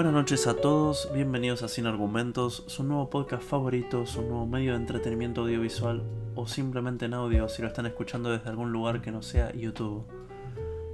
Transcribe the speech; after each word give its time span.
Buenas 0.00 0.14
noches 0.14 0.46
a 0.46 0.56
todos, 0.56 1.10
bienvenidos 1.12 1.62
a 1.62 1.68
Sin 1.68 1.84
Argumentos, 1.84 2.64
su 2.68 2.84
nuevo 2.84 3.10
podcast 3.10 3.42
favorito, 3.42 4.06
su 4.06 4.22
nuevo 4.22 4.46
medio 4.46 4.72
de 4.72 4.78
entretenimiento 4.78 5.42
audiovisual 5.42 6.02
o 6.34 6.46
simplemente 6.46 7.04
en 7.04 7.12
audio 7.12 7.50
si 7.50 7.60
lo 7.60 7.68
están 7.68 7.84
escuchando 7.84 8.30
desde 8.30 8.48
algún 8.48 8.72
lugar 8.72 9.02
que 9.02 9.12
no 9.12 9.20
sea 9.20 9.52
YouTube. 9.52 10.06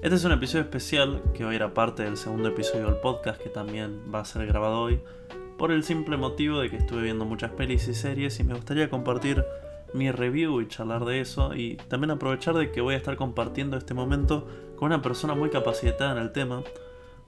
Este 0.02 0.16
es 0.16 0.24
un 0.24 0.32
episodio 0.32 0.64
especial 0.64 1.22
que 1.34 1.44
hoy 1.44 1.54
era 1.54 1.72
parte 1.72 2.02
del 2.02 2.16
segundo 2.16 2.48
episodio 2.48 2.86
del 2.86 2.96
podcast 2.96 3.40
que 3.40 3.48
también 3.48 4.02
va 4.12 4.18
a 4.18 4.24
ser 4.24 4.44
grabado 4.44 4.80
hoy, 4.80 5.00
por 5.56 5.70
el 5.70 5.84
simple 5.84 6.16
motivo 6.16 6.58
de 6.58 6.68
que 6.68 6.78
estuve 6.78 7.02
viendo 7.02 7.24
muchas 7.24 7.52
pelis 7.52 7.86
y 7.86 7.94
series 7.94 8.40
y 8.40 8.42
me 8.42 8.54
gustaría 8.54 8.90
compartir 8.90 9.44
mi 9.94 10.10
review 10.10 10.60
y 10.60 10.66
charlar 10.66 11.04
de 11.04 11.20
eso 11.20 11.54
y 11.54 11.76
también 11.76 12.10
aprovechar 12.10 12.56
de 12.56 12.72
que 12.72 12.80
voy 12.80 12.94
a 12.94 12.98
estar 12.98 13.14
compartiendo 13.14 13.76
este 13.76 13.94
momento 13.94 14.48
con 14.74 14.86
una 14.86 15.00
persona 15.00 15.36
muy 15.36 15.50
capacitada 15.50 16.10
en 16.10 16.18
el 16.18 16.32
tema. 16.32 16.64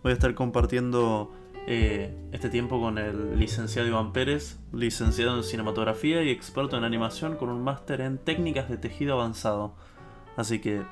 Voy 0.03 0.11
a 0.11 0.15
estar 0.15 0.35
compartiendo 0.35 1.31
eh, 1.71 2.17
este 2.33 2.49
tiempo 2.49 2.81
con 2.81 2.97
el 2.97 3.39
licenciado 3.39 3.87
Iván 3.87 4.15
Pérez, 4.15 4.59
licenciado 4.73 5.37
en 5.37 5.45
cinematografía 5.45 6.23
y 6.23 6.31
experto 6.31 6.79
en 6.79 6.85
animación 6.85 7.37
con 7.37 7.51
un 7.51 7.63
máster 7.63 8.01
en 8.01 8.17
técnicas 8.17 8.71
de 8.71 8.79
tejido 8.79 9.13
avanzado. 9.13 9.75
Así 10.39 10.63
que, 10.63 10.83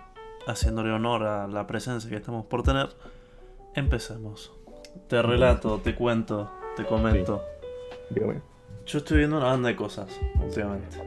haciéndole 0.47 0.91
honor 0.91 1.23
a 1.23 1.49
la 1.49 1.67
presencia 1.67 2.11
que 2.11 2.17
estamos 2.17 2.45
por 2.45 2.63
tener, 2.63 2.91
empecemos. 3.75 4.53
Te 5.09 5.23
relato, 5.23 5.79
te 5.79 5.95
cuento, 5.95 6.51
te 6.77 6.85
comento. 6.85 7.43
Dígame. 8.11 8.43
Yo 8.85 8.99
estoy 8.99 9.17
viendo 9.17 9.39
una 9.39 9.47
banda 9.47 9.71
de 9.71 9.77
cosas 9.77 10.21
últimamente. 10.45 10.99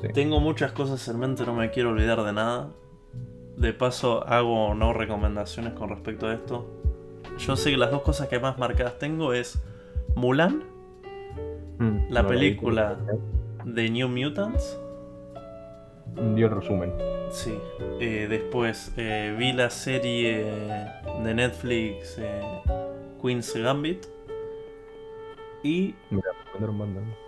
Sí. 0.00 0.08
Tengo 0.12 0.40
muchas 0.40 0.72
cosas 0.72 1.06
en 1.06 1.20
mente, 1.20 1.46
no 1.46 1.54
me 1.54 1.70
quiero 1.70 1.90
olvidar 1.90 2.24
de 2.24 2.32
nada. 2.32 2.70
De 3.56 3.72
paso, 3.72 4.26
hago 4.26 4.74
no 4.74 4.92
recomendaciones 4.92 5.74
con 5.74 5.90
respecto 5.90 6.26
a 6.26 6.34
esto. 6.34 6.73
Yo 7.38 7.56
sé 7.56 7.70
que 7.70 7.76
las 7.76 7.90
dos 7.90 8.02
cosas 8.02 8.28
que 8.28 8.38
más 8.38 8.58
marcadas 8.58 8.98
tengo 8.98 9.32
es 9.32 9.60
Mulan, 10.14 10.62
Mm, 11.78 12.08
la 12.08 12.22
no 12.22 12.28
vi. 12.28 12.34
película 12.36 12.96
de 13.64 13.90
New 13.90 14.08
Mutants. 14.08 14.78
Dio 16.36 16.46
el 16.46 16.54
resumen. 16.54 16.92
Sí. 17.30 17.58
Eh, 18.00 18.28
después 18.30 18.92
eh, 18.96 19.34
vi 19.36 19.52
la 19.52 19.68
serie 19.70 20.44
de 21.24 21.34
Netflix 21.34 22.16
eh, 22.18 22.40
Queen's 23.20 23.52
Gambit. 23.56 24.06
Y 25.64 25.94
Mira. 26.10 26.28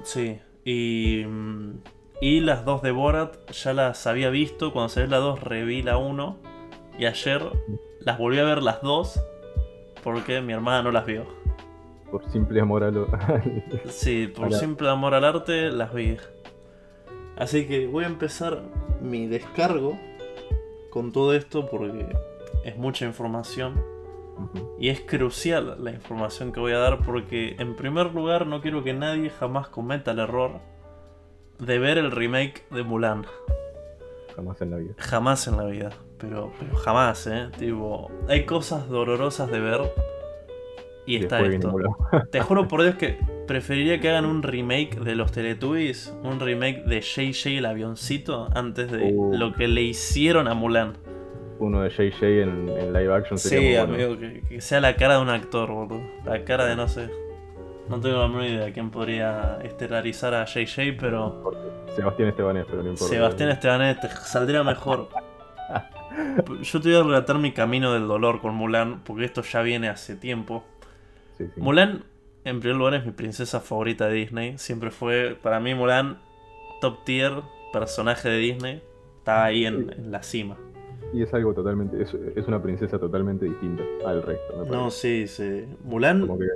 Sí, 0.05 0.39
y, 0.65 1.27
y 2.21 2.41
las 2.41 2.65
dos 2.65 2.83
de 2.83 2.93
Borat 2.93 3.51
ya 3.51 3.73
las 3.73 4.07
había 4.07 4.31
visto. 4.31 4.73
Cuando 4.73 4.91
salió 4.91 5.09
la 5.11 5.17
2, 5.19 5.43
reví 5.43 5.83
la 5.83 5.97
1. 5.97 6.37
Y 7.01 7.07
ayer 7.07 7.43
las 8.01 8.19
volví 8.19 8.39
a 8.39 8.45
ver 8.45 8.63
las 8.63 8.81
dos. 8.83 9.21
Porque 10.03 10.41
mi 10.41 10.53
hermana 10.53 10.83
no 10.83 10.93
las 10.93 11.07
vio. 11.07 11.25
Por 12.11 12.25
simple 12.31 12.61
amor 12.61 12.85
a 12.85 12.91
lo. 12.91 13.07
Sí, 13.89 14.29
por 14.29 14.47
Hola. 14.47 14.59
simple 14.59 14.89
amor 14.89 15.15
al 15.15 15.25
arte 15.25 15.71
las 15.71 15.93
vi. 15.93 16.17
Así 17.37 17.67
que 17.67 17.87
voy 17.87 18.05
a 18.05 18.07
empezar 18.07 18.63
mi 19.01 19.27
descargo 19.27 19.99
con 20.91 21.13
todo 21.13 21.35
esto 21.35 21.67
porque 21.67 22.07
es 22.65 22.77
mucha 22.77 23.05
información. 23.05 23.83
Y 24.79 24.91
es 24.91 25.01
crucial 25.01 25.83
la 25.83 25.91
información 25.91 26.53
que 26.53 26.61
voy 26.61 26.73
a 26.73 26.79
dar 26.79 26.99
porque 27.03 27.57
en 27.59 27.75
primer 27.75 28.15
lugar 28.15 28.47
no 28.47 28.61
quiero 28.61 28.85
que 28.85 28.93
nadie 28.93 29.31
jamás 29.31 29.69
cometa 29.69 30.11
el 30.13 30.19
error 30.19 30.61
de 31.59 31.79
ver 31.79 31.97
el 31.99 32.11
remake 32.11 32.65
de 32.71 32.83
Mulan. 32.83 33.25
Jamás 34.37 34.61
en 34.63 34.71
la 34.71 34.77
vida. 34.77 34.95
Jamás 34.99 35.49
en 35.49 35.57
la 35.57 35.65
vida. 35.65 35.91
Pero, 36.19 36.53
pero 36.59 36.77
jamás, 36.77 37.27
eh. 37.27 37.49
Tipo, 37.59 38.11
hay 38.29 38.45
cosas 38.45 38.89
dolorosas 38.89 39.51
de 39.51 39.61
ver. 39.61 39.81
Y 41.07 41.17
está 41.17 41.39
Después 41.39 41.55
esto. 41.55 42.27
Te 42.31 42.41
juro 42.41 42.69
por 42.69 42.83
Dios 42.83 42.97
que 42.97 43.19
preferiría 43.47 44.01
que 44.01 44.09
hagan 44.11 44.27
un 44.27 44.43
remake 44.43 44.99
de 45.01 45.15
los 45.15 45.31
Teletubbies, 45.33 46.13
un 46.25 46.41
remake 46.41 46.85
de 46.85 47.01
JJ 47.01 47.59
el 47.59 47.67
avioncito, 47.67 48.49
antes 48.55 48.91
de 48.91 49.13
Uh. 49.15 49.37
lo 49.37 49.53
que 49.55 49.69
le 49.69 49.83
hicieron 49.83 50.49
a 50.49 50.55
Mulan. 50.55 50.99
Uno 51.59 51.81
de 51.83 51.91
JJ 51.91 52.43
en, 52.43 52.69
en 52.69 52.93
live 52.93 53.15
action 53.15 53.39
Sí, 53.39 53.49
sería 53.51 53.85
bueno. 53.87 54.05
amigo, 54.05 54.21
que, 54.21 54.43
que 54.49 54.61
sea 54.61 54.81
la 54.81 54.97
cara 54.97 55.15
de 55.17 55.23
un 55.23 55.31
actor, 55.31 55.71
boludo. 55.71 56.01
La 56.25 56.45
cara 56.45 56.67
de 56.67 56.77
no 56.77 56.89
sé. 56.89 57.09
No 57.89 58.01
tengo 58.01 58.19
la 58.19 58.27
menor 58.27 58.45
idea 58.45 58.65
de 58.65 58.73
quién 58.73 58.91
podría 58.91 59.59
estelarizar 59.63 60.35
a 60.35 60.45
JJ, 60.45 60.97
pero 60.99 61.41
Sebastián 61.95 62.29
Estebanés, 62.29 62.65
pero 62.69 62.83
no 62.83 62.91
importa. 62.91 63.15
Sebastián 63.15 63.51
Estebanés 63.51 64.01
te 64.01 64.09
saldría 64.09 64.63
mejor. 64.63 65.09
Yo 66.63 66.81
te 66.81 66.89
voy 66.89 66.99
a 66.99 67.03
relatar 67.03 67.39
mi 67.39 67.53
camino 67.53 67.93
del 67.93 68.07
dolor 68.07 68.41
con 68.41 68.55
Mulan, 68.55 69.03
porque 69.05 69.25
esto 69.25 69.43
ya 69.43 69.63
viene 69.63 69.89
hace 69.89 70.17
tiempo. 70.17 70.65
Sí, 71.37 71.47
sí. 71.55 71.61
Mulan, 71.61 72.05
en 72.45 72.61
primer 72.61 72.77
lugar, 72.77 72.95
es 72.95 73.05
mi 73.05 73.13
princesa 73.13 73.61
favorita 73.61 74.07
de 74.09 74.15
Disney. 74.15 74.59
Siempre 74.59 74.91
fue, 74.91 75.37
para 75.41 75.61
mí, 75.61 75.75
Mulan, 75.75 76.19
top 76.81 77.05
tier, 77.05 77.33
personaje 77.73 78.29
de 78.29 78.39
Disney. 78.39 78.83
Está 79.19 79.45
ahí 79.45 79.67
en, 79.67 79.93
en 79.93 80.11
la 80.11 80.23
cima. 80.23 80.57
Y 81.13 81.23
es 81.23 81.33
algo 81.35 81.55
totalmente. 81.55 82.03
Es, 82.03 82.15
es 82.15 82.47
una 82.47 82.63
princesa 82.63 82.99
totalmente 82.99 83.45
distinta 83.45 83.83
al 84.07 84.23
resto, 84.23 84.65
me 84.65 84.71
No, 84.71 84.91
sí, 84.91 85.27
sí. 85.27 85.67
Mulan, 85.85 86.21
Como 86.21 86.39
que 86.39 86.47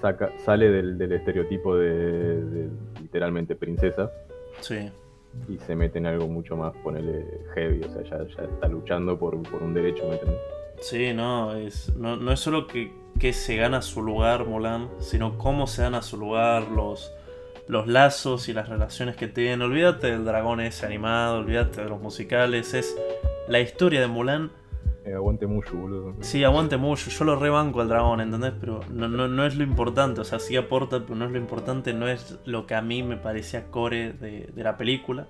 saca, 0.00 0.30
sale 0.38 0.70
del, 0.70 0.96
del 0.98 1.12
estereotipo 1.12 1.76
de, 1.76 2.44
de 2.44 2.68
literalmente 3.00 3.54
princesa 3.56 4.10
sí. 4.60 4.90
y 5.48 5.58
se 5.58 5.74
mete 5.76 5.98
en 5.98 6.06
algo 6.06 6.26
mucho 6.26 6.56
más, 6.56 6.74
ponele 6.82 7.24
heavy. 7.54 7.82
O 7.82 7.92
sea, 7.92 8.02
ya, 8.02 8.26
ya 8.36 8.42
está 8.44 8.68
luchando 8.68 9.18
por, 9.18 9.42
por 9.42 9.62
un 9.62 9.74
derecho, 9.74 10.04
¿me? 10.08 10.18
Sí, 10.80 11.12
no, 11.12 11.54
es, 11.56 11.94
no, 11.96 12.16
no 12.16 12.32
es 12.32 12.40
solo 12.40 12.66
que, 12.66 12.92
que 13.18 13.32
se 13.32 13.56
gana 13.56 13.82
su 13.82 14.02
lugar 14.02 14.46
Mulan, 14.46 14.88
sino 15.00 15.36
cómo 15.38 15.66
se 15.66 15.82
gana 15.82 16.02
su 16.02 16.16
lugar, 16.16 16.68
los, 16.68 17.12
los 17.66 17.88
lazos 17.88 18.48
y 18.48 18.52
las 18.52 18.68
relaciones 18.68 19.16
que 19.16 19.26
tienen. 19.26 19.62
Olvídate 19.62 20.08
del 20.08 20.24
dragón 20.24 20.60
ese 20.60 20.86
animado, 20.86 21.38
olvídate 21.38 21.82
de 21.82 21.88
los 21.88 22.00
musicales, 22.00 22.74
es 22.74 22.96
la 23.48 23.60
historia 23.60 24.00
de 24.00 24.06
Mulan. 24.06 24.50
Eh, 25.08 25.14
aguante 25.14 25.46
mucho, 25.46 25.74
boludo. 25.76 26.14
Sí, 26.20 26.44
aguante 26.44 26.76
mucho, 26.76 27.10
yo 27.10 27.24
lo 27.24 27.36
rebanco 27.36 27.80
al 27.80 27.88
dragón, 27.88 28.20
¿entendés? 28.20 28.52
Pero 28.60 28.80
no, 28.90 29.08
no, 29.08 29.28
no 29.28 29.44
es 29.46 29.56
lo 29.56 29.62
importante, 29.64 30.20
o 30.20 30.24
sea, 30.24 30.38
sí 30.38 30.56
aporta, 30.56 31.00
pero 31.00 31.14
no 31.14 31.24
es 31.24 31.30
lo 31.30 31.38
importante, 31.38 31.94
no 31.94 32.08
es 32.08 32.38
lo 32.44 32.66
que 32.66 32.74
a 32.74 32.82
mí 32.82 33.02
me 33.02 33.16
parecía 33.16 33.70
core 33.70 34.12
de, 34.12 34.50
de 34.54 34.62
la 34.62 34.76
película. 34.76 35.26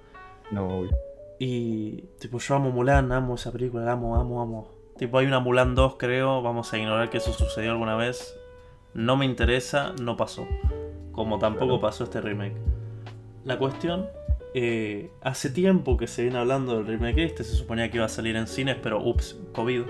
No, 0.51 0.67
obvio. 0.81 0.91
Y 1.39 2.03
tipo, 2.19 2.39
yo 2.39 2.55
amo 2.57 2.71
Mulan, 2.71 3.13
amo 3.13 3.37
esa 3.37 3.53
película, 3.53 3.85
la 3.85 3.93
amo, 3.93 4.17
amo, 4.17 4.41
amo. 4.43 4.69
Tipo, 4.97 5.19
hay 5.19 5.27
una 5.27 5.39
Mulan 5.39 5.75
2, 5.77 5.95
creo, 5.97 6.43
vamos 6.43 6.73
a 6.73 6.79
ignorar 6.79 7.11
que 7.11 7.19
eso 7.19 7.33
sucedió 7.33 7.71
alguna 7.71 7.95
vez. 7.95 8.37
No 8.95 9.17
me 9.17 9.27
interesa, 9.27 9.93
no 10.03 10.17
pasó. 10.17 10.47
Como 11.13 11.39
tampoco 11.39 11.67
Claro. 11.67 11.81
pasó 11.81 12.05
este 12.05 12.21
remake. 12.21 12.57
La 13.45 13.59
cuestión, 13.59 14.07
eh, 14.55 15.11
hace 15.21 15.51
tiempo 15.51 15.97
que 15.97 16.07
se 16.07 16.23
viene 16.23 16.39
hablando 16.39 16.77
del 16.77 16.87
remake 16.87 17.25
este, 17.25 17.45
se 17.45 17.55
suponía 17.55 17.91
que 17.91 17.97
iba 17.99 18.07
a 18.07 18.11
salir 18.11 18.37
en 18.37 18.47
cines, 18.47 18.77
pero 18.83 19.03
ups, 19.03 19.37
COVID. 19.53 19.83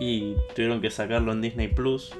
Y 0.00 0.34
tuvieron 0.54 0.80
que 0.80 0.90
sacarlo 0.90 1.32
en 1.32 1.40
Disney 1.42 1.68
Plus. 1.68 2.12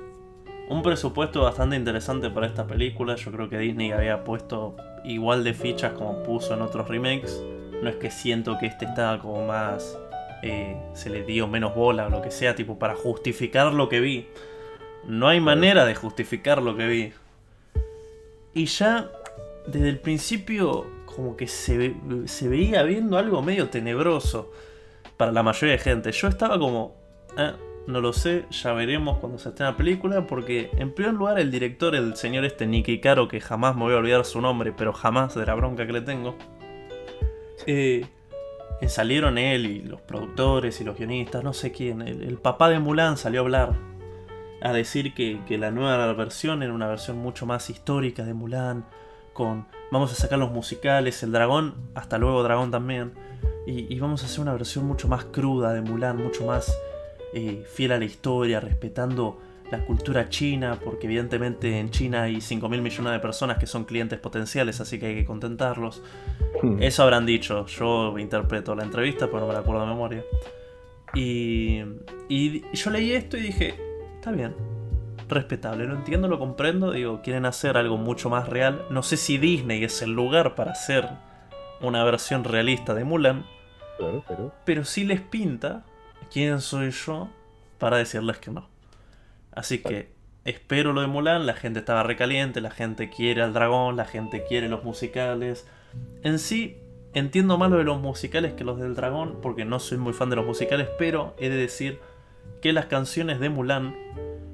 Un 0.69 0.83
presupuesto 0.83 1.43
bastante 1.43 1.77
interesante 1.77 2.31
para 2.31 2.47
esta 2.47 2.67
película. 2.67 3.17
Yo 3.17 3.33
creo 3.33 3.49
que 3.49 3.59
Disney 3.59 3.93
había 3.93 4.23
puesto 4.23 4.77
igual 5.05 5.43
de 5.45 5.55
fichas 5.55 5.93
como 5.93 6.23
puso 6.23 6.55
en 6.55 6.63
otros 6.63 6.89
remakes. 6.89 7.43
No 7.83 7.89
es 7.89 7.97
que 7.97 8.11
siento 8.11 8.59
que 8.59 8.67
este 8.67 8.85
estaba 8.85 9.19
como 9.19 9.47
más. 9.47 9.99
eh, 10.43 10.77
se 10.95 11.11
le 11.11 11.23
dio 11.23 11.47
menos 11.49 11.75
bola 11.75 12.07
o 12.07 12.11
lo 12.11 12.23
que 12.23 12.31
sea, 12.31 12.55
tipo 12.55 12.79
para 12.79 12.95
justificar 12.95 13.73
lo 13.73 13.89
que 13.89 14.01
vi. 14.01 14.27
No 15.07 15.29
hay 15.29 15.41
manera 15.41 15.85
de 15.85 15.95
justificar 15.95 16.63
lo 16.63 16.77
que 16.77 16.87
vi. 16.87 17.13
Y 18.55 18.67
ya 18.67 19.11
desde 19.67 19.89
el 19.89 19.99
principio, 19.99 20.87
como 21.15 21.37
que 21.37 21.47
se, 21.47 21.95
se 22.27 22.49
veía 22.49 22.83
viendo 22.83 23.19
algo 23.19 23.43
medio 23.43 23.69
tenebroso 23.69 24.53
para 25.17 25.33
la 25.33 25.43
mayoría 25.43 25.73
de 25.77 25.79
gente. 25.83 26.13
Yo 26.13 26.29
estaba 26.29 26.59
como. 26.59 26.97
"Ah, 27.37 27.55
no 27.87 28.01
lo 28.01 28.13
sé, 28.13 28.45
ya 28.51 28.73
veremos 28.73 29.19
cuando 29.19 29.39
se 29.39 29.49
esté 29.49 29.65
la 29.65 29.77
película. 29.77 30.27
Porque, 30.27 30.71
en 30.77 30.93
primer 30.95 31.15
lugar, 31.15 31.39
el 31.41 31.51
director, 31.51 31.95
el 31.95 32.15
señor 32.17 32.45
este 32.45 32.67
Nicky 32.67 33.01
Caro, 33.01 33.27
que 33.29 33.41
jamás 33.41 33.75
me 33.75 33.83
voy 33.83 33.95
a 33.95 33.97
olvidar 33.97 34.25
su 34.25 34.41
nombre, 34.41 34.73
pero 34.77 34.93
jamás 34.93 35.35
de 35.35 35.45
la 35.47 35.55
bronca 35.55 35.87
que 35.87 35.93
le 35.93 36.01
tengo. 36.03 36.37
eh, 37.67 38.07
eh, 38.81 38.89
salieron 38.89 39.37
él 39.37 39.67
y 39.67 39.83
los 39.83 40.01
productores 40.01 40.81
y 40.81 40.85
los 40.85 40.97
guionistas, 40.97 41.45
no 41.45 41.53
sé 41.53 41.71
quién. 41.73 42.01
El, 42.01 42.23
el 42.23 42.39
papá 42.39 42.71
de 42.71 42.79
Mulan 42.79 43.17
salió 43.19 43.41
a 43.41 43.45
hablar. 43.45 43.73
A 44.63 44.73
decir 44.73 45.15
que, 45.15 45.41
que 45.47 45.57
la 45.59 45.71
nueva 45.71 46.13
versión 46.13 46.63
era 46.63 46.73
una 46.73 46.87
versión 46.87 47.19
mucho 47.19 47.45
más 47.47 47.69
histórica 47.71 48.25
de 48.25 48.35
Mulan. 48.35 48.85
Con 49.41 49.65
vamos 49.91 50.13
a 50.13 50.17
sacar 50.17 50.39
los 50.39 50.51
musicales, 50.51 51.23
el 51.23 51.33
dragón, 51.33 51.75
hasta 51.95 52.19
luego 52.19 52.43
dragón 52.43 52.71
también. 52.71 53.13
Y, 53.67 53.91
y 53.91 53.99
vamos 53.99 54.23
a 54.23 54.27
hacer 54.27 54.41
una 54.41 54.53
versión 54.53 54.85
mucho 54.85 55.09
más 55.09 55.25
cruda 55.25 55.73
de 55.73 55.81
Mulan, 55.81 56.19
mucho 56.19 56.45
más 56.45 56.71
eh, 57.33 57.65
fiel 57.67 57.93
a 57.93 57.99
la 57.99 58.05
historia, 58.05 58.61
respetando 58.61 59.41
la 59.71 59.83
cultura 59.87 60.29
china, 60.29 60.79
porque 60.85 61.07
evidentemente 61.07 61.79
en 61.79 61.91
China 61.91 62.25
hay 62.25 62.43
5 62.43 62.69
mil 62.69 62.83
millones 62.83 63.15
de 63.15 63.19
personas 63.19 63.57
que 63.57 63.67
son 63.67 63.87
clientes 63.87 64.19
potenciales, 64.19 64.79
así 64.83 64.99
que 64.99 65.07
hay 65.07 65.15
que 65.15 65.25
contentarlos. 65.25 66.03
Eso 66.79 67.03
habrán 67.03 67.25
dicho, 67.25 67.65
yo 67.65 68.19
interpreto 68.19 68.75
la 68.75 68.85
entrevista, 68.85 69.27
pero 69.29 69.41
no 69.41 69.47
me 69.47 69.55
la 69.55 69.61
acuerdo 69.61 69.81
de 69.81 69.87
memoria. 69.87 70.25
Y, 71.15 71.81
y 72.29 72.63
yo 72.75 72.91
leí 72.91 73.13
esto 73.13 73.39
y 73.39 73.41
dije, 73.41 73.75
está 74.17 74.33
bien. 74.33 74.80
Respetable, 75.31 75.87
lo 75.87 75.95
entiendo, 75.95 76.29
lo 76.29 76.39
comprendo, 76.39 76.93
digo, 76.93 77.21
quieren 77.23 77.47
hacer 77.47 77.77
algo 77.77 77.97
mucho 77.97 78.29
más 78.31 78.49
real. 78.49 78.85
No 78.91 79.03
sé 79.03 79.17
si 79.17 79.39
Disney 79.39 79.85
es 79.85 80.03
el 80.03 80.11
lugar 80.13 80.55
para 80.55 80.73
hacer 80.73 81.09
una 81.81 82.05
versión 82.05 82.45
realista 82.45 82.95
de 82.95 83.05
Mulan, 83.05 83.47
Claro, 83.97 84.25
pero. 84.29 84.53
pero 84.65 84.85
sí 84.85 85.05
les 85.05 85.21
pinta 85.21 85.85
quién 86.33 86.61
soy 86.61 86.91
yo 86.91 87.29
para 87.79 87.97
decirles 87.97 88.39
que 88.39 88.51
no. 88.51 88.69
Así 89.53 89.79
que 89.79 90.13
espero 90.45 90.93
lo 90.93 91.01
de 91.01 91.07
Mulan, 91.07 91.47
la 91.47 91.55
gente 91.55 91.79
estaba 91.81 92.03
recaliente, 92.03 92.61
la 92.61 92.71
gente 92.71 93.11
quiere 93.11 93.43
al 93.43 93.53
dragón, 93.53 93.97
la 93.97 94.05
gente 94.05 94.45
quiere 94.45 94.69
los 94.69 94.85
musicales. 94.85 95.67
En 96.23 96.39
sí, 96.39 96.77
entiendo 97.15 97.59
más 97.59 97.71
lo 97.71 97.79
de 97.79 97.85
los 97.85 98.01
musicales 98.01 98.53
que 98.55 98.65
los 98.65 98.79
del 98.79 98.95
dragón, 98.95 99.39
porque 99.43 99.65
no 99.65 99.81
soy 99.81 99.99
muy 99.99 100.13
fan 100.13 100.31
de 100.31 100.37
los 100.37 100.47
musicales, 100.47 100.89
pero 100.99 101.35
he 101.39 101.49
de 101.49 101.57
decir 101.57 101.99
que 102.63 102.73
las 102.73 102.87
canciones 102.87 103.41
de 103.41 103.49
Mulan 103.49 103.95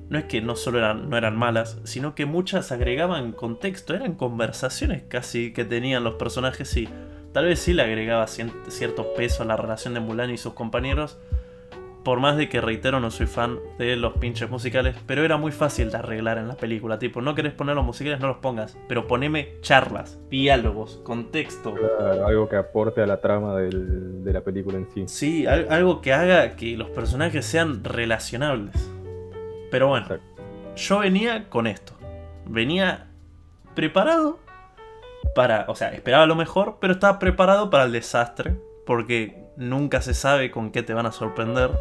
no 0.08 0.18
es 0.18 0.24
que 0.24 0.40
no 0.40 0.56
solo 0.56 0.78
eran, 0.78 1.08
no 1.10 1.16
eran 1.16 1.36
malas, 1.36 1.78
sino 1.84 2.14
que 2.14 2.26
muchas 2.26 2.70
agregaban 2.72 3.32
contexto, 3.32 3.94
eran 3.94 4.14
conversaciones 4.14 5.02
casi 5.08 5.52
que 5.52 5.64
tenían 5.64 6.04
los 6.04 6.14
personajes 6.14 6.76
y 6.76 6.88
tal 7.32 7.46
vez 7.46 7.58
sí 7.58 7.72
le 7.74 7.82
agregaba 7.82 8.26
cierto 8.28 9.14
peso 9.16 9.42
a 9.42 9.46
la 9.46 9.56
relación 9.56 9.94
de 9.94 10.00
Mulan 10.00 10.30
y 10.30 10.36
sus 10.38 10.52
compañeros, 10.54 11.18
por 12.04 12.20
más 12.20 12.36
de 12.36 12.48
que 12.48 12.60
reitero 12.60 13.00
no 13.00 13.10
soy 13.10 13.26
fan 13.26 13.58
de 13.78 13.96
los 13.96 14.12
pinches 14.18 14.48
musicales, 14.48 14.94
pero 15.06 15.24
era 15.24 15.38
muy 15.38 15.50
fácil 15.50 15.90
de 15.90 15.96
arreglar 15.96 16.38
en 16.38 16.46
la 16.46 16.54
película, 16.56 17.00
tipo, 17.00 17.20
no 17.20 17.34
querés 17.34 17.52
poner 17.52 17.74
los 17.74 17.84
musicales, 17.84 18.20
no 18.20 18.28
los 18.28 18.36
pongas, 18.36 18.78
pero 18.88 19.08
poneme 19.08 19.54
charlas, 19.60 20.16
diálogos, 20.30 21.00
contexto. 21.02 21.74
Claro, 21.74 22.24
algo 22.28 22.48
que 22.48 22.54
aporte 22.54 23.02
a 23.02 23.06
la 23.08 23.20
trama 23.20 23.56
del- 23.56 24.22
de 24.22 24.32
la 24.32 24.40
película 24.42 24.78
en 24.78 24.86
sí. 24.94 25.04
Sí, 25.08 25.46
al- 25.48 25.66
algo 25.68 26.00
que 26.00 26.12
haga 26.12 26.54
que 26.54 26.76
los 26.76 26.88
personajes 26.90 27.44
sean 27.44 27.82
relacionables. 27.82 28.72
Pero 29.76 29.88
bueno, 29.88 30.06
Exacto. 30.06 30.42
yo 30.74 30.98
venía 31.00 31.50
con 31.50 31.66
esto. 31.66 31.92
Venía 32.46 33.08
preparado 33.74 34.38
para, 35.34 35.66
o 35.68 35.74
sea, 35.74 35.92
esperaba 35.92 36.24
lo 36.24 36.34
mejor, 36.34 36.78
pero 36.80 36.94
estaba 36.94 37.18
preparado 37.18 37.68
para 37.68 37.84
el 37.84 37.92
desastre, 37.92 38.56
porque 38.86 39.50
nunca 39.58 40.00
se 40.00 40.14
sabe 40.14 40.50
con 40.50 40.70
qué 40.70 40.82
te 40.82 40.94
van 40.94 41.04
a 41.04 41.12
sorprender. 41.12 41.72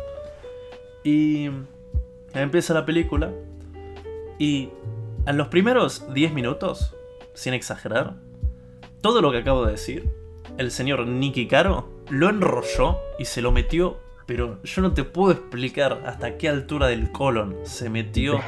Y 1.06 1.50
empieza 2.34 2.74
la 2.74 2.86
película 2.86 3.32
y 4.40 4.72
en 5.26 5.38
los 5.38 5.48
primeros 5.48 6.14
10 6.14 6.34
minutos, 6.34 6.98
sin 7.34 7.54
exagerar, 7.54 8.16
todo 9.00 9.22
lo 9.22 9.32
que 9.32 9.38
acabo 9.38 9.66
de 9.66 9.72
decir, 9.72 10.10
el 10.58 10.70
señor 10.70 11.08
Nicky 11.08 11.48
Caro 11.48 11.88
lo 12.10 12.28
enrolló 12.28 13.00
y 13.18 13.24
se 13.24 13.42
lo 13.42 13.54
metió, 13.54 14.02
pero 14.26 14.62
yo 14.64 14.82
no 14.82 14.94
te 14.94 15.04
puedo 15.04 15.32
explicar 15.32 16.02
hasta 16.06 16.38
qué 16.38 16.50
altura 16.50 16.88
del 16.88 17.12
colon 17.12 17.56
se 17.64 17.90
metió 17.90 18.40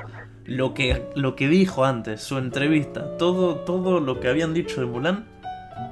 lo 0.46 0.74
que, 0.74 1.10
lo 1.16 1.36
que 1.36 1.48
dijo 1.48 1.86
antes, 1.86 2.22
su 2.22 2.38
entrevista, 2.38 3.18
todo, 3.18 3.58
todo 3.58 4.00
lo 4.00 4.20
que 4.20 4.30
habían 4.30 4.54
dicho 4.54 4.80
de 4.80 4.88
Mulan. 4.88 5.26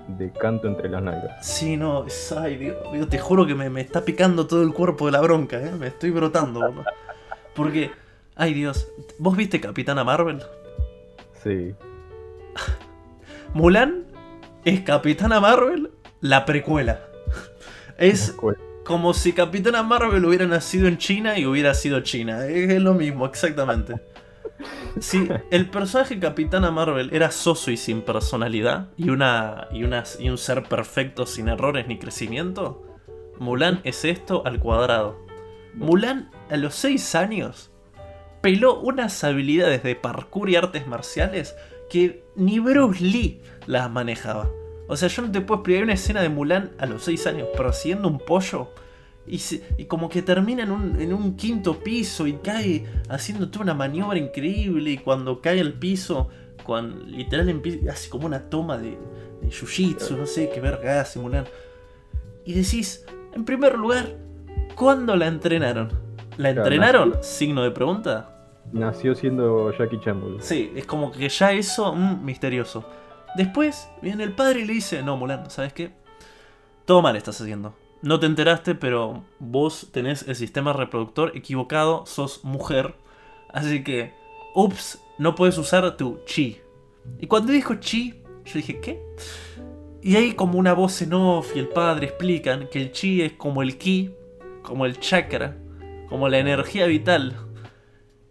De 0.08 0.32
canto 0.32 0.68
entre 0.68 0.90
las 0.90 1.04
nalgas. 1.04 1.46
Sí, 1.46 1.78
no, 1.78 2.06
es, 2.06 2.32
ay, 2.32 2.58
Dios, 2.58 2.78
Dios, 2.92 3.10
te 3.10 3.20
juro 3.20 3.46
que 3.46 3.54
me, 3.54 3.70
me 3.70 3.82
está 3.82 4.04
picando 4.04 4.48
todo 4.48 4.64
el 4.64 4.74
cuerpo 4.74 5.06
de 5.06 5.12
la 5.12 5.22
bronca, 5.22 5.60
¿eh? 5.60 5.72
me 5.72 5.88
estoy 5.88 6.12
brotando. 6.12 6.84
Porque, 7.54 7.92
ay 8.36 8.54
Dios, 8.54 8.88
¿vos 9.20 9.36
viste 9.36 9.60
Capitana 9.62 10.04
Marvel? 10.04 10.42
Sí. 11.44 11.76
Mulan 13.54 14.06
es 14.64 14.82
Capitana 14.82 15.40
Marvel, 15.40 15.92
la 16.22 16.46
precuela. 16.46 17.02
Es 17.98 18.36
como 18.86 19.14
si 19.14 19.34
Capitana 19.34 19.84
Marvel 19.84 20.24
hubiera 20.26 20.46
nacido 20.46 20.88
en 20.88 20.98
China 20.98 21.38
y 21.40 21.46
hubiera 21.46 21.74
sido 21.74 22.02
China. 22.02 22.46
Es 22.46 22.82
lo 22.82 22.94
mismo, 22.94 23.26
exactamente. 23.26 23.96
Si 25.00 25.28
el 25.52 25.70
personaje 25.70 26.20
Capitana 26.20 26.72
Marvel 26.72 27.10
era 27.12 27.30
soso 27.32 27.72
y 27.72 27.78
sin 27.78 28.02
personalidad 28.02 28.90
y, 28.96 29.10
una, 29.10 29.68
y, 29.72 29.84
una- 29.84 30.04
y 30.20 30.30
un 30.30 30.38
ser 30.38 30.64
perfecto 30.64 31.26
sin 31.26 31.50
errores 31.50 31.88
ni 31.88 31.98
crecimiento, 32.00 32.84
Mulan 33.38 33.82
es 33.84 34.06
esto 34.06 34.44
al 34.46 34.60
cuadrado. 34.60 35.20
Mulan 35.74 36.32
a 36.50 36.56
los 36.56 36.74
6 36.76 37.16
años 37.16 37.72
peló 38.42 38.80
unas 38.80 39.24
habilidades 39.24 39.84
de 39.84 39.96
parkour 39.96 40.50
y 40.50 40.56
artes 40.56 40.88
marciales 40.88 41.56
que 41.90 42.24
ni 42.36 42.60
Bruce 42.60 43.04
Lee 43.04 43.42
las 43.66 43.90
manejaba. 43.92 44.50
O 44.88 44.96
sea, 44.96 45.08
yo 45.10 45.22
no 45.24 45.32
te 45.32 45.42
puedo 45.42 45.60
explicar 45.62 45.84
una 45.84 45.94
escena 45.94 46.22
de 46.22 46.30
Mulan 46.30 46.72
a 46.78 46.86
los 46.86 47.04
6 47.04 47.28
años 47.28 47.48
persiguiendo 47.58 48.08
un 48.08 48.20
pollo 48.20 48.70
y, 49.28 49.40
se- 49.40 49.64
y 49.78 49.86
como 49.86 50.10
que 50.10 50.22
termina 50.22 50.64
en 50.64 50.72
un, 50.72 51.02
en 51.02 51.12
un 51.14 51.36
quinto 51.36 51.80
piso 51.80 52.28
y 52.28 52.34
cae 52.34 52.86
haciendo 53.10 53.50
toda 53.50 53.64
una 53.64 53.74
maniobra 53.74 54.20
increíble 54.20 54.92
y 54.92 54.98
cuando 55.00 55.42
cae 55.42 55.60
al 55.62 55.74
piso, 55.74 56.30
cuando 56.64 57.04
literal 57.06 57.50
empieza, 57.50 57.92
hace 57.92 58.10
como 58.10 58.28
una 58.28 58.50
toma 58.50 58.78
de, 58.78 58.92
de 59.42 59.48
jiu-jitsu, 59.50 60.18
no 60.18 60.26
sé 60.28 60.50
qué 60.54 60.60
verga 60.62 61.02
hace 61.02 61.18
Mulan. 61.20 61.46
Y 62.46 62.54
decís, 62.54 63.04
en 63.34 63.44
primer 63.44 63.76
lugar, 63.78 64.16
¿cuándo 64.76 65.16
la 65.16 65.26
entrenaron? 65.28 65.90
¿La 66.38 66.50
entrenaron? 66.52 67.16
Signo 67.22 67.64
de 67.64 67.72
pregunta. 67.72 68.32
Nació 68.72 69.16
siendo 69.16 69.72
Jackie 69.76 70.00
Chan. 70.00 70.22
Sí, 70.42 70.72
es 70.76 70.86
como 70.86 71.12
que 71.12 71.28
ya 71.30 71.52
eso, 71.54 71.96
mm, 71.96 72.24
misterioso. 72.24 72.86
Después 73.36 73.90
viene 74.02 74.24
el 74.24 74.34
padre 74.34 74.62
y 74.62 74.66
le 74.66 74.74
dice, 74.74 75.04
no, 75.04 75.18
Mulan, 75.18 75.50
¿sabes 75.50 75.74
qué? 75.74 75.92
Todo 76.86 77.02
mal 77.02 77.16
estás 77.16 77.40
haciendo. 77.42 77.76
No 78.02 78.20
te 78.20 78.28
enteraste, 78.28 78.76
pero 78.76 79.24
vos 79.40 79.90
tenés 79.92 80.28
el 80.28 80.36
sistema 80.36 80.74
reproductor 80.74 81.32
equivocado, 81.36 82.06
sos 82.06 82.44
mujer. 82.44 82.96
Así 83.52 83.84
que, 83.84 84.14
ups, 84.54 85.02
no 85.18 85.36
puedes 85.36 85.58
usar 85.58 85.98
tu 85.98 86.20
chi. 86.26 86.62
Y 87.20 87.28
cuando 87.28 87.52
dijo 87.52 87.76
chi, 87.76 88.22
yo 88.46 88.54
dije, 88.54 88.80
¿qué? 88.80 89.02
Y 90.02 90.16
ahí 90.18 90.34
como 90.34 90.60
una 90.60 90.74
voz 90.74 91.02
en 91.02 91.14
off 91.14 91.56
y 91.56 91.60
el 91.60 91.68
padre 91.68 92.08
explican 92.08 92.68
que 92.68 92.82
el 92.82 92.92
chi 92.92 93.22
es 93.24 93.34
como 93.34 93.64
el 93.64 93.78
ki, 93.78 94.14
como 94.62 94.86
el 94.86 95.00
chakra, 95.00 95.58
como 96.10 96.30
la 96.30 96.38
energía 96.38 96.86
vital. 96.86 97.36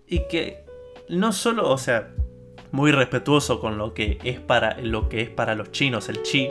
Y 0.07 0.21
que 0.29 0.65
no 1.09 1.33
solo, 1.33 1.69
o 1.69 1.79
sea, 1.79 2.15
muy 2.75 2.91
respetuoso 2.91 3.61
con 3.61 3.79
lo 3.79 3.95
que 3.95 4.19
es 4.25 4.41
para 4.41 4.81
lo 4.81 5.09
que 5.09 5.21
es 5.23 5.31
para 5.31 5.55
los 5.55 5.71
chinos 5.71 6.09
el 6.09 6.25
chi, 6.25 6.49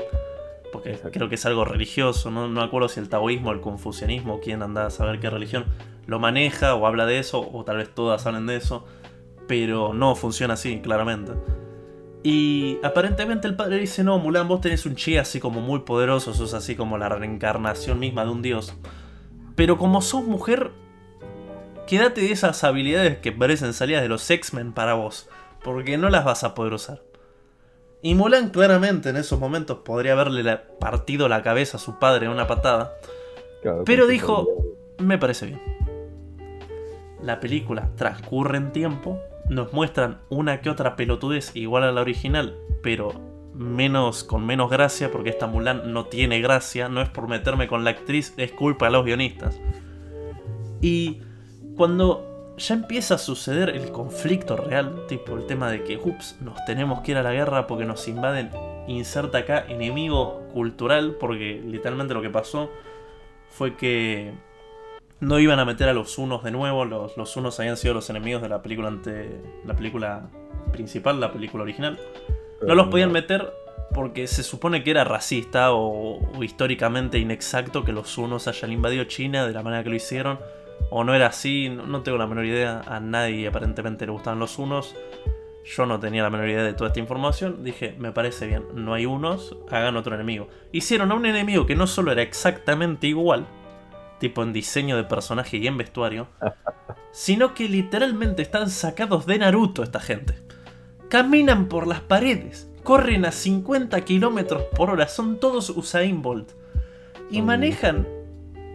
porque 0.71 0.91
Exacto. 0.91 1.11
creo 1.11 1.27
que 1.27 1.35
es 1.35 1.45
algo 1.45 1.65
religioso, 1.65 2.31
no, 2.31 2.47
no 2.47 2.61
me 2.61 2.65
acuerdo 2.65 2.87
si 2.87 3.01
el 3.01 3.09
taoísmo, 3.09 3.51
el 3.51 3.59
confucianismo, 3.59 4.39
quién 4.39 4.61
anda 4.61 4.85
a 4.85 4.89
saber 4.89 5.19
qué 5.19 5.29
religión 5.29 5.65
lo 6.07 6.19
maneja 6.19 6.75
o 6.75 6.87
habla 6.87 7.05
de 7.05 7.19
eso, 7.19 7.45
o 7.51 7.65
tal 7.65 7.75
vez 7.75 7.93
todas 7.93 8.25
hablen 8.25 8.45
de 8.45 8.55
eso, 8.55 8.85
pero 9.49 9.93
no 9.93 10.15
funciona 10.15 10.53
así, 10.53 10.79
claramente. 10.79 11.33
Y 12.23 12.79
aparentemente 12.83 13.49
el 13.49 13.57
padre 13.57 13.79
dice, 13.79 14.05
no, 14.05 14.17
Mulan, 14.17 14.47
vos 14.47 14.61
tenés 14.61 14.85
un 14.85 14.95
chi 14.95 15.17
así 15.17 15.41
como 15.41 15.59
muy 15.59 15.81
poderoso, 15.81 16.33
sos 16.33 16.53
así 16.53 16.77
como 16.77 16.97
la 16.97 17.09
reencarnación 17.09 17.99
misma 17.99 18.23
de 18.23 18.31
un 18.31 18.41
dios. 18.41 18.73
Pero 19.57 19.77
como 19.77 20.01
sos 20.01 20.23
mujer, 20.23 20.71
quédate 21.85 22.21
de 22.21 22.31
esas 22.31 22.63
habilidades 22.63 23.17
que 23.17 23.33
parecen 23.33 23.73
salidas 23.73 24.01
de 24.01 24.07
los 24.07 24.31
X-Men 24.31 24.71
para 24.71 24.93
vos, 24.93 25.27
porque 25.63 25.97
no 25.97 26.09
las 26.09 26.25
vas 26.25 26.43
a 26.43 26.53
poder 26.53 26.73
usar. 26.73 27.01
Y 28.01 28.15
Mulan 28.15 28.49
claramente 28.49 29.09
en 29.09 29.17
esos 29.17 29.39
momentos 29.39 29.79
podría 29.79 30.11
haberle 30.13 30.43
la- 30.43 30.63
partido 30.79 31.29
la 31.29 31.41
cabeza 31.41 31.77
a 31.77 31.79
su 31.79 31.99
padre 31.99 32.25
en 32.25 32.31
una 32.31 32.47
patada, 32.47 32.93
Claro, 33.61 33.83
Pero 33.85 34.07
dijo- 34.07 34.45
me 34.99 35.17
parece 35.17 35.45
bien. 35.45 35.61
La 37.21 37.39
película 37.39 37.89
transcurre 37.95 38.57
en 38.57 38.73
tiempo, 38.73 39.17
nos 39.49 39.71
muestran 39.71 40.19
una 40.29 40.59
que 40.59 40.69
otra 40.69 40.97
pelotudez 40.97 41.55
igual 41.55 41.83
a 41.83 41.93
la 41.93 42.01
original, 42.01 42.57
pero 42.81 43.13
menos 43.53 44.25
con 44.25 44.45
menos 44.45 44.69
gracia, 44.69 45.11
porque 45.11 45.29
esta 45.29 45.47
Mulan 45.47 45.93
no 45.93 46.07
tiene 46.07 46.41
gracia, 46.41 46.89
no 46.89 47.01
es 47.01 47.07
por 47.07 47.29
meterme 47.29 47.67
con 47.69 47.85
la 47.85 47.91
actriz, 47.91 48.33
es 48.35 48.51
culpa 48.51 48.87
de 48.87 48.91
los 48.91 49.05
guionistas. 49.05 49.57
Y 50.81 51.21
cuando 51.77 52.32
ya 52.57 52.75
empieza 52.75 53.15
a 53.15 53.17
suceder 53.17 53.69
el 53.69 53.91
conflicto 53.91 54.55
real, 54.55 55.05
tipo 55.07 55.35
el 55.35 55.45
tema 55.47 55.71
de 55.71 55.83
que, 55.83 55.97
ups, 55.97 56.37
nos 56.41 56.63
tenemos 56.65 57.01
que 57.01 57.11
ir 57.11 57.17
a 57.17 57.23
la 57.23 57.31
guerra 57.31 57.67
porque 57.67 57.85
nos 57.85 58.07
invaden, 58.07 58.51
inserta 58.87 59.39
acá 59.39 59.65
enemigo 59.67 60.41
cultural, 60.53 61.17
porque 61.19 61.61
literalmente 61.65 62.13
lo 62.13 62.21
que 62.21 62.29
pasó 62.29 62.69
fue 63.49 63.75
que 63.75 64.33
no 65.19 65.39
iban 65.39 65.59
a 65.59 65.65
meter 65.65 65.89
a 65.89 65.93
los 65.93 66.17
unos 66.17 66.43
de 66.43 66.51
nuevo, 66.51 66.85
los, 66.85 67.17
los 67.17 67.35
unos 67.37 67.59
habían 67.59 67.77
sido 67.77 67.93
los 67.93 68.09
enemigos 68.09 68.41
de 68.41 68.49
la 68.49 68.61
película 68.61 68.89
ante 68.89 69.41
la 69.65 69.75
película 69.75 70.29
principal, 70.71 71.19
la 71.19 71.31
película 71.31 71.63
original. 71.63 71.99
No 72.65 72.75
los 72.75 72.87
podían 72.87 73.11
meter 73.11 73.51
porque 73.93 74.27
se 74.27 74.43
supone 74.43 74.83
que 74.83 74.91
era 74.91 75.03
racista 75.03 75.71
o, 75.73 76.19
o 76.19 76.43
históricamente 76.43 77.19
inexacto 77.19 77.83
que 77.83 77.91
los 77.91 78.17
unos 78.17 78.47
hayan 78.47 78.71
invadido 78.71 79.03
China 79.05 79.45
de 79.45 79.53
la 79.53 79.63
manera 79.63 79.83
que 79.83 79.89
lo 79.89 79.95
hicieron. 79.95 80.39
O 80.89 81.03
no 81.03 81.15
era 81.15 81.27
así, 81.27 81.69
no, 81.69 81.85
no 81.85 82.01
tengo 82.03 82.17
la 82.17 82.27
menor 82.27 82.45
idea. 82.45 82.81
A 82.85 82.99
nadie 82.99 83.47
aparentemente 83.47 84.05
le 84.05 84.11
gustaban 84.11 84.39
los 84.39 84.59
unos. 84.59 84.95
Yo 85.65 85.85
no 85.85 85.99
tenía 85.99 86.23
la 86.23 86.29
menor 86.29 86.49
idea 86.49 86.63
de 86.63 86.73
toda 86.73 86.89
esta 86.89 86.99
información. 86.99 87.63
Dije, 87.63 87.95
me 87.97 88.11
parece 88.11 88.47
bien, 88.47 88.65
no 88.73 88.93
hay 88.93 89.05
unos, 89.05 89.55
hagan 89.71 89.95
otro 89.95 90.13
enemigo. 90.13 90.49
Hicieron 90.71 91.11
a 91.11 91.15
un 91.15 91.25
enemigo 91.25 91.65
que 91.65 91.75
no 91.75 91.87
solo 91.87 92.11
era 92.11 92.21
exactamente 92.21 93.07
igual, 93.07 93.47
tipo 94.19 94.43
en 94.43 94.51
diseño 94.51 94.97
de 94.97 95.05
personaje 95.05 95.57
y 95.57 95.67
en 95.67 95.77
vestuario, 95.77 96.27
sino 97.11 97.53
que 97.53 97.69
literalmente 97.69 98.41
están 98.41 98.69
sacados 98.69 99.25
de 99.25 99.39
Naruto 99.39 99.83
esta 99.83 100.01
gente. 100.01 100.35
Caminan 101.09 101.67
por 101.69 101.87
las 101.87 102.01
paredes, 102.01 102.69
corren 102.83 103.25
a 103.25 103.31
50 103.31 104.01
kilómetros 104.01 104.63
por 104.75 104.89
hora, 104.89 105.07
son 105.07 105.39
todos 105.39 105.69
Usain 105.69 106.21
Bolt. 106.21 106.51
Y 107.29 107.37
Son 107.37 107.45
manejan 107.45 108.07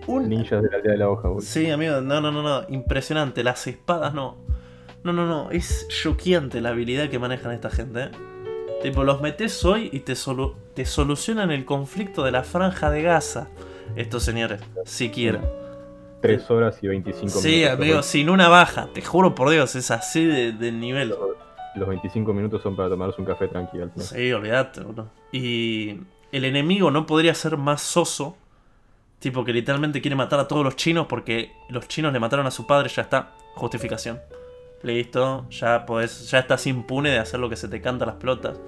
un... 0.08 0.28
Ninjas 0.28 0.62
de 0.62 0.70
la 0.70 0.76
aldea 0.78 0.92
de 0.92 0.98
la 0.98 1.08
hoja, 1.10 1.28
boludo. 1.28 1.42
Sí, 1.42 1.70
amigo, 1.70 2.00
no, 2.00 2.20
no, 2.20 2.30
no, 2.32 2.42
no, 2.42 2.66
impresionante. 2.68 3.44
Las 3.44 3.66
espadas 3.66 4.12
no. 4.14 4.36
No, 5.04 5.12
no, 5.12 5.26
no, 5.26 5.50
es 5.50 5.86
choqueante 5.88 6.60
la 6.60 6.70
habilidad 6.70 7.08
que 7.08 7.18
manejan 7.18 7.52
esta 7.52 7.70
gente. 7.70 8.04
¿eh? 8.04 8.10
Tipo, 8.82 9.04
los 9.04 9.20
metes 9.20 9.64
hoy 9.64 9.88
y 9.92 10.00
te, 10.00 10.14
solu- 10.14 10.54
te 10.74 10.84
solucionan 10.84 11.50
el 11.50 11.64
conflicto 11.64 12.24
de 12.24 12.32
la 12.32 12.42
franja 12.42 12.90
de 12.90 13.02
Gaza. 13.02 13.48
Estos 13.96 14.22
señores, 14.24 14.60
si 14.84 15.08
quieren. 15.10 15.42
3 16.20 16.50
horas 16.50 16.78
y 16.82 16.88
25 16.88 17.20
minutos. 17.26 17.42
Sí, 17.42 17.64
amigo, 17.64 17.96
Los- 17.96 18.06
sin 18.06 18.28
una 18.28 18.48
baja, 18.48 18.88
te 18.92 19.02
juro 19.02 19.34
por 19.34 19.50
Dios, 19.50 19.76
es 19.76 19.90
así 19.92 20.24
de, 20.26 20.52
de 20.52 20.72
nivel. 20.72 21.14
Los 21.76 21.88
25 21.88 22.34
minutos 22.34 22.60
son 22.62 22.74
para 22.74 22.88
tomarse 22.88 23.20
un 23.20 23.26
café 23.26 23.46
tranquilo. 23.46 23.88
Sí, 23.96 24.32
olvídate, 24.32 24.80
boludo. 24.80 25.10
Y 25.30 26.00
el 26.32 26.44
enemigo 26.44 26.90
no 26.90 27.06
podría 27.06 27.34
ser 27.34 27.56
más 27.56 27.82
soso. 27.82 28.36
Tipo 29.18 29.44
que 29.44 29.52
literalmente 29.52 30.00
quiere 30.00 30.14
matar 30.14 30.38
a 30.38 30.46
todos 30.46 30.64
los 30.64 30.76
chinos 30.76 31.06
porque 31.08 31.52
los 31.68 31.88
chinos 31.88 32.12
le 32.12 32.20
mataron 32.20 32.46
a 32.46 32.50
su 32.50 32.66
padre, 32.66 32.88
ya 32.88 33.02
está. 33.02 33.34
Justificación. 33.54 34.20
Listo, 34.82 35.46
ya 35.50 35.84
podés, 35.87 36.30
ya 36.30 36.38
estás 36.38 36.66
impune 36.68 37.10
de 37.10 37.18
hacer 37.18 37.40
lo 37.40 37.48
que 37.48 37.56
se 37.56 37.68
te 37.68 37.80
canta 37.80 38.04
a 38.04 38.08
las 38.08 38.16
pelotas. 38.16 38.60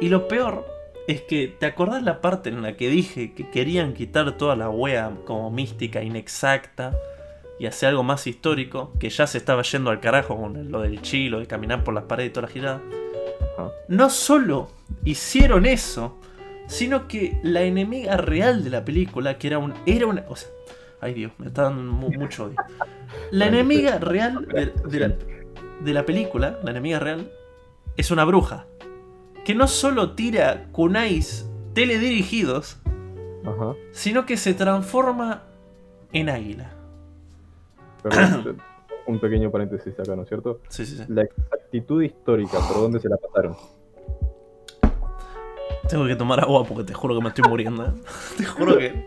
Y 0.00 0.08
lo 0.08 0.28
peor 0.28 0.66
es 1.06 1.22
que, 1.22 1.48
¿te 1.48 1.66
acordás 1.66 2.02
la 2.02 2.20
parte 2.20 2.48
en 2.48 2.62
la 2.62 2.76
que 2.76 2.88
dije 2.88 3.34
que 3.34 3.50
querían 3.50 3.94
quitar 3.94 4.36
toda 4.36 4.56
la 4.56 4.70
wea 4.70 5.12
como 5.24 5.50
mística, 5.50 6.02
inexacta? 6.02 6.96
Y 7.58 7.66
hacer 7.66 7.90
algo 7.90 8.02
más 8.02 8.26
histórico, 8.26 8.92
que 8.98 9.10
ya 9.10 9.26
se 9.26 9.38
estaba 9.38 9.62
yendo 9.62 9.90
al 9.90 10.00
carajo 10.00 10.36
con 10.36 10.72
lo 10.72 10.80
del 10.80 11.00
chilo, 11.02 11.38
de 11.38 11.46
caminar 11.46 11.84
por 11.84 11.94
las 11.94 12.04
paredes 12.04 12.30
y 12.30 12.32
toda 12.32 12.48
la 12.48 12.52
girada 12.52 12.82
Ajá. 13.56 13.70
no 13.86 14.10
solo 14.10 14.70
hicieron 15.04 15.64
eso, 15.64 16.18
sino 16.74 17.06
que 17.08 17.38
la 17.42 17.62
enemiga 17.62 18.16
real 18.16 18.64
de 18.64 18.70
la 18.70 18.84
película, 18.84 19.38
que 19.38 19.46
era 19.46 19.58
un. 19.58 19.72
Era 19.86 20.06
una. 20.06 20.24
O 20.28 20.36
sea, 20.36 20.48
ay 21.00 21.14
Dios, 21.14 21.32
me 21.38 21.46
está 21.46 21.62
dando 21.62 21.82
mu- 21.92 22.10
mucho 22.12 22.44
odio. 22.46 22.56
La 23.30 23.46
enemiga 23.46 23.98
real 23.98 24.46
de, 24.48 24.72
de 24.88 24.98
la, 25.00 25.14
de 25.80 25.92
la 25.94 26.04
película, 26.04 26.58
la 26.64 26.70
enemiga 26.72 26.98
real, 26.98 27.30
es 27.96 28.10
una 28.10 28.24
bruja. 28.24 28.66
Que 29.44 29.54
no 29.54 29.68
solo 29.68 30.12
tira 30.12 30.66
kunais 30.72 31.48
teledirigidos, 31.74 32.78
Ajá. 33.44 33.74
sino 33.92 34.26
que 34.26 34.36
se 34.36 34.54
transforma 34.54 35.42
en 36.12 36.28
águila. 36.30 36.70
Un 39.06 39.18
pequeño 39.20 39.50
paréntesis 39.50 39.92
acá, 40.00 40.16
¿no 40.16 40.22
es 40.22 40.28
cierto? 40.28 40.60
Sí, 40.68 40.86
sí, 40.86 40.96
sí. 40.96 41.04
La 41.08 41.22
exactitud 41.22 42.02
histórica, 42.02 42.58
¿por 42.66 42.78
dónde 42.78 43.00
se 43.00 43.08
la 43.10 43.16
pasaron? 43.18 43.54
Tengo 45.88 46.06
que 46.06 46.16
tomar 46.16 46.40
agua 46.40 46.64
porque 46.64 46.84
te 46.84 46.94
juro 46.94 47.14
que 47.16 47.22
me 47.22 47.28
estoy 47.28 47.44
muriendo. 47.48 47.84
¿eh? 47.84 47.90
Te 48.36 48.44
juro 48.44 48.78
que. 48.78 49.04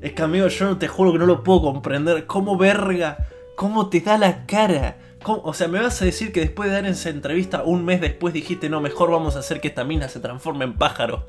Es 0.00 0.12
que 0.12 0.22
amigo, 0.22 0.46
yo 0.48 0.64
no 0.66 0.78
te 0.78 0.88
juro 0.88 1.12
que 1.12 1.18
no 1.18 1.26
lo 1.26 1.42
puedo 1.42 1.60
comprender. 1.60 2.24
¿Cómo 2.26 2.56
verga? 2.56 3.18
¿Cómo 3.56 3.90
te 3.90 4.00
da 4.00 4.16
la 4.16 4.46
cara? 4.46 4.96
¿Cómo? 5.22 5.42
O 5.44 5.52
sea, 5.52 5.68
me 5.68 5.78
vas 5.80 6.00
a 6.00 6.06
decir 6.06 6.32
que 6.32 6.40
después 6.40 6.70
de 6.70 6.76
dar 6.76 6.86
esa 6.86 7.10
entrevista, 7.10 7.62
un 7.64 7.84
mes 7.84 8.00
después 8.00 8.32
dijiste, 8.32 8.70
no, 8.70 8.80
mejor 8.80 9.10
vamos 9.10 9.36
a 9.36 9.40
hacer 9.40 9.60
que 9.60 9.68
esta 9.68 9.84
mina 9.84 10.08
se 10.08 10.18
transforme 10.20 10.64
en 10.64 10.74
pájaro. 10.78 11.24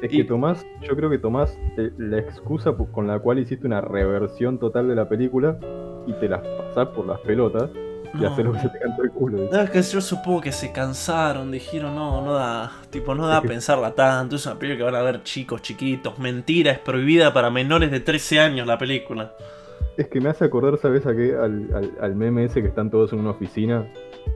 Es 0.00 0.10
Y- 0.12 0.18
que 0.18 0.24
tomás, 0.24 0.64
yo 0.80 0.96
creo 0.96 1.10
que 1.10 1.18
tomás 1.18 1.54
eh, 1.76 1.90
la 1.98 2.18
excusa 2.18 2.72
con 2.92 3.06
la 3.06 3.18
cual 3.18 3.38
hiciste 3.40 3.66
una 3.66 3.82
reversión 3.82 4.58
total 4.58 4.88
de 4.88 4.94
la 4.94 5.06
película 5.08 5.58
y 6.06 6.14
te 6.14 6.28
las 6.28 6.40
pasás 6.40 6.88
por 6.88 7.06
las 7.06 7.20
pelotas 7.20 7.68
y 8.14 8.18
No. 8.22 8.28
haces 8.32 8.44
lo 8.44 8.52
que 8.52 8.60
se 8.60 8.68
te 8.68 8.78
cantó 8.78 9.02
el 9.02 9.10
culo. 9.10 9.48
No, 9.50 9.60
es 9.60 9.70
que 9.70 9.82
yo 9.82 10.00
supongo 10.00 10.40
que 10.40 10.52
se 10.52 10.72
cansaron, 10.72 11.50
dijeron, 11.50 11.94
no, 11.94 12.22
no 12.24 12.32
da, 12.34 12.70
tipo, 12.90 13.14
no 13.14 13.26
da 13.26 13.38
a 13.38 13.42
pensarla 13.42 13.92
tanto, 13.94 14.36
es 14.36 14.46
una 14.46 14.58
película 14.58 14.78
que 14.78 14.92
van 14.92 15.00
a 15.00 15.04
ver 15.04 15.22
chicos, 15.22 15.62
chiquitos, 15.62 16.18
mentira, 16.18 16.70
es 16.72 16.78
prohibida 16.78 17.32
para 17.32 17.50
menores 17.50 17.90
de 17.90 18.00
13 18.00 18.38
años 18.40 18.66
la 18.66 18.78
película. 18.78 19.34
Es 19.96 20.08
que 20.08 20.20
me 20.20 20.28
hace 20.28 20.44
acordar, 20.44 20.76
¿sabes 20.78 21.06
a 21.06 21.14
qué? 21.14 21.34
Al, 21.36 21.68
al, 21.74 21.92
al 22.00 22.16
meme 22.16 22.44
ese 22.44 22.62
que 22.62 22.68
están 22.68 22.90
todos 22.90 23.12
en 23.12 23.20
una 23.20 23.30
oficina 23.30 23.86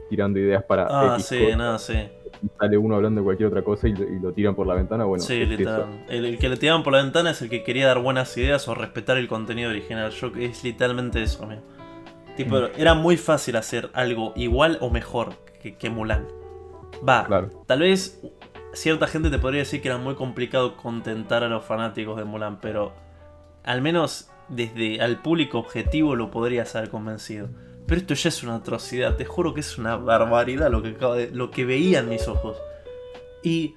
tirando 0.08 0.38
ideas 0.38 0.62
para 0.64 0.86
Ah, 0.88 1.14
X 1.14 1.26
sí, 1.26 1.46
no, 1.56 1.78
sí. 1.78 1.94
y 2.42 2.48
sale 2.58 2.78
uno 2.78 2.94
hablando 2.94 3.20
de 3.20 3.24
cualquier 3.24 3.48
otra 3.48 3.62
cosa 3.62 3.88
y, 3.88 3.92
lo- 3.94 4.04
y 4.08 4.18
lo 4.20 4.32
tiran 4.32 4.54
por 4.54 4.66
la 4.68 4.74
ventana. 4.74 5.04
Bueno, 5.04 5.22
sí, 5.24 5.42
es 5.42 5.50
el 6.08 6.38
que 6.38 6.48
le 6.48 6.56
tiraban 6.58 6.82
por 6.84 6.92
la 6.92 7.02
ventana 7.02 7.30
es 7.30 7.42
el 7.42 7.48
que 7.50 7.64
quería 7.64 7.86
dar 7.88 7.98
buenas 7.98 8.36
ideas 8.36 8.68
o 8.68 8.74
respetar 8.74 9.16
el 9.18 9.26
contenido 9.26 9.70
original. 9.70 10.10
Yo 10.12 10.30
es 10.38 10.62
literalmente 10.62 11.22
eso, 11.22 11.42
amigo. 11.44 11.62
Tipo, 12.38 12.56
Mm. 12.56 12.68
era 12.78 12.94
muy 12.94 13.16
fácil 13.18 13.56
hacer 13.56 13.90
algo 13.92 14.32
igual 14.36 14.78
o 14.80 14.88
mejor 14.90 15.34
que, 15.60 15.76
que 15.76 15.90
Mulan. 15.90 16.26
Va, 17.06 17.26
Claro. 17.26 17.50
tal 17.66 17.80
vez 17.80 18.22
cierta 18.72 19.06
gente 19.08 19.28
te 19.28 19.38
podría 19.38 19.60
decir 19.60 19.82
que 19.82 19.88
era 19.88 19.98
muy 19.98 20.14
complicado 20.14 20.76
contentar 20.76 21.42
a 21.44 21.48
los 21.48 21.64
fanáticos 21.64 22.16
de 22.16 22.24
Mulan, 22.24 22.60
pero 22.60 22.92
al 23.64 23.82
menos 23.82 24.30
desde 24.48 25.00
al 25.02 25.20
público 25.20 25.58
objetivo 25.58 26.16
lo 26.16 26.30
podrías 26.30 26.74
haber 26.76 26.88
convencido. 26.88 27.48
Pero 27.86 28.00
esto 28.00 28.14
ya 28.14 28.28
es 28.28 28.42
una 28.42 28.54
atrocidad, 28.56 29.16
te 29.16 29.24
juro 29.24 29.52
que 29.52 29.60
es 29.60 29.76
una 29.78 29.96
barbaridad 29.96 30.70
lo 30.70 30.80
que 30.82 30.90
acabo 30.90 31.14
de, 31.14 31.30
lo 31.30 31.50
que 31.50 31.64
veían 31.64 32.08
mis 32.08 32.28
ojos. 32.28 32.56
Y 33.42 33.74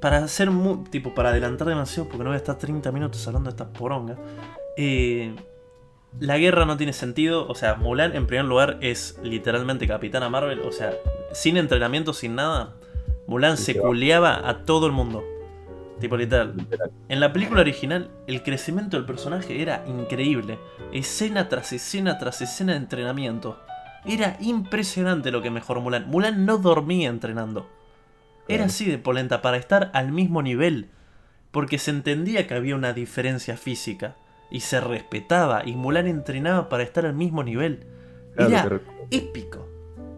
para 0.00 0.18
hacer 0.18 0.50
tipo 0.90 1.14
para 1.14 1.30
adelantar 1.30 1.68
demasiado 1.68 2.08
porque 2.08 2.24
no 2.24 2.30
voy 2.30 2.34
a 2.34 2.38
estar 2.38 2.58
30 2.58 2.90
minutos 2.92 3.26
hablando 3.26 3.50
de 3.50 3.54
estas 3.56 3.68
porongas. 3.76 4.18
eh, 4.76 5.34
la 6.20 6.38
guerra 6.38 6.64
no 6.64 6.76
tiene 6.76 6.92
sentido, 6.92 7.46
o 7.48 7.54
sea, 7.54 7.74
Mulan 7.74 8.14
en 8.14 8.26
primer 8.26 8.44
lugar 8.44 8.78
es 8.80 9.18
literalmente 9.22 9.86
Capitana 9.86 10.28
Marvel, 10.28 10.60
o 10.60 10.72
sea, 10.72 10.92
sin 11.32 11.56
entrenamiento, 11.56 12.12
sin 12.12 12.34
nada, 12.34 12.74
Mulan 13.26 13.56
se 13.56 13.76
culeaba 13.78 14.48
a 14.48 14.64
todo 14.64 14.86
el 14.86 14.92
mundo. 14.92 15.24
Tipo 16.00 16.16
literal. 16.16 16.54
Literal. 16.56 16.90
En 17.08 17.20
la 17.20 17.32
película 17.32 17.60
original, 17.60 18.10
el 18.26 18.42
crecimiento 18.42 18.96
del 18.96 19.06
personaje 19.06 19.62
era 19.62 19.84
increíble. 19.86 20.58
Escena 20.92 21.48
tras 21.48 21.72
escena 21.72 22.18
tras 22.18 22.42
escena 22.42 22.72
de 22.72 22.78
entrenamiento. 22.78 23.60
Era 24.04 24.36
impresionante 24.40 25.30
lo 25.30 25.42
que 25.42 25.50
mejoró 25.50 25.80
Mulan. 25.80 26.08
Mulan 26.08 26.44
no 26.44 26.58
dormía 26.58 27.08
entrenando. 27.08 27.68
Era 28.48 28.64
así 28.64 28.84
de 28.84 28.98
polenta 28.98 29.42
para 29.42 29.56
estar 29.56 29.90
al 29.94 30.10
mismo 30.10 30.42
nivel. 30.42 30.90
Porque 31.52 31.78
se 31.78 31.92
entendía 31.92 32.48
que 32.48 32.54
había 32.54 32.74
una 32.74 32.92
diferencia 32.92 33.56
física. 33.56 34.16
Y 34.52 34.60
se 34.60 34.80
respetaba. 34.80 35.62
Y 35.66 35.74
Mulan 35.74 36.06
entrenaba 36.06 36.68
para 36.68 36.82
estar 36.82 37.06
al 37.06 37.14
mismo 37.14 37.42
nivel. 37.42 37.86
Claro, 38.36 38.50
Era 38.50 38.62
lo, 38.64 38.68
que, 38.68 38.74
re- 38.76 38.80
épico. 39.10 39.66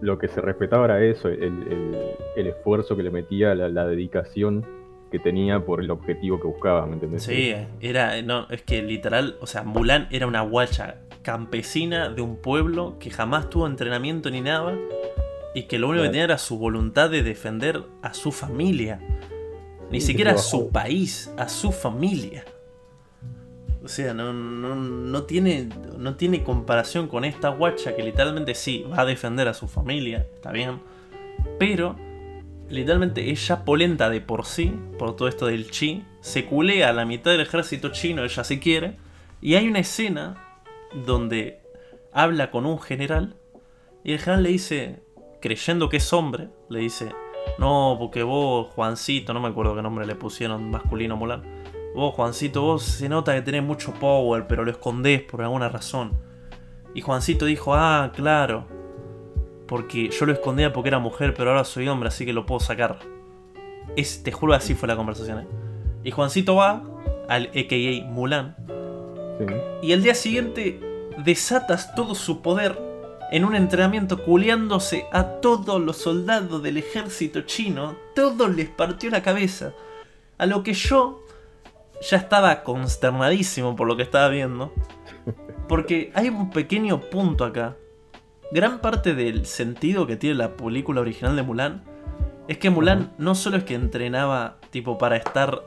lo 0.01 0.19
que 0.19 0.29
se 0.29 0.41
respetaba 0.41 0.85
era 0.87 1.03
eso, 1.05 1.29
el, 1.29 1.43
el- 1.43 1.97
el 2.37 2.47
esfuerzo 2.49 2.97
que 2.97 3.03
le 3.05 3.11
metía, 3.11 3.55
la, 3.55 3.69
la 3.69 3.87
dedicación 3.87 4.67
que 5.11 5.19
tenía 5.21 5.65
por 5.65 5.81
el 5.81 5.91
objetivo 5.93 6.41
que 6.41 6.49
buscaba, 6.49 6.85
¿me 6.87 6.95
entendés? 6.95 7.23
Sí, 7.23 7.55
era. 7.81 8.21
No, 8.23 8.49
es 8.51 8.63
que 8.63 8.83
literal, 8.83 9.37
o 9.41 9.47
sea, 9.47 9.63
Mulan 9.63 10.09
era 10.11 10.27
una 10.27 10.41
guacha 10.43 10.97
campesina 11.23 12.09
de 12.11 12.21
un 12.23 12.37
pueblo 12.37 12.97
que 12.99 13.11
jamás 13.11 13.49
tuvo 13.49 13.67
entrenamiento 13.69 14.31
ni 14.31 14.41
nada. 14.41 14.77
Y 15.55 15.65
que 15.69 15.79
lo 15.79 15.89
único 15.89 16.03
que 16.03 16.09
tenía 16.09 16.25
era 16.25 16.39
su 16.39 16.59
voluntad 16.59 17.11
de 17.11 17.23
defender 17.23 17.85
a 18.03 18.13
su 18.13 18.33
familia. 18.33 19.01
Ni 19.91 20.01
Sí, 20.01 20.09
siquiera 20.09 20.33
a 20.33 20.39
su 20.39 20.71
país, 20.71 21.33
a 21.37 21.49
su 21.49 21.71
familia. 21.71 22.45
O 23.85 23.89
sea, 23.89 24.15
no, 24.15 24.33
no, 24.33 25.23
tiene, 25.25 25.69
no 25.99 26.17
tiene 26.17 26.43
comparación 26.43 27.07
con 27.07 27.25
esta 27.25 27.51
guacha 27.51 27.95
que 27.95 28.03
literalmente 28.03 28.55
sí, 28.55 28.85
va 28.91 29.03
a 29.03 29.05
defender 29.05 29.47
a 29.47 29.53
su 29.53 29.69
familia, 29.69 30.27
está 30.35 30.53
bien. 30.53 30.81
Pero, 31.59 31.97
literalmente 32.71 33.31
ella 33.31 33.65
polenta 33.65 34.09
de 34.09 34.23
por 34.23 34.47
sí, 34.47 34.73
por 34.99 35.17
todo 35.17 35.29
esto 35.29 35.47
del 35.47 35.71
chi, 35.71 36.03
se 36.23 36.47
culea 36.47 36.89
a 36.89 36.93
la 36.95 37.05
mitad 37.05 37.31
del 37.31 37.43
ejército 37.43 37.91
chino, 37.91 38.25
ella 38.25 38.43
si 38.43 38.59
quiere. 38.59 38.97
Y 39.43 39.57
hay 39.57 39.69
una 39.69 39.81
escena 39.81 40.43
donde 41.07 41.61
habla 42.13 42.51
con 42.51 42.65
un 42.65 42.81
general 42.81 43.37
y 44.03 44.13
el 44.13 44.19
general 44.19 44.45
le 44.45 44.51
dice, 44.51 45.03
creyendo 45.41 45.89
que 45.89 45.97
es 45.99 46.13
hombre, 46.13 46.49
le 46.71 46.81
dice, 46.81 47.11
no, 47.59 47.97
porque 47.99 48.23
vos, 48.23 48.69
Juancito, 48.75 49.35
no 49.35 49.41
me 49.41 49.49
acuerdo 49.49 49.75
qué 49.75 49.83
nombre 49.83 50.07
le 50.07 50.15
pusieron 50.15 50.71
masculino 50.71 51.17
Mulan. 51.17 51.43
Vos, 51.95 52.13
Juancito, 52.15 52.63
vos 52.63 52.83
se 52.83 53.09
nota 53.09 53.35
que 53.35 53.43
tenés 53.43 53.63
mucho 53.63 53.95
power, 53.95 54.49
pero 54.49 54.65
lo 54.65 54.71
escondés 54.73 55.23
por 55.23 55.43
alguna 55.43 55.69
razón. 55.69 56.13
Y 56.93 57.01
Juancito 57.03 57.45
dijo, 57.45 57.73
ah, 57.75 58.11
claro. 58.15 58.67
Porque 59.69 60.11
yo 60.11 60.27
lo 60.27 60.33
escondía 60.33 60.73
porque 60.73 60.89
era 60.89 60.99
mujer, 60.99 61.35
pero 61.35 61.51
ahora 61.51 61.63
soy 61.63 61.87
hombre, 61.87 62.09
así 62.09 62.27
que 62.27 62.33
lo 62.33 62.47
puedo 62.47 62.59
sacar. 62.59 62.99
Es, 63.97 64.25
te 64.25 64.33
juro, 64.33 64.55
así 64.55 64.75
fue 64.75 64.89
la 64.89 64.97
conversación. 64.97 65.41
¿eh? 65.41 65.47
Y 66.03 66.11
Juancito 66.11 66.57
va 66.57 66.83
al 67.29 67.47
AKA 67.47 68.07
Mulan. 68.11 68.57
Sí. 69.39 69.47
Y 69.83 69.93
al 69.93 70.03
día 70.03 70.17
siguiente 70.17 70.81
desatas 71.25 71.95
todo 71.95 72.17
su 72.17 72.43
poder 72.43 72.77
en 73.31 73.45
un 73.45 73.55
entrenamiento 73.55 74.23
culeándose 74.23 75.07
a 75.13 75.25
todos 75.41 75.81
los 75.81 75.97
soldados 75.99 76.61
del 76.61 76.77
ejército 76.77 77.43
chino. 77.43 77.97
Todos 78.17 78.55
les 78.55 78.69
partió 78.69 79.11
la 79.11 79.23
cabeza. 79.23 79.73
A 80.39 80.47
lo 80.47 80.63
que 80.65 80.75
yo 80.75 81.24
ya 82.09 82.17
estaba 82.17 82.63
consternadísimo 82.63 83.77
por 83.77 83.87
lo 83.89 83.97
que 83.97 84.03
estaba 84.03 84.29
viendo. 84.29 84.73
Porque 85.69 86.11
hay 86.15 86.29
un 86.29 86.51
pequeño 86.51 87.01
punto 87.01 87.45
acá. 87.45 87.77
gran 88.53 88.81
parte 88.81 89.15
del 89.15 89.47
sentido 89.47 90.07
que 90.07 90.17
tiene 90.17 90.37
la 90.37 90.57
película 90.57 91.01
original 91.01 91.35
de 91.37 91.43
Mulan 91.43 91.83
es 92.47 92.59
que 92.59 92.69
Mulan 92.71 93.15
no 93.19 93.35
solo 93.35 93.57
es 93.57 93.65
que 93.65 93.75
entrenaba 93.75 94.59
tipo 94.71 94.99
para 94.99 95.17
estar 95.17 95.63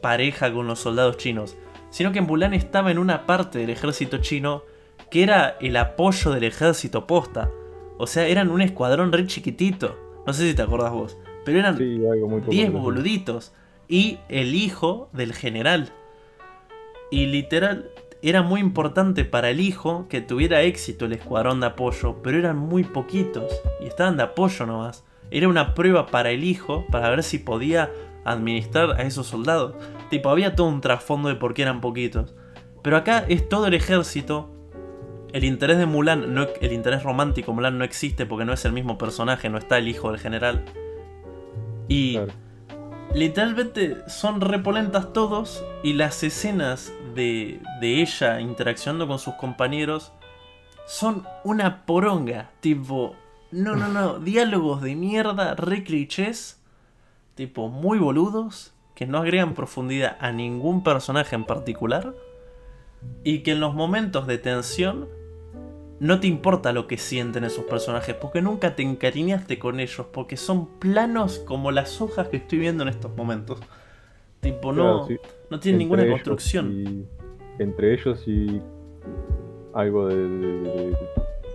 pareja 0.00 0.52
con 0.52 0.66
los 0.66 0.78
soldados 0.80 1.18
chinos, 1.18 1.56
sino 1.90 2.10
que 2.10 2.22
Mulan 2.22 2.54
estaba 2.54 2.90
en 2.90 2.98
una 2.98 3.26
parte 3.26 3.58
del 3.58 3.70
ejército 3.70 4.18
chino 4.18 4.62
que 5.10 5.22
era 5.22 5.56
el 5.60 5.76
apoyo 5.76 6.30
del 6.30 6.44
ejército 6.44 7.06
posta. 7.06 7.50
O 7.98 8.06
sea, 8.06 8.26
eran 8.26 8.50
un 8.50 8.62
escuadrón 8.62 9.12
re 9.12 9.26
chiquitito. 9.26 9.96
No 10.26 10.32
sé 10.32 10.48
si 10.48 10.54
te 10.54 10.62
acordás 10.62 10.90
vos. 10.92 11.18
Pero 11.44 11.58
eran 11.58 11.76
Sí, 11.76 11.96
algo 12.10 12.28
muy 12.28 12.40
poco 12.40 12.50
10 12.52 12.66
conocido. 12.70 12.80
boluditos. 12.82 13.52
Y 13.92 14.20
el 14.30 14.54
hijo 14.54 15.10
del 15.12 15.34
general. 15.34 15.92
Y 17.10 17.26
literal, 17.26 17.90
era 18.22 18.40
muy 18.40 18.58
importante 18.58 19.26
para 19.26 19.50
el 19.50 19.60
hijo 19.60 20.06
que 20.08 20.22
tuviera 20.22 20.62
éxito 20.62 21.04
el 21.04 21.12
escuadrón 21.12 21.60
de 21.60 21.66
apoyo, 21.66 22.22
pero 22.22 22.38
eran 22.38 22.56
muy 22.56 22.84
poquitos. 22.84 23.52
Y 23.82 23.88
estaban 23.88 24.16
de 24.16 24.22
apoyo 24.22 24.64
nomás. 24.64 25.04
Era 25.30 25.46
una 25.46 25.74
prueba 25.74 26.06
para 26.06 26.30
el 26.30 26.42
hijo, 26.42 26.86
para 26.90 27.10
ver 27.10 27.22
si 27.22 27.36
podía 27.38 27.90
administrar 28.24 28.98
a 28.98 29.02
esos 29.02 29.26
soldados. 29.26 29.74
Tipo, 30.08 30.30
había 30.30 30.56
todo 30.56 30.68
un 30.68 30.80
trasfondo 30.80 31.28
de 31.28 31.34
por 31.34 31.52
qué 31.52 31.60
eran 31.60 31.82
poquitos. 31.82 32.34
Pero 32.82 32.96
acá 32.96 33.26
es 33.28 33.46
todo 33.46 33.66
el 33.66 33.74
ejército. 33.74 34.48
El 35.34 35.44
interés 35.44 35.76
de 35.76 35.84
Mulan, 35.84 36.32
no, 36.32 36.46
el 36.62 36.72
interés 36.72 37.02
romántico 37.02 37.52
Mulan 37.52 37.76
no 37.76 37.84
existe 37.84 38.24
porque 38.24 38.46
no 38.46 38.54
es 38.54 38.64
el 38.64 38.72
mismo 38.72 38.96
personaje, 38.96 39.50
no 39.50 39.58
está 39.58 39.76
el 39.76 39.86
hijo 39.86 40.10
del 40.10 40.18
general. 40.18 40.64
Y. 41.88 42.18
literalmente 43.14 43.98
son 44.08 44.40
repolentas 44.40 45.12
todos 45.12 45.64
y 45.82 45.92
las 45.94 46.22
escenas 46.22 46.92
de, 47.14 47.60
de 47.80 48.02
ella 48.02 48.40
interaccionando 48.40 49.06
con 49.06 49.18
sus 49.18 49.34
compañeros 49.34 50.12
son 50.86 51.26
una 51.44 51.84
poronga. 51.84 52.50
Tipo, 52.60 53.14
no, 53.50 53.76
no, 53.76 53.88
no, 53.88 54.18
diálogos 54.18 54.82
de 54.82 54.94
mierda, 54.94 55.54
re 55.54 55.84
clichés, 55.84 56.60
tipo 57.34 57.68
muy 57.68 57.98
boludos, 57.98 58.72
que 58.94 59.06
no 59.06 59.18
agregan 59.18 59.54
profundidad 59.54 60.16
a 60.20 60.32
ningún 60.32 60.82
personaje 60.82 61.34
en 61.34 61.44
particular 61.44 62.14
y 63.24 63.40
que 63.40 63.52
en 63.52 63.60
los 63.60 63.74
momentos 63.74 64.26
de 64.26 64.38
tensión 64.38 65.08
no 66.02 66.18
te 66.18 66.26
importa 66.26 66.72
lo 66.72 66.86
que 66.88 66.96
sienten 66.98 67.44
esos 67.44 67.64
personajes, 67.64 68.14
porque 68.16 68.42
nunca 68.42 68.74
te 68.74 68.82
encariñaste 68.82 69.58
con 69.58 69.78
ellos, 69.78 70.04
porque 70.12 70.36
son 70.36 70.66
planos 70.80 71.38
como 71.38 71.70
las 71.70 72.00
hojas 72.00 72.26
que 72.28 72.38
estoy 72.38 72.58
viendo 72.58 72.82
en 72.82 72.88
estos 72.88 73.16
momentos. 73.16 73.60
Tipo, 74.40 74.72
no, 74.72 75.06
sí. 75.06 75.16
no 75.48 75.60
tienen 75.60 75.78
ninguna 75.78 76.06
construcción. 76.08 76.72
y- 76.72 77.06
entre 77.62 77.94
ellos 77.94 78.26
y 78.26 78.60
algo 79.74 80.08
de, 80.08 80.16
de- 80.16 80.60
de- 80.60 80.96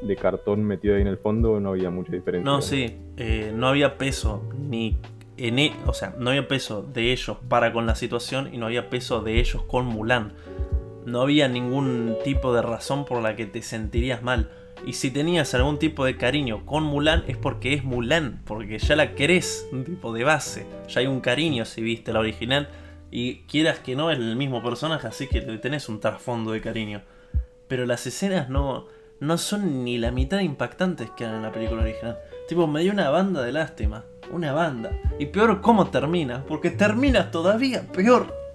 de 0.02 0.16
cartón 0.16 0.64
metido 0.64 0.96
ahí 0.96 1.02
en 1.02 1.08
el 1.08 1.18
fondo, 1.18 1.60
no 1.60 1.70
había 1.70 1.90
mucha 1.90 2.12
diferencia. 2.14 2.46
No, 2.50 2.62
sí, 2.62 2.96
eh, 3.18 3.52
no 3.54 3.68
había 3.68 3.98
peso 3.98 4.44
ni 4.70 4.98
en 5.38 5.60
e- 5.60 5.74
o 5.88 5.94
sea, 5.94 6.16
no 6.20 6.30
había 6.30 6.48
peso 6.48 6.84
de 6.84 7.12
ellos 7.12 7.38
para 7.50 7.74
con 7.74 7.86
la 7.86 7.96
situación 7.96 8.54
y 8.54 8.58
no 8.58 8.68
había 8.68 8.90
peso 8.90 9.22
de 9.22 9.40
ellos 9.40 9.64
con 9.64 9.86
Mulan. 9.88 10.34
No 11.08 11.22
había 11.22 11.48
ningún 11.48 12.18
tipo 12.26 12.54
de 12.54 12.62
razón 12.62 13.06
por 13.06 13.22
la 13.22 13.38
que 13.38 13.46
te 13.46 13.62
sentirías 13.62 14.24
mal. 14.24 14.50
Y 14.86 14.92
si 14.92 15.10
tenías 15.10 15.54
algún 15.54 15.80
tipo 15.80 16.04
de 16.04 16.18
cariño 16.18 16.66
con 16.66 16.84
Mulan 16.84 17.24
es 17.30 17.38
porque 17.38 17.74
es 17.74 17.86
Mulan, 17.86 18.42
porque 18.44 18.78
ya 18.78 18.98
la 18.98 19.16
querés, 19.16 19.70
un 19.72 19.86
tipo 19.86 20.12
de 20.12 20.26
base. 20.26 20.68
Ya 20.90 21.00
hay 21.00 21.08
un 21.08 21.22
cariño 21.22 21.64
si 21.64 21.82
viste 21.82 22.12
la 22.12 22.20
original 22.20 22.68
y 23.10 23.44
quieras 23.44 23.80
que 23.80 23.96
no 23.96 24.12
es 24.12 24.20
el 24.20 24.36
mismo 24.36 24.62
personaje, 24.62 25.08
así 25.08 25.28
que 25.28 25.40
le 25.40 25.58
tenés 25.60 25.88
un 25.88 26.02
trasfondo 26.02 26.52
de 26.52 26.60
cariño. 26.60 27.02
Pero 27.70 27.86
las 27.86 28.06
escenas 28.06 28.50
no, 28.50 28.88
no 29.22 29.38
son 29.38 29.86
ni 29.86 29.98
la 29.98 30.12
mitad 30.12 30.42
impactantes 30.42 31.10
que 31.12 31.24
eran 31.24 31.38
en 31.38 31.44
la 31.44 31.54
película 31.54 31.84
original. 31.84 32.18
Tipo, 32.50 32.68
me 32.68 32.82
dio 32.82 32.92
una 32.92 33.10
banda 33.12 33.44
de 33.44 33.54
lástima. 33.54 34.04
Una 34.30 34.52
banda. 34.52 34.92
Y 35.20 35.28
peor 35.28 35.62
cómo 35.62 35.88
termina. 35.88 36.44
Porque 36.46 36.70
termina 36.70 37.32
todavía 37.32 37.84
peor. 37.94 38.47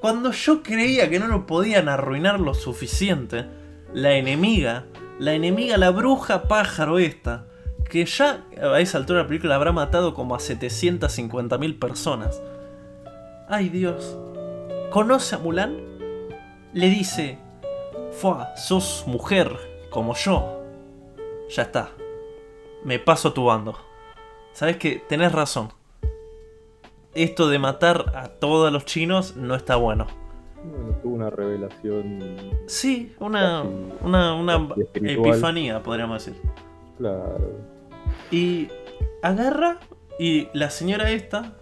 Cuando 0.00 0.30
yo 0.32 0.62
creía 0.62 1.08
que 1.08 1.18
no 1.18 1.26
lo 1.26 1.46
podían 1.46 1.88
arruinar 1.88 2.38
lo 2.38 2.54
suficiente, 2.54 3.46
la 3.92 4.12
enemiga, 4.12 4.84
la 5.18 5.32
enemiga, 5.32 5.78
la 5.78 5.90
bruja 5.90 6.42
pájaro 6.44 6.98
esta, 6.98 7.46
que 7.88 8.04
ya 8.04 8.44
a 8.60 8.80
esa 8.80 8.98
altura 8.98 9.18
de 9.18 9.22
la 9.24 9.28
película 9.28 9.54
habrá 9.54 9.72
matado 9.72 10.14
como 10.14 10.34
a 10.34 10.38
750.000 10.38 11.78
personas. 11.78 12.42
Ay 13.48 13.68
Dios. 13.68 14.16
Conoce 14.90 15.34
a 15.34 15.38
Mulan, 15.38 15.76
le 16.72 16.88
dice, 16.88 17.38
Fua, 18.12 18.56
sos 18.56 19.04
mujer, 19.06 19.56
como 19.90 20.14
yo. 20.14 20.62
Ya 21.48 21.62
está. 21.62 21.90
Me 22.84 22.98
paso 22.98 23.32
tu 23.32 23.44
bando. 23.44 23.78
Sabes 24.52 24.76
que 24.76 25.02
tenés 25.08 25.32
razón. 25.32 25.75
Esto 27.16 27.48
de 27.48 27.58
matar 27.58 28.12
a 28.14 28.28
todos 28.28 28.72
los 28.72 28.84
chinos 28.84 29.36
no 29.36 29.54
está 29.54 29.76
bueno. 29.76 30.06
Bueno, 30.62 30.96
tuvo 31.02 31.14
una 31.14 31.30
revelación. 31.30 32.18
Sí, 32.66 33.14
una, 33.20 33.62
Casi- 33.62 34.04
una, 34.04 34.34
una 34.34 34.68
epifanía, 34.94 35.82
podríamos 35.82 36.24
decir. 36.24 36.40
Claro. 36.98 37.52
Y 38.30 38.68
agarra 39.22 39.78
y 40.18 40.48
la 40.52 40.70
señora 40.70 41.10
esta, 41.10 41.54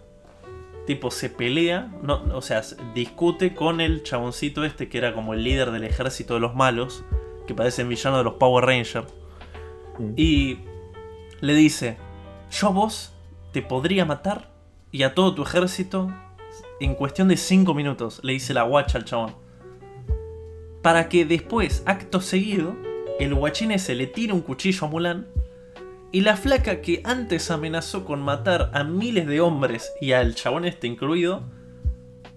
tipo, 0.86 1.10
se 1.10 1.28
pelea, 1.30 1.92
no, 2.02 2.22
o 2.34 2.40
sea, 2.42 2.62
se- 2.62 2.76
discute 2.94 3.54
con 3.54 3.80
el 3.80 4.02
chaboncito 4.02 4.64
este 4.64 4.88
que 4.88 4.98
era 4.98 5.14
como 5.14 5.34
el 5.34 5.44
líder 5.44 5.70
del 5.70 5.84
ejército 5.84 6.34
de 6.34 6.40
los 6.40 6.54
malos, 6.54 7.04
que 7.46 7.54
parece 7.54 7.82
el 7.82 7.88
villano 7.88 8.18
de 8.18 8.24
los 8.24 8.34
Power 8.34 8.64
Rangers. 8.64 9.06
Mm. 9.98 10.12
Y 10.16 10.58
le 11.40 11.54
dice, 11.54 11.96
yo 12.50 12.68
a 12.68 12.70
vos 12.70 13.12
te 13.52 13.60
podría 13.62 14.04
matar 14.04 14.53
y 14.94 15.02
a 15.02 15.12
todo 15.12 15.34
tu 15.34 15.42
ejército 15.42 16.14
en 16.78 16.94
cuestión 16.94 17.26
de 17.26 17.36
5 17.36 17.74
minutos, 17.74 18.20
le 18.22 18.34
dice 18.34 18.54
la 18.54 18.62
guacha 18.62 18.96
al 18.96 19.04
chabón. 19.04 19.34
Para 20.82 21.08
que 21.08 21.24
después, 21.24 21.82
acto 21.84 22.20
seguido, 22.20 22.76
el 23.18 23.34
guachín 23.34 23.72
ese 23.72 23.96
le 23.96 24.06
tire 24.06 24.32
un 24.32 24.40
cuchillo 24.40 24.86
a 24.86 24.88
Mulan 24.88 25.26
y 26.12 26.20
la 26.20 26.36
flaca 26.36 26.80
que 26.80 27.00
antes 27.02 27.50
amenazó 27.50 28.04
con 28.04 28.22
matar 28.22 28.70
a 28.72 28.84
miles 28.84 29.26
de 29.26 29.40
hombres 29.40 29.92
y 30.00 30.12
al 30.12 30.36
chabón 30.36 30.64
este 30.64 30.86
incluido, 30.86 31.42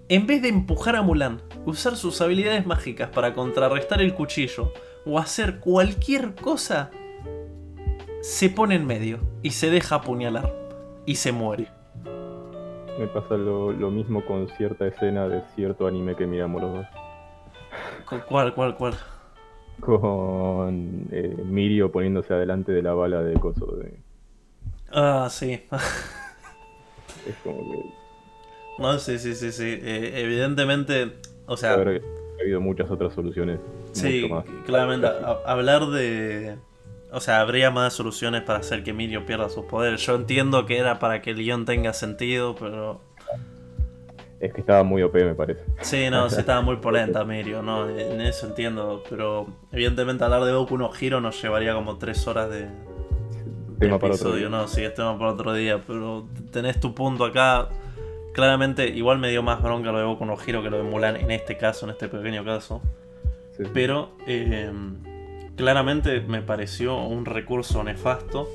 en 0.08 0.26
vez 0.26 0.42
de 0.42 0.48
empujar 0.48 0.96
a 0.96 1.02
Mulan, 1.02 1.40
usar 1.64 1.96
sus 1.96 2.20
habilidades 2.20 2.66
mágicas 2.66 3.08
para 3.10 3.34
contrarrestar 3.34 4.02
el 4.02 4.14
cuchillo 4.14 4.72
o 5.06 5.20
hacer 5.20 5.60
cualquier 5.60 6.34
cosa, 6.34 6.90
se 8.20 8.50
pone 8.50 8.74
en 8.74 8.84
medio 8.84 9.20
y 9.44 9.52
se 9.52 9.70
deja 9.70 9.94
apuñalar 9.94 10.52
y 11.06 11.14
se 11.14 11.30
muere. 11.30 11.77
Me 12.98 13.06
pasa 13.06 13.36
lo, 13.36 13.72
lo 13.72 13.90
mismo 13.90 14.24
con 14.24 14.48
cierta 14.48 14.86
escena 14.86 15.28
de 15.28 15.40
cierto 15.54 15.86
anime 15.86 16.16
que 16.16 16.26
miramos 16.26 16.60
los 16.62 16.72
dos. 16.74 16.86
Cu- 18.08 18.22
¿Cuál, 18.28 18.54
cuál, 18.54 18.74
cuál? 18.76 18.94
Con 19.80 21.06
eh, 21.12 21.36
Mirio 21.44 21.90
poniéndose 21.92 22.34
adelante 22.34 22.72
de 22.72 22.82
la 22.82 22.94
bala 22.94 23.22
de 23.22 23.34
coso. 23.34 23.66
De, 23.76 24.02
Ah, 24.90 25.28
sí. 25.30 25.60
es 27.28 27.36
como 27.42 27.58
que 27.70 27.84
No, 28.78 28.98
sí, 28.98 29.18
sí, 29.18 29.34
sí, 29.34 29.52
sí. 29.52 29.64
Eh, 29.82 30.12
evidentemente, 30.22 31.12
o 31.46 31.56
sea, 31.56 31.74
haber 31.74 32.02
habido 32.40 32.60
muchas 32.60 32.90
otras 32.90 33.12
soluciones. 33.14 33.60
sí, 33.92 34.28
claramente, 34.66 35.06
hablar 35.44 35.86
de... 35.86 36.58
O 37.10 37.20
sea, 37.20 37.40
habría 37.40 37.70
más 37.70 37.94
soluciones 37.94 38.42
para 38.42 38.58
hacer 38.58 38.82
que 38.82 38.92
Mirio 38.92 39.24
pierda 39.24 39.48
sus 39.48 39.64
poderes. 39.64 40.04
Yo 40.04 40.14
entiendo 40.14 40.66
que 40.66 40.78
era 40.78 40.98
para 40.98 41.22
que 41.22 41.30
el 41.30 41.36
guion 41.36 41.64
tenga 41.64 41.92
sentido, 41.92 42.54
pero... 42.54 43.00
Es 44.40 44.52
que 44.52 44.60
estaba 44.60 44.84
muy 44.84 45.02
OP, 45.02 45.14
me 45.14 45.34
parece. 45.34 45.64
Sí, 45.80 46.10
no, 46.10 46.28
sí 46.30 46.38
estaba 46.38 46.60
muy 46.60 46.76
polenta 46.82 47.24
Mirio, 47.24 47.62
no, 47.62 47.88
en 47.88 48.20
eso 48.20 48.46
entiendo, 48.46 49.02
pero 49.08 49.46
evidentemente 49.72 50.22
hablar 50.22 50.44
de 50.44 50.52
Boku 50.52 50.76
no 50.76 50.90
Hero 50.94 51.20
nos 51.20 51.42
llevaría 51.42 51.74
como 51.74 51.96
tres 51.96 52.26
horas 52.28 52.50
de, 52.50 52.62
de 52.62 52.68
Tema 53.80 53.98
para 53.98 54.14
otro 54.14 54.34
día. 54.34 54.48
no, 54.48 54.68
sí, 54.68 54.84
es 54.84 54.94
tema 54.94 55.18
para 55.18 55.32
otro 55.32 55.54
día, 55.54 55.82
pero 55.84 56.26
tenés 56.52 56.78
tu 56.78 56.94
punto 56.94 57.24
acá. 57.24 57.70
Claramente, 58.32 58.86
igual 58.86 59.18
me 59.18 59.30
dio 59.30 59.42
más 59.42 59.60
bronca 59.60 59.90
lo 59.90 59.98
de 59.98 60.04
Boku 60.04 60.24
no 60.24 60.36
Hero 60.46 60.62
que 60.62 60.70
lo 60.70 60.76
de 60.76 60.84
Mulan 60.84 61.16
en 61.16 61.30
este 61.32 61.56
caso, 61.56 61.86
en 61.86 61.90
este 61.90 62.08
pequeño 62.08 62.44
caso. 62.44 62.80
Sí. 63.56 63.64
Pero 63.72 64.10
eh, 64.28 64.70
claramente 65.58 66.20
me 66.22 66.40
pareció 66.40 66.96
un 66.96 67.26
recurso 67.26 67.84
nefasto. 67.84 68.48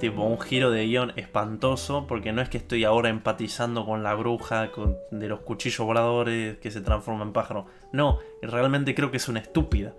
Tipo, 0.00 0.22
un 0.22 0.40
giro 0.40 0.72
de 0.72 0.86
guion 0.86 1.12
espantoso. 1.14 2.06
Porque 2.08 2.32
no 2.32 2.42
es 2.42 2.48
que 2.48 2.58
estoy 2.58 2.82
ahora 2.82 3.10
empatizando 3.10 3.86
con 3.86 4.02
la 4.02 4.14
bruja 4.14 4.72
con- 4.72 4.96
de 5.12 5.28
los 5.28 5.40
cuchillos 5.40 5.86
voladores 5.86 6.58
que 6.58 6.70
se 6.72 6.80
transforma 6.80 7.22
en 7.22 7.32
pájaro. 7.32 7.66
No, 7.92 8.18
realmente 8.42 8.94
creo 8.94 9.10
que 9.12 9.18
es 9.18 9.28
una 9.28 9.38
estúpida. 9.38 9.94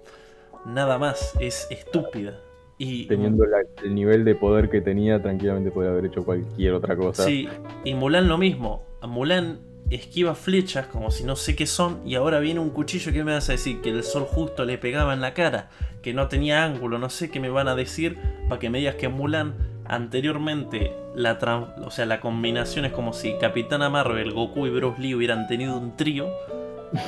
Nada 0.65 0.97
más, 0.97 1.33
es 1.39 1.67
estúpida. 1.69 2.39
Y 2.77 3.05
Teniendo 3.07 3.45
la- 3.45 3.63
el 3.83 3.95
nivel 3.95 4.25
de 4.25 4.35
poder 4.35 4.69
que 4.69 4.81
tenía, 4.81 5.21
tranquilamente 5.21 5.71
podría 5.71 5.91
haber 5.91 6.05
hecho 6.05 6.25
cualquier 6.25 6.73
otra 6.73 6.97
cosa. 6.97 7.23
Sí, 7.23 7.47
y 7.85 7.93
Mulan 7.93 8.27
lo 8.27 8.38
mismo. 8.38 8.83
Mulan 9.01 9.59
esquiva 9.91 10.33
flechas 10.33 10.88
como 10.88 11.11
si 11.11 11.23
no 11.23 11.35
sé 11.35 11.55
qué 11.55 11.67
son 11.67 11.99
y 12.05 12.15
ahora 12.15 12.39
viene 12.39 12.59
un 12.59 12.71
cuchillo 12.71 13.13
que 13.13 13.23
me 13.23 13.33
a 13.33 13.39
decir 13.39 13.81
que 13.81 13.91
el 13.91 14.03
sol 14.03 14.23
justo 14.23 14.65
le 14.65 14.79
pegaba 14.79 15.13
en 15.13 15.21
la 15.21 15.35
cara, 15.35 15.69
que 16.05 16.13
no 16.13 16.27
tenía 16.27 16.63
ángulo, 16.63 16.99
no 16.99 17.09
sé 17.09 17.31
qué 17.31 17.39
me 17.39 17.49
van 17.49 17.67
a 17.67 17.73
decir 17.73 18.19
para 18.47 18.59
que 18.59 18.69
me 18.69 18.77
digas 18.77 18.93
que 18.93 19.09
Mulan 19.09 19.55
anteriormente 19.85 20.93
la, 21.15 21.39
o 21.83 21.89
sea, 21.89 22.05
la 22.05 22.19
combinación 22.19 22.85
es 22.85 22.91
como 22.91 23.11
si 23.11 23.35
Capitana 23.39 23.89
Marvel, 23.89 24.31
Goku 24.31 24.67
y 24.67 24.69
Bruce 24.69 25.01
Lee 25.01 25.15
hubieran 25.15 25.47
tenido 25.47 25.75
un 25.75 25.97
trío 25.97 26.31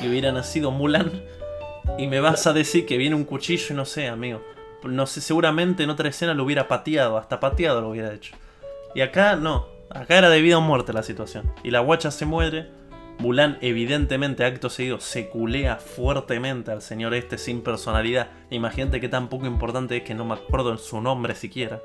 y 0.02 0.08
hubieran 0.08 0.34
nacido 0.34 0.72
Mulan 0.72 1.12
y 1.96 2.08
me 2.08 2.18
vas 2.18 2.48
a 2.48 2.52
decir 2.52 2.86
que 2.86 2.98
viene 2.98 3.14
un 3.14 3.22
cuchillo 3.22 3.66
y 3.70 3.74
no 3.74 3.84
sé, 3.84 4.08
amigo. 4.08 4.42
No 4.82 5.06
sé, 5.06 5.20
seguramente 5.20 5.84
en 5.84 5.90
otra 5.90 6.08
escena 6.08 6.34
lo 6.34 6.42
hubiera 6.42 6.66
pateado, 6.66 7.18
hasta 7.18 7.38
pateado 7.38 7.80
lo 7.80 7.90
hubiera 7.90 8.12
hecho. 8.12 8.34
Y 8.96 9.02
acá 9.02 9.36
no, 9.36 9.68
acá 9.90 10.18
era 10.18 10.28
de 10.28 10.42
vida 10.42 10.58
o 10.58 10.60
muerte 10.60 10.92
la 10.92 11.04
situación. 11.04 11.52
Y 11.62 11.70
la 11.70 11.78
guacha 11.78 12.10
se 12.10 12.26
muere. 12.26 12.68
Mulan 13.18 13.58
evidentemente 13.60 14.44
acto 14.44 14.70
seguido 14.70 15.00
se 15.00 15.28
culea 15.28 15.76
fuertemente 15.76 16.70
al 16.70 16.82
señor 16.82 17.14
este 17.14 17.36
sin 17.36 17.62
personalidad. 17.62 18.30
Imagínate 18.50 19.00
qué 19.00 19.08
tan 19.08 19.28
poco 19.28 19.46
importante 19.46 19.96
es 19.96 20.02
que 20.04 20.14
no 20.14 20.24
me 20.24 20.34
acuerdo 20.34 20.70
en 20.70 20.78
su 20.78 21.00
nombre 21.00 21.34
siquiera. 21.34 21.82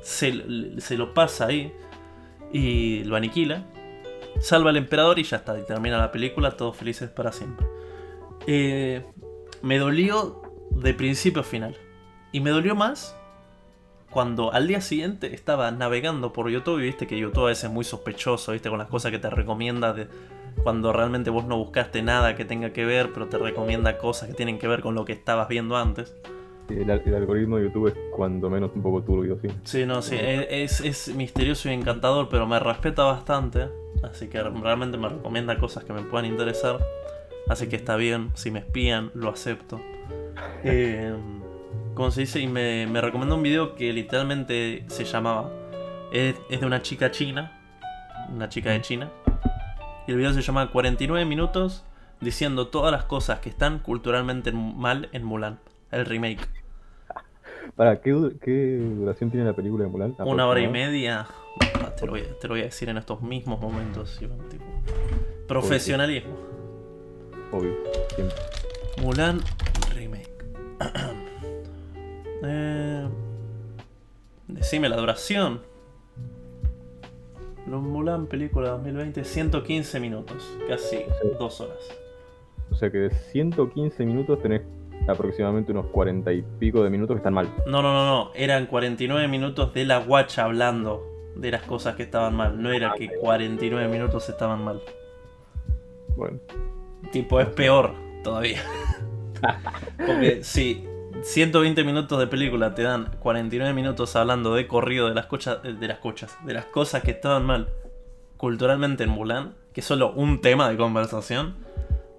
Se, 0.00 0.32
lo 0.32 1.12
pasa 1.12 1.46
ahí 1.46 1.74
y 2.52 3.04
lo 3.04 3.16
aniquila. 3.16 3.66
Salva 4.40 4.70
al 4.70 4.78
emperador 4.78 5.18
y 5.18 5.24
ya 5.24 5.38
está. 5.38 5.62
Termina 5.66 5.98
la 5.98 6.10
película, 6.10 6.56
todos 6.56 6.76
felices 6.76 7.10
para 7.10 7.32
siempre. 7.32 7.66
Eh, 8.46 9.04
me 9.60 9.78
dolió 9.78 10.40
de 10.70 10.94
principio 10.94 11.42
a 11.42 11.44
final. 11.44 11.76
Y 12.32 12.40
me 12.40 12.50
dolió 12.50 12.74
más 12.74 13.14
cuando 14.10 14.52
al 14.52 14.66
día 14.66 14.80
siguiente 14.80 15.34
estaba 15.34 15.70
navegando 15.70 16.32
por 16.32 16.48
YouTube 16.48 16.78
y 16.78 16.84
viste 16.84 17.06
que 17.06 17.18
YouTube 17.18 17.44
a 17.44 17.48
veces 17.48 17.64
es 17.64 17.70
muy 17.70 17.84
sospechoso, 17.84 18.52
viste, 18.52 18.70
con 18.70 18.78
las 18.78 18.88
cosas 18.88 19.10
que 19.10 19.18
te 19.18 19.28
recomienda 19.28 19.92
de 19.92 20.08
cuando 20.62 20.92
realmente 20.92 21.30
vos 21.30 21.44
no 21.46 21.56
buscaste 21.58 22.02
nada 22.02 22.34
que 22.36 22.44
tenga 22.44 22.72
que 22.72 22.84
ver, 22.84 23.12
pero 23.12 23.26
te 23.26 23.38
recomienda 23.38 23.98
cosas 23.98 24.28
que 24.28 24.34
tienen 24.34 24.58
que 24.58 24.68
ver 24.68 24.80
con 24.80 24.94
lo 24.94 25.04
que 25.04 25.12
estabas 25.12 25.48
viendo 25.48 25.76
antes. 25.76 26.14
El, 26.68 26.90
algoritmo 26.90 27.58
de 27.58 27.64
YouTube 27.64 27.88
es 27.88 27.94
cuando 28.10 28.50
menos 28.50 28.72
un 28.74 28.82
poco 28.82 29.02
turbio, 29.02 29.38
sí. 29.40 29.48
Sí, 29.62 29.86
no, 29.86 30.02
sí, 30.02 30.16
es, 30.18 30.80
es 30.80 31.14
misterioso 31.14 31.70
y 31.70 31.72
encantador, 31.72 32.28
pero 32.28 32.46
me 32.46 32.58
respeta 32.58 33.04
bastante, 33.04 33.68
así 34.02 34.26
que 34.26 34.42
realmente 34.42 34.98
me 34.98 35.08
recomienda 35.08 35.58
cosas 35.58 35.84
que 35.84 35.92
me 35.92 36.02
puedan 36.02 36.26
interesar. 36.26 36.80
Así 37.48 37.68
que 37.68 37.76
está 37.76 37.94
bien, 37.94 38.30
si 38.34 38.50
me 38.50 38.58
espían, 38.60 39.10
lo 39.14 39.30
acepto. 39.30 39.80
Eh, 40.64 41.14
como 41.94 42.10
se 42.10 42.22
dice, 42.22 42.40
y 42.40 42.46
me, 42.46 42.86
me, 42.86 43.00
recomendó 43.00 43.36
un 43.36 43.42
video 43.42 43.74
que 43.74 43.92
literalmente 43.92 44.84
se 44.88 45.04
llamaba. 45.04 45.50
Es, 46.12 46.34
de 46.48 46.66
una 46.66 46.82
chica 46.82 47.10
china, 47.10 47.58
una 48.30 48.48
chica 48.48 48.70
de 48.72 48.80
China. 48.82 49.10
Y 50.06 50.12
el 50.12 50.18
video 50.18 50.32
se 50.32 50.42
llama 50.42 50.70
49 50.70 51.24
minutos 51.24 51.84
diciendo 52.20 52.68
todas 52.68 52.92
las 52.92 53.04
cosas 53.04 53.40
que 53.40 53.48
están 53.48 53.80
culturalmente 53.80 54.52
mal 54.52 55.08
en 55.12 55.24
Mulan, 55.24 55.58
el 55.90 56.06
remake. 56.06 56.48
¿Para 57.74 58.00
qué, 58.00 58.12
duración 58.12 59.30
tiene 59.30 59.44
la 59.44 59.52
película 59.52 59.84
de 59.84 59.90
Mulan? 59.90 60.14
Una 60.20 60.46
hora 60.46 60.60
y 60.60 60.68
media. 60.68 61.26
Ah, 61.82 61.94
te, 61.96 62.06
lo 62.06 62.12
voy, 62.12 62.60
a 62.60 62.64
decir 62.64 62.88
en 62.88 62.98
estos 62.98 63.20
mismos 63.20 63.60
momentos. 63.60 64.20
profesionalismo. 65.48 66.36
Obvio, 67.50 67.74
siempre. 68.14 68.36
Mulan 69.02 69.40
Remake. 69.94 70.30
eh, 72.44 73.08
decime 74.46 74.88
la 74.88 74.96
duración. 74.96 75.62
Los 77.66 77.82
Mulan 77.82 78.26
película 78.26 78.70
2020, 78.70 79.24
115 79.24 80.00
minutos, 80.00 80.56
casi 80.68 81.04
dos 81.38 81.60
horas. 81.60 81.78
O 82.70 82.74
sea 82.74 82.90
que 82.90 82.98
de 82.98 83.10
115 83.10 84.04
minutos 84.04 84.40
tenés 84.40 84.62
aproximadamente 85.08 85.72
unos 85.72 85.86
40 85.86 86.32
y 86.32 86.42
pico 86.58 86.82
de 86.82 86.90
minutos 86.90 87.14
que 87.14 87.18
están 87.18 87.34
mal. 87.34 87.52
No, 87.66 87.82
no, 87.82 87.92
no, 87.92 88.06
no. 88.06 88.30
Eran 88.34 88.66
49 88.66 89.28
minutos 89.28 89.72
de 89.74 89.84
la 89.84 89.98
guacha 89.98 90.44
hablando 90.44 91.04
de 91.36 91.50
las 91.50 91.62
cosas 91.62 91.96
que 91.96 92.04
estaban 92.04 92.34
mal. 92.34 92.60
No 92.60 92.72
era 92.72 92.94
que 92.96 93.08
49 93.08 93.88
minutos 93.88 94.28
estaban 94.28 94.62
mal. 94.64 94.80
Bueno. 96.16 96.38
Tipo, 97.12 97.40
es 97.40 97.48
peor 97.48 97.94
todavía. 98.22 98.60
Porque 100.06 100.42
si 100.42 100.86
120 101.22 101.84
minutos 101.84 102.18
de 102.18 102.26
película 102.26 102.74
te 102.74 102.82
dan 102.82 103.10
49 103.20 103.72
minutos 103.74 104.14
hablando 104.16 104.54
de 104.54 104.66
corrido 104.66 105.08
de 105.08 105.14
las 105.14 105.26
cochas, 105.26 105.62
de 105.62 105.88
las 105.88 105.98
cochas, 105.98 106.36
de 106.44 106.54
las 106.54 106.66
cosas 106.66 107.02
que 107.02 107.10
estaban 107.10 107.44
mal 107.44 107.68
culturalmente 108.36 109.04
en 109.04 109.10
Mulan, 109.10 109.54
que 109.72 109.80
es 109.80 109.86
solo 109.86 110.12
un 110.12 110.40
tema 110.40 110.68
de 110.68 110.76
conversación. 110.76 111.56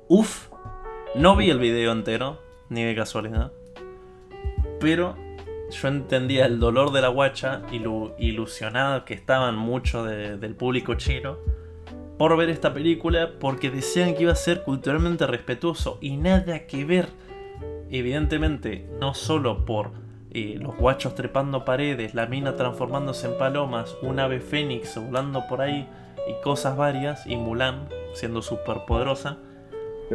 Uf, 0.07 0.47
no 1.15 1.35
vi 1.35 1.49
el 1.49 1.59
video 1.59 1.91
entero, 1.91 2.41
ni 2.69 2.83
de 2.83 2.95
casualidad. 2.95 3.51
Pero 4.79 5.15
yo 5.69 5.87
entendía 5.87 6.45
el 6.45 6.59
dolor 6.59 6.91
de 6.91 7.01
la 7.01 7.09
guacha 7.09 7.61
y 7.71 7.79
lo 7.79 8.15
ilusionado 8.17 9.05
que 9.05 9.13
estaban 9.13 9.55
mucho 9.55 10.03
del 10.03 10.55
público 10.55 10.95
chino 10.95 11.37
por 12.17 12.35
ver 12.35 12.49
esta 12.49 12.73
película 12.73 13.33
porque 13.39 13.69
decían 13.69 14.15
que 14.15 14.23
iba 14.23 14.31
a 14.31 14.35
ser 14.35 14.63
culturalmente 14.63 15.27
respetuoso 15.27 15.97
y 16.01 16.17
nada 16.17 16.65
que 16.65 16.83
ver. 16.83 17.09
Evidentemente, 17.89 18.87
no 18.99 19.13
solo 19.13 19.65
por 19.65 19.91
eh, 20.31 20.57
los 20.59 20.75
guachos 20.77 21.15
trepando 21.15 21.65
paredes, 21.65 22.13
la 22.13 22.27
mina 22.27 22.55
transformándose 22.55 23.27
en 23.27 23.37
palomas, 23.37 23.95
un 24.01 24.19
ave 24.19 24.39
fénix 24.39 24.97
volando 24.97 25.47
por 25.47 25.61
ahí 25.61 25.87
y 26.27 26.43
cosas 26.43 26.75
varias, 26.75 27.25
y 27.25 27.37
Mulan 27.37 27.87
siendo 28.13 28.41
súper 28.41 28.85
poderosa, 28.85 29.37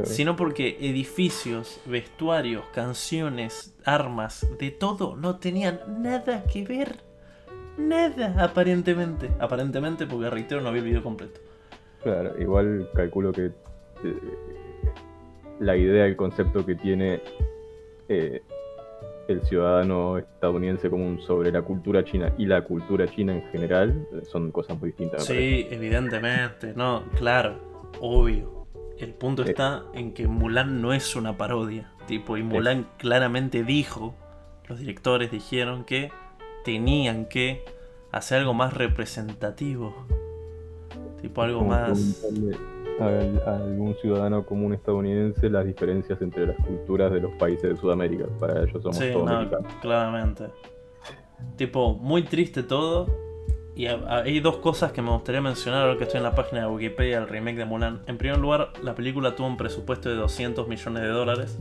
sino 0.04 0.36
porque 0.36 0.78
edificios, 0.80 1.80
vestuarios, 1.86 2.64
canciones, 2.72 3.76
armas, 3.84 4.46
de 4.58 4.70
todo 4.70 5.16
no 5.16 5.38
tenían 5.38 5.80
nada 6.02 6.44
que 6.44 6.64
ver. 6.64 7.00
Nada, 7.76 8.42
aparentemente. 8.42 9.30
Aparentemente, 9.38 10.06
porque 10.06 10.30
reitero, 10.30 10.60
no 10.60 10.72
vi 10.72 10.78
el 10.78 10.84
video 10.84 11.02
completo. 11.02 11.40
Claro, 12.02 12.38
igual 12.40 12.88
calculo 12.94 13.32
que 13.32 13.46
eh, 13.46 13.52
la 15.60 15.76
idea, 15.76 16.06
el 16.06 16.16
concepto 16.16 16.64
que 16.64 16.74
tiene 16.74 17.20
eh, 18.08 18.42
el 19.28 19.42
ciudadano 19.42 20.18
estadounidense 20.18 20.90
común 20.90 21.20
sobre 21.22 21.52
la 21.52 21.62
cultura 21.62 22.04
china 22.04 22.32
y 22.38 22.46
la 22.46 22.62
cultura 22.62 23.06
china 23.06 23.34
en 23.34 23.42
general 23.50 24.06
son 24.30 24.50
cosas 24.50 24.78
muy 24.78 24.90
distintas. 24.90 25.24
Sí, 25.24 25.66
evidentemente, 25.70 26.72
no, 26.74 27.04
claro, 27.16 27.58
obvio. 28.00 28.66
El 28.98 29.14
punto 29.14 29.42
está 29.42 29.84
en 29.94 30.12
que 30.12 30.28
Mulan 30.28 30.80
no 30.80 30.92
es 30.92 31.16
una 31.16 31.36
parodia, 31.36 31.92
tipo, 32.06 32.36
y 32.36 32.42
Mulan 32.42 32.86
claramente 32.98 33.64
dijo, 33.64 34.14
los 34.68 34.78
directores 34.78 35.30
dijeron 35.30 35.84
que 35.84 36.12
tenían 36.64 37.26
que 37.26 37.64
hacer 38.12 38.38
algo 38.38 38.54
más 38.54 38.74
representativo 38.74 40.06
Tipo 41.22 41.42
algo 41.42 41.64
más. 41.64 42.20
A, 43.00 43.54
algún 43.56 43.94
ciudadano 44.00 44.44
común 44.44 44.74
estadounidense 44.74 45.48
las 45.50 45.64
diferencias 45.64 46.20
entre 46.22 46.46
las 46.46 46.56
culturas 46.56 47.12
de 47.12 47.20
los 47.20 47.32
países 47.32 47.70
de 47.70 47.76
Sudamérica. 47.76 48.26
Para 48.38 48.62
ellos 48.62 48.82
somos 48.82 48.98
todos 48.98 49.28
no, 49.28 49.62
Claramente. 49.80 50.44
Tipo, 51.56 51.94
muy 51.94 52.22
triste 52.22 52.62
todo. 52.62 53.06
Y 53.74 53.86
hay 53.86 54.38
dos 54.40 54.58
cosas 54.58 54.92
que 54.92 55.00
me 55.00 55.10
gustaría 55.10 55.40
mencionar 55.40 55.84
ahora 55.84 55.96
que 55.96 56.04
estoy 56.04 56.18
en 56.18 56.24
la 56.24 56.34
página 56.34 56.60
de 56.62 56.66
Wikipedia 56.66 57.20
del 57.20 57.28
remake 57.28 57.56
de 57.56 57.64
Mulan. 57.64 58.02
En 58.06 58.18
primer 58.18 58.38
lugar, 58.38 58.72
la 58.82 58.94
película 58.94 59.34
tuvo 59.34 59.46
un 59.46 59.56
presupuesto 59.56 60.10
de 60.10 60.16
200 60.16 60.68
millones 60.68 61.02
de 61.02 61.08
dólares, 61.08 61.58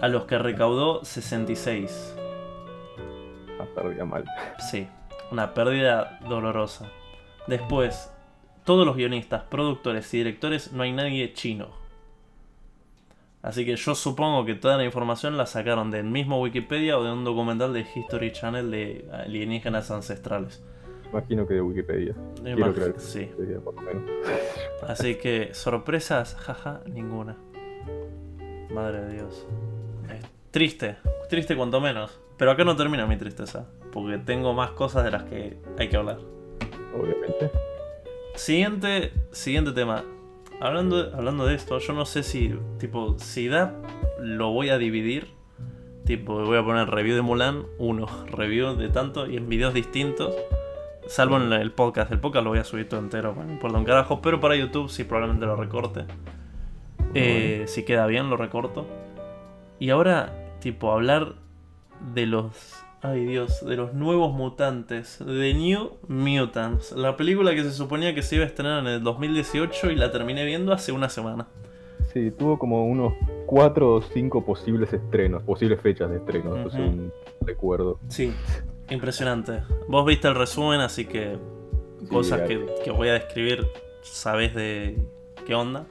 a 0.00 0.08
los 0.08 0.24
que 0.24 0.38
recaudó 0.38 1.04
66. 1.04 2.16
Una 3.56 3.66
pérdida 3.74 4.04
mal. 4.06 4.24
Sí, 4.70 4.88
una 5.30 5.52
pérdida 5.52 6.18
dolorosa. 6.26 6.90
Después, 7.46 8.10
todos 8.64 8.86
los 8.86 8.96
guionistas, 8.96 9.42
productores 9.44 10.12
y 10.14 10.18
directores 10.18 10.72
no 10.72 10.82
hay 10.82 10.92
nadie 10.92 11.32
chino. 11.32 11.68
Así 13.42 13.66
que 13.66 13.76
yo 13.76 13.94
supongo 13.94 14.46
que 14.46 14.54
toda 14.54 14.78
la 14.78 14.84
información 14.84 15.36
la 15.36 15.44
sacaron 15.44 15.90
del 15.90 16.04
mismo 16.04 16.40
Wikipedia 16.40 16.98
o 16.98 17.04
de 17.04 17.12
un 17.12 17.24
documental 17.24 17.74
de 17.74 17.84
History 17.94 18.32
Channel 18.32 18.70
de 18.70 19.06
alienígenas 19.12 19.90
ancestrales. 19.90 20.62
Imagino 21.10 21.46
que 21.46 21.54
de 21.54 21.60
Wikipedia. 21.60 22.14
sí. 22.96 23.30
Así 24.88 25.16
que 25.16 25.52
sorpresas, 25.52 26.34
jaja, 26.36 26.80
ninguna. 26.86 27.36
Madre 28.72 29.02
de 29.02 29.12
Dios. 29.12 29.46
triste, 30.50 30.96
triste 31.28 31.54
cuanto 31.54 31.80
menos. 31.80 32.18
Pero 32.38 32.50
acá 32.50 32.64
no 32.64 32.74
termina 32.74 33.06
mi 33.06 33.16
tristeza, 33.16 33.68
porque 33.92 34.18
tengo 34.18 34.54
más 34.54 34.70
cosas 34.70 35.04
de 35.04 35.10
las 35.10 35.24
que 35.24 35.58
hay 35.78 35.88
que 35.88 35.96
hablar 35.96 36.18
obviamente. 36.94 37.50
Siguiente, 38.34 39.12
siguiente 39.30 39.72
tema. 39.72 40.04
Hablando, 40.60 41.12
hablando 41.14 41.46
de 41.46 41.54
esto, 41.54 41.78
yo 41.78 41.92
no 41.92 42.04
sé 42.04 42.22
si, 42.22 42.54
tipo, 42.78 43.16
si 43.18 43.48
da, 43.48 43.74
lo 44.18 44.50
voy 44.50 44.70
a 44.70 44.78
dividir. 44.78 45.28
Tipo, 46.04 46.44
voy 46.44 46.58
a 46.58 46.64
poner 46.64 46.88
review 46.88 47.14
de 47.14 47.22
Mulan, 47.22 47.64
uno, 47.78 48.06
review 48.26 48.74
de 48.76 48.88
tanto, 48.88 49.26
y 49.28 49.36
en 49.36 49.48
videos 49.48 49.72
distintos. 49.72 50.34
Salvo 51.06 51.36
en 51.36 51.52
el 51.52 51.70
podcast. 51.70 52.10
El 52.10 52.18
podcast 52.18 52.44
lo 52.44 52.50
voy 52.50 52.58
a 52.58 52.64
subir 52.64 52.88
todo 52.88 53.00
entero, 53.00 53.34
no 53.36 53.52
importa 53.52 53.78
un 53.78 53.84
carajo. 53.84 54.20
Pero 54.20 54.40
para 54.40 54.56
YouTube 54.56 54.90
sí, 54.90 55.04
probablemente 55.04 55.46
lo 55.46 55.56
recorte. 55.56 56.04
Eh, 57.14 57.64
si 57.68 57.84
queda 57.84 58.06
bien, 58.06 58.30
lo 58.30 58.36
recorto. 58.36 58.86
Y 59.78 59.90
ahora, 59.90 60.32
tipo, 60.60 60.92
hablar 60.92 61.34
de 62.14 62.26
los. 62.26 62.83
Ay 63.06 63.26
Dios, 63.26 63.62
de 63.62 63.76
los 63.76 63.92
nuevos 63.92 64.32
mutantes. 64.32 65.18
The 65.18 65.52
New 65.52 65.90
Mutants. 66.08 66.92
La 66.92 67.18
película 67.18 67.54
que 67.54 67.62
se 67.62 67.70
suponía 67.70 68.14
que 68.14 68.22
se 68.22 68.36
iba 68.36 68.44
a 68.44 68.46
estrenar 68.46 68.78
en 68.78 68.86
el 68.86 69.02
2018 69.02 69.90
y 69.90 69.96
la 69.96 70.10
terminé 70.10 70.42
viendo 70.46 70.72
hace 70.72 70.90
una 70.90 71.10
semana. 71.10 71.46
Sí, 72.14 72.30
tuvo 72.30 72.58
como 72.58 72.86
unos 72.86 73.12
4 73.44 73.94
o 73.96 74.00
5 74.00 74.46
posibles 74.46 74.90
estrenos, 74.94 75.42
posibles 75.42 75.82
fechas 75.82 76.08
de 76.08 76.16
estreno, 76.16 76.54
uh 76.54 77.10
recuerdo. 77.42 77.98
Sí, 78.08 78.32
impresionante. 78.88 79.60
Vos 79.86 80.06
viste 80.06 80.28
el 80.28 80.34
resumen, 80.34 80.80
así 80.80 81.04
que 81.04 81.36
cosas 82.08 82.48
que, 82.48 82.64
que, 82.82 82.90
voy 82.90 83.08
a 83.08 83.12
describir, 83.12 83.66
sabés 84.00 84.54
de 84.54 85.06
qué 85.46 85.54
onda. 85.54 85.84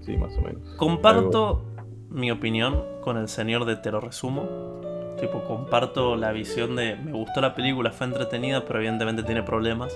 Sí, 0.00 0.16
más 0.16 0.36
o 0.36 0.40
menos. 0.40 0.74
Comparto 0.78 1.62
mi 2.08 2.32
opinión 2.32 2.82
con 3.02 3.18
el 3.18 3.28
señor 3.28 3.66
de 3.66 3.76
Te 3.76 3.92
lo 3.92 4.00
resumo. 4.00 4.82
Tipo, 5.18 5.44
comparto 5.44 6.16
la 6.16 6.32
visión 6.32 6.76
de 6.76 6.96
me 6.96 7.12
gustó 7.12 7.40
la 7.40 7.54
película, 7.54 7.92
fue 7.92 8.06
entretenida, 8.06 8.64
pero 8.64 8.80
evidentemente 8.80 9.22
tiene 9.22 9.42
problemas. 9.42 9.92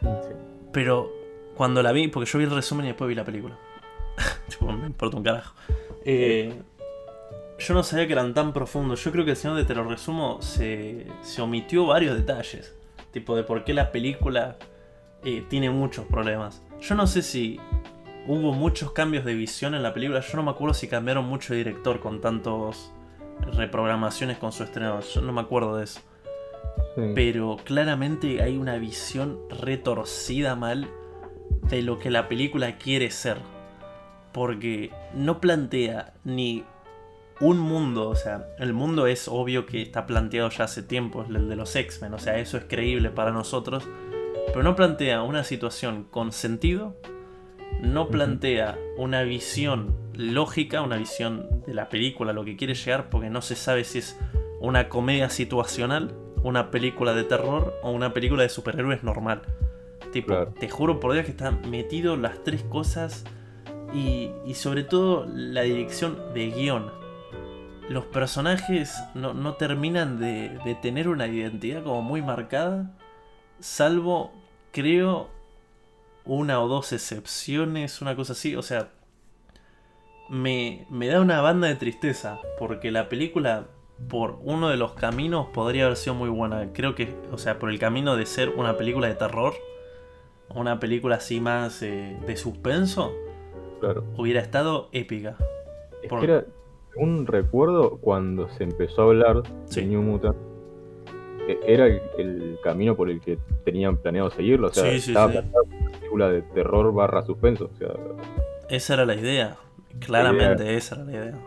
Sí. 0.00 0.34
Pero 0.72 1.12
cuando 1.54 1.82
la 1.82 1.92
vi, 1.92 2.08
porque 2.08 2.30
yo 2.30 2.38
vi 2.38 2.44
el 2.44 2.50
resumen 2.50 2.86
y 2.86 2.88
después 2.88 3.08
vi 3.08 3.14
la 3.14 3.24
película. 3.24 3.58
tipo, 4.48 4.72
me 4.72 4.86
importa 4.86 5.16
un 5.16 5.22
carajo. 5.22 5.54
Eh, 6.04 6.52
yo 7.58 7.74
no 7.74 7.82
sabía 7.82 8.06
que 8.06 8.12
eran 8.14 8.34
tan 8.34 8.52
profundos. 8.52 9.04
Yo 9.04 9.12
creo 9.12 9.24
que 9.24 9.32
el 9.32 9.36
señor 9.36 9.56
de 9.56 9.64
Te 9.64 9.74
lo 9.74 9.84
resumo 9.84 10.40
se, 10.40 11.06
se 11.22 11.42
omitió 11.42 11.86
varios 11.86 12.16
detalles. 12.16 12.74
Tipo, 13.12 13.36
de 13.36 13.44
por 13.44 13.64
qué 13.64 13.74
la 13.74 13.92
película 13.92 14.56
eh, 15.24 15.44
tiene 15.48 15.70
muchos 15.70 16.06
problemas. 16.06 16.62
Yo 16.80 16.94
no 16.94 17.06
sé 17.06 17.22
si 17.22 17.60
hubo 18.26 18.52
muchos 18.52 18.92
cambios 18.92 19.24
de 19.24 19.34
visión 19.34 19.74
en 19.74 19.82
la 19.82 19.94
película. 19.94 20.20
Yo 20.20 20.36
no 20.36 20.42
me 20.42 20.50
acuerdo 20.50 20.74
si 20.74 20.88
cambiaron 20.88 21.26
mucho 21.26 21.52
de 21.52 21.58
director 21.58 22.00
con 22.00 22.20
tantos 22.20 22.92
reprogramaciones 23.52 24.38
con 24.38 24.52
su 24.52 24.64
estreno. 24.64 25.00
Yo 25.00 25.20
no 25.20 25.32
me 25.32 25.40
acuerdo 25.40 25.76
de 25.76 25.84
eso. 25.84 26.00
Pero 27.14 27.56
claramente 27.64 28.42
hay 28.42 28.56
una 28.56 28.76
visión 28.76 29.38
retorcida 29.48 30.56
mal 30.56 30.88
de 31.68 31.82
lo 31.82 31.98
que 31.98 32.10
la 32.10 32.28
película 32.28 32.76
quiere 32.76 33.10
ser. 33.10 33.38
Porque 34.32 34.90
no 35.14 35.40
plantea 35.40 36.14
ni 36.24 36.64
un 37.40 37.58
mundo, 37.58 38.08
o 38.08 38.14
sea, 38.14 38.46
el 38.58 38.72
mundo 38.72 39.06
es 39.06 39.26
obvio 39.26 39.66
que 39.66 39.82
está 39.82 40.06
planteado 40.06 40.48
ya 40.50 40.64
hace 40.64 40.82
tiempo, 40.82 41.24
el 41.28 41.48
de 41.48 41.56
los 41.56 41.74
X-Men, 41.74 42.14
o 42.14 42.18
sea, 42.18 42.38
eso 42.38 42.56
es 42.56 42.64
creíble 42.64 43.10
para 43.10 43.32
nosotros, 43.32 43.88
pero 44.46 44.62
no 44.62 44.76
plantea 44.76 45.22
una 45.22 45.42
situación 45.42 46.04
con 46.04 46.30
sentido 46.30 46.94
no 47.82 48.08
plantea 48.08 48.78
una 48.96 49.22
visión 49.22 49.94
lógica, 50.14 50.82
una 50.82 50.96
visión 50.96 51.62
de 51.66 51.74
la 51.74 51.88
película, 51.88 52.32
lo 52.32 52.44
que 52.44 52.56
quiere 52.56 52.74
llegar, 52.74 53.10
porque 53.10 53.30
no 53.30 53.42
se 53.42 53.56
sabe 53.56 53.84
si 53.84 53.98
es 53.98 54.18
una 54.60 54.88
comedia 54.88 55.30
situacional, 55.30 56.14
una 56.42 56.70
película 56.70 57.14
de 57.14 57.24
terror 57.24 57.78
o 57.82 57.90
una 57.90 58.12
película 58.12 58.42
de 58.42 58.48
superhéroes 58.48 59.02
normal. 59.02 59.42
Tipo, 60.12 60.46
te 60.48 60.68
juro 60.68 61.00
por 61.00 61.12
Dios 61.12 61.24
que 61.24 61.30
están 61.30 61.70
metidos 61.70 62.18
las 62.18 62.42
tres 62.44 62.62
cosas 62.64 63.24
y, 63.94 64.30
sobre 64.54 64.84
todo 64.84 65.26
la 65.26 65.62
dirección 65.62 66.18
de 66.34 66.50
guion. 66.50 66.90
Los 67.88 68.04
personajes 68.06 68.94
no, 69.14 69.54
terminan 69.54 70.18
de, 70.18 70.58
de 70.64 70.74
tener 70.74 71.08
una 71.08 71.26
identidad 71.26 71.82
como 71.82 72.02
muy 72.02 72.22
marcada, 72.22 72.96
salvo, 73.60 74.32
creo, 74.70 75.28
una 76.24 76.60
o 76.60 76.68
dos 76.68 76.92
excepciones, 76.92 78.00
una 78.00 78.14
cosa 78.14 78.32
así. 78.32 78.54
O 78.56 78.62
sea, 78.62 78.90
me, 80.32 80.86
me 80.88 81.08
da 81.08 81.20
una 81.20 81.42
banda 81.42 81.68
de 81.68 81.76
tristeza, 81.76 82.40
porque 82.58 82.90
la 82.90 83.10
película, 83.10 83.66
por 84.08 84.38
uno 84.40 84.70
de 84.70 84.78
los 84.78 84.94
caminos, 84.94 85.48
podría 85.52 85.84
haber 85.84 85.98
sido 85.98 86.14
muy 86.14 86.30
buena. 86.30 86.72
Creo 86.72 86.94
que, 86.94 87.14
o 87.30 87.36
sea, 87.36 87.58
por 87.58 87.68
el 87.70 87.78
camino 87.78 88.16
de 88.16 88.24
ser 88.24 88.48
una 88.48 88.78
película 88.78 89.08
de 89.08 89.14
terror, 89.14 89.52
una 90.54 90.80
película 90.80 91.16
así 91.16 91.38
más 91.38 91.82
eh, 91.82 92.16
de 92.26 92.36
suspenso, 92.38 93.12
claro. 93.78 94.04
hubiera 94.16 94.40
estado 94.40 94.88
épica. 94.92 95.36
Es 96.02 96.10
que 96.10 96.24
era 96.24 96.46
un 96.96 97.26
recuerdo 97.26 97.98
cuando 97.98 98.48
se 98.48 98.64
empezó 98.64 99.02
a 99.02 99.04
hablar 99.04 99.42
de 99.42 99.84
New 99.84 100.00
Mutant 100.00 100.36
e-, 101.46 101.60
era 101.66 101.86
el, 101.86 102.58
camino 102.64 102.96
por 102.96 103.10
el 103.10 103.20
que 103.20 103.36
tenían 103.66 103.98
planeado 103.98 104.30
seguirlo. 104.30 104.68
O 104.68 104.72
sea, 104.72 104.90
estaba 104.90 105.26
una 105.26 105.90
película 105.98 106.30
de 106.30 106.40
terror 106.40 106.90
barra 106.94 107.22
suspenso. 107.22 107.70
O 107.74 107.76
sea, 107.76 107.90
esa 108.70 108.94
era 108.94 109.04
la 109.04 109.14
idea. 109.14 109.58
Claramente 110.00 110.76
esa 110.76 110.96
era 110.96 111.04
la 111.04 111.12
idea. 111.12 111.38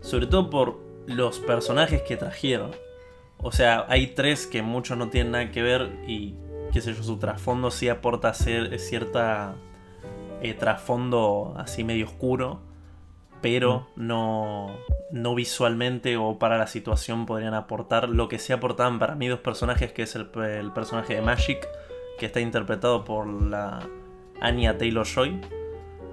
Sobre 0.00 0.26
todo 0.26 0.50
por 0.50 0.78
los 1.06 1.38
personajes 1.40 2.02
que 2.02 2.16
trajeron. 2.16 2.70
O 3.38 3.52
sea, 3.52 3.86
hay 3.88 4.08
tres 4.08 4.46
que 4.46 4.62
muchos 4.62 4.98
no 4.98 5.08
tienen 5.08 5.32
nada 5.32 5.50
que 5.50 5.62
ver 5.62 5.90
y 6.06 6.34
qué 6.72 6.80
sé 6.80 6.92
yo, 6.92 7.02
su 7.02 7.18
trasfondo 7.18 7.70
sí 7.70 7.88
aporta 7.88 8.34
ser 8.34 8.78
cierta 8.78 9.54
eh, 10.42 10.54
trasfondo 10.54 11.54
así 11.56 11.84
medio 11.84 12.06
oscuro 12.06 12.60
pero 13.40 13.86
no, 13.96 14.76
no 15.10 15.34
visualmente 15.34 16.16
o 16.16 16.38
para 16.38 16.58
la 16.58 16.66
situación 16.66 17.26
podrían 17.26 17.54
aportar 17.54 18.08
lo 18.08 18.28
que 18.28 18.38
sí 18.38 18.52
aportaban 18.52 18.98
para 18.98 19.14
mí 19.14 19.28
dos 19.28 19.40
personajes, 19.40 19.92
que 19.92 20.02
es 20.02 20.16
el, 20.16 20.26
personaje 20.26 21.14
de 21.14 21.22
Magic, 21.22 21.66
que 22.18 22.26
está 22.26 22.40
interpretado 22.40 23.04
por 23.04 23.26
la 23.26 23.80
Anya 24.40 24.76
Taylor-Joy, 24.76 25.40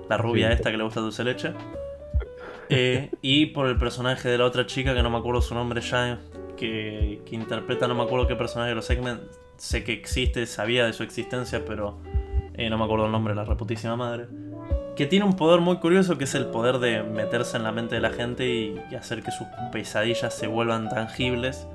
la 0.10 0.18
rubia 0.18 0.52
esta 0.52 0.72
que 0.72 0.78
le 0.78 0.84
gusta 0.84 1.02
dulce 1.02 1.24
leche, 1.24 1.54
eh, 2.70 3.12
y 3.22 3.48
por 3.48 3.68
el 3.68 3.78
personaje 3.78 4.30
de 4.30 4.38
la 4.38 4.46
otra 4.46 4.66
chica, 4.66 4.94
que 4.94 5.04
no 5.04 5.10
me 5.10 5.18
acuerdo 5.18 5.42
su 5.42 5.54
nombre 5.54 5.82
ya, 5.82 6.20
que, 6.58 7.22
que 7.26 7.36
interpreta, 7.36 7.88
no 7.88 7.96
me 7.96 8.04
acuerdo 8.04 8.28
qué 8.28 8.36
personaje 8.36 8.70
de 8.70 8.76
los 8.76 8.90
X-Men, 8.90 9.22
sé 9.58 9.84
que 9.84 9.94
existe, 9.94 10.46
sabía 10.46 10.86
de 10.86 10.94
su 10.94 11.04
existencia, 11.04 11.64
pero 11.66 12.00
eh, 12.58 12.70
no 12.70 12.78
me 12.78 12.86
acuerdo 12.86 13.06
el 13.06 13.12
nombre 13.12 13.34
de 13.34 13.36
la 13.36 13.46
reputísima 13.46 13.96
madre. 13.96 14.28
Que 14.96 15.06
tiene 15.06 15.26
un 15.26 15.36
poder 15.36 15.60
muy 15.60 15.78
curioso 15.78 16.18
que 16.18 16.24
es 16.24 16.36
el 16.36 16.48
poder 16.48 16.80
de 16.80 17.04
meterse 17.04 17.58
en 17.58 17.64
la 17.64 17.72
mente 17.72 17.96
de 17.96 18.02
la 18.02 18.12
gente 18.12 18.48
y, 18.48 18.96
hacer 18.96 19.24
que 19.24 19.32
sus 19.32 19.48
pesadillas 19.72 20.34
se 20.34 20.48
vuelvan 20.48 20.90
tangibles. 20.90 21.68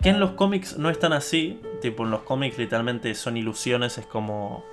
Que 0.00 0.10
en 0.10 0.20
los 0.20 0.32
cómics 0.32 0.78
no 0.78 0.90
es 0.90 0.98
tan 0.98 1.12
así, 1.12 1.60
tipo 1.80 2.04
en 2.04 2.10
los 2.10 2.20
cómics 2.20 2.58
literalmente 2.58 3.14
son 3.14 3.36
ilusiones, 3.36 3.98
es 3.98 4.06
como 4.06 4.64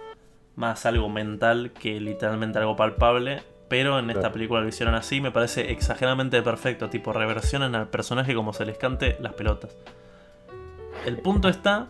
más 0.56 0.86
algo 0.86 1.10
mental 1.10 1.72
que 1.72 2.00
literalmente 2.00 2.60
algo 2.60 2.76
palpable, 2.76 3.44
pero 3.68 4.00
en 4.00 4.10
esta 4.10 4.32
película 4.32 4.62
lo 4.62 4.68
hicieron 4.68 4.96
así, 4.96 5.22
me 5.22 5.32
parece 5.32 5.72
exageradamente 5.72 6.42
perfecto, 6.42 6.90
tipo 6.90 7.14
reversionan 7.14 7.74
al 7.76 7.88
personaje 7.88 8.36
como 8.36 8.54
se 8.54 8.66
les 8.66 8.78
cante 8.78 9.18
las 9.20 9.34
pelotas. 9.34 9.76
El 11.06 11.18
punto 11.18 11.48
está 11.48 11.88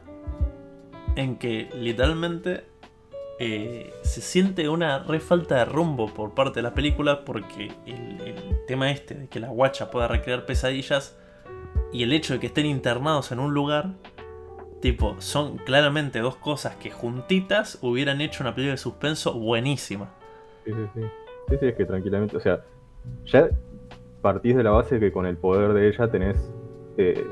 en 1.16 1.38
que 1.38 1.70
literalmente 1.76 2.66
eh, 3.40 3.92
se 4.04 4.22
siente 4.22 4.70
una 4.70 5.00
re 5.00 5.20
falta 5.20 5.56
de 5.56 5.66
rumbo 5.66 6.14
por 6.14 6.36
parte 6.36 6.60
de 6.60 6.62
la 6.62 6.76
película 6.76 7.26
porque 7.26 7.72
el, 7.88 8.62
tema 8.68 8.92
este 8.92 9.16
de 9.16 9.28
que 9.28 9.40
la 9.40 9.50
guacha 9.50 9.90
pueda 9.90 10.08
recrear 10.08 10.46
pesadillas 10.46 11.18
y 11.92 12.04
el 12.04 12.14
hecho 12.14 12.34
de 12.34 12.40
que 12.40 12.48
estén 12.48 12.68
internados 12.68 13.32
en 13.32 13.40
un 13.40 13.54
lugar, 13.54 13.96
tipo, 14.82 15.16
son 15.20 15.58
claramente 15.58 16.20
dos 16.20 16.36
cosas 16.36 16.76
que 16.76 16.92
juntitas 16.92 17.78
hubieran 17.82 18.20
hecho 18.20 18.44
una 18.44 18.54
película 18.54 18.74
de 18.74 18.78
suspenso 18.78 19.34
buenísima. 19.34 20.10
Sí, 20.66 20.72
sí, 20.74 20.88
sí. 20.96 21.02
Sí, 21.50 21.58
sí, 21.60 21.66
es 21.68 21.76
que 21.76 21.86
tranquilamente, 21.86 22.38
o 22.38 22.40
sea, 22.40 22.64
ya 23.26 23.50
partís 24.22 24.56
de 24.56 24.64
la 24.64 24.72
base 24.72 25.00
que 25.00 25.12
con 25.12 25.26
el 25.26 25.38
poder 25.38 25.74
de 25.74 25.90
ella 25.90 26.10
tenés 26.10 26.52
eh, 26.98 27.26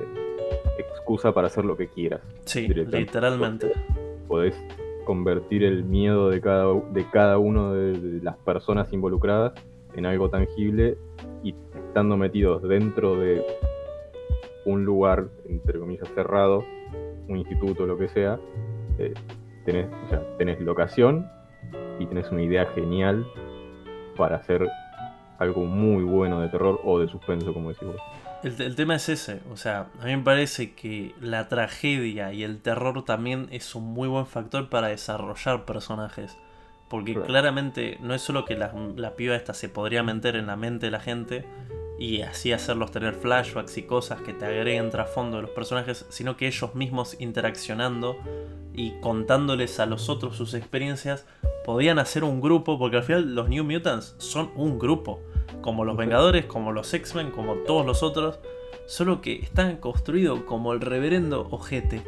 excusa 0.77 1.33
para 1.33 1.47
hacer 1.47 1.65
lo 1.65 1.77
que 1.77 1.87
quieras. 1.87 2.21
Sí, 2.45 2.67
literalmente. 2.67 3.71
Podés 4.27 4.55
convertir 5.05 5.63
el 5.63 5.83
miedo 5.83 6.29
de 6.29 6.41
cada, 6.41 6.73
de 6.91 7.09
cada 7.09 7.37
uno 7.37 7.73
de, 7.73 8.19
las 8.21 8.37
personas 8.37 8.91
involucradas 8.93 9.53
en 9.95 10.05
algo 10.05 10.29
tangible 10.29 10.97
y 11.43 11.55
estando 11.73 12.17
metidos 12.17 12.61
dentro 12.63 13.15
de 13.15 13.43
un 14.65 14.85
lugar, 14.85 15.29
entre 15.45 15.79
comillas, 15.79 16.07
cerrado, 16.13 16.63
un 17.29 17.37
instituto, 17.37 17.85
lo 17.85 17.97
que 17.97 18.09
sea, 18.09 18.39
eh, 18.97 19.13
tenés, 19.65 19.87
tenés 20.37 20.59
locación 20.59 21.29
y 21.99 22.05
tenés 22.05 22.29
una 22.31 22.41
idea 22.41 22.65
genial 22.75 23.25
para 24.17 24.37
hacer 24.37 24.67
algo 25.37 25.63
muy 25.63 26.03
bueno 26.03 26.41
de 26.41 26.49
terror 26.49 26.81
o 26.83 26.99
de 26.99 27.07
suspenso, 27.07 27.53
como 27.53 27.69
decís 27.69 27.87
vos. 27.87 28.01
El, 28.43 28.75
tema 28.75 28.95
es 28.95 29.09
ese, 29.09 29.41
o 29.51 29.57
sea, 29.57 29.87
a 29.99 30.05
mí 30.05 30.15
me 30.15 30.23
parece 30.23 30.73
que 30.73 31.13
la 31.19 31.49
tragedia 31.49 32.31
y 32.31 32.43
el 32.43 32.61
terror 32.61 33.03
también 33.03 33.47
es 33.51 33.75
un 33.75 33.83
muy 33.83 34.07
buen 34.07 34.25
factor 34.25 34.69
para 34.69 34.87
desarrollar 34.87 35.65
personajes. 35.65 36.37
Porque 36.87 37.13
claramente 37.13 37.97
no 38.01 38.15
es 38.15 38.21
solo 38.21 38.45
que 38.45 38.55
la, 38.55 38.73
la 38.95 39.15
piba 39.15 39.35
esta 39.35 39.53
se 39.53 39.69
podría 39.69 40.01
meter 40.01 40.35
en 40.35 40.47
la 40.47 40.55
mente 40.55 40.87
de 40.87 40.91
la 40.91 40.99
gente, 40.99 41.45
y 41.99 42.21
así 42.21 42.53
hacerlos 42.53 42.91
tener 42.91 43.13
flashbacks 43.13 43.77
y 43.77 43.83
cosas 43.83 44.21
que 44.21 44.33
te 44.33 44.45
agreguen 44.45 44.89
trasfondo 44.89 45.37
de 45.37 45.43
los 45.43 45.51
personajes, 45.51 46.05
sino 46.09 46.37
que 46.37 46.47
ellos 46.47 46.73
mismos 46.73 47.17
interaccionando 47.19 48.17
y 48.73 48.91
contándoles 49.01 49.81
a 49.81 49.85
los 49.85 50.07
otros 50.07 50.37
sus 50.37 50.53
experiencias, 50.53 51.25
podían 51.65 51.99
hacer 51.99 52.23
un 52.23 52.39
grupo, 52.39 52.79
porque 52.79 52.97
al 52.97 53.03
final 53.03 53.35
los 53.35 53.49
New 53.49 53.65
Mutants 53.65 54.15
son 54.17 54.51
un 54.55 54.79
grupo, 54.79 55.19
como 55.61 55.83
los 55.83 55.97
Vengadores, 55.97 56.45
como 56.45 56.71
los 56.71 56.93
X-Men, 56.93 57.31
como 57.31 57.55
todos 57.55 57.85
los 57.85 58.01
otros, 58.01 58.39
solo 58.87 59.19
que 59.19 59.35
están 59.35 59.77
construidos 59.77 60.41
como 60.43 60.71
el 60.71 60.79
reverendo 60.79 61.49
ojete. 61.51 62.01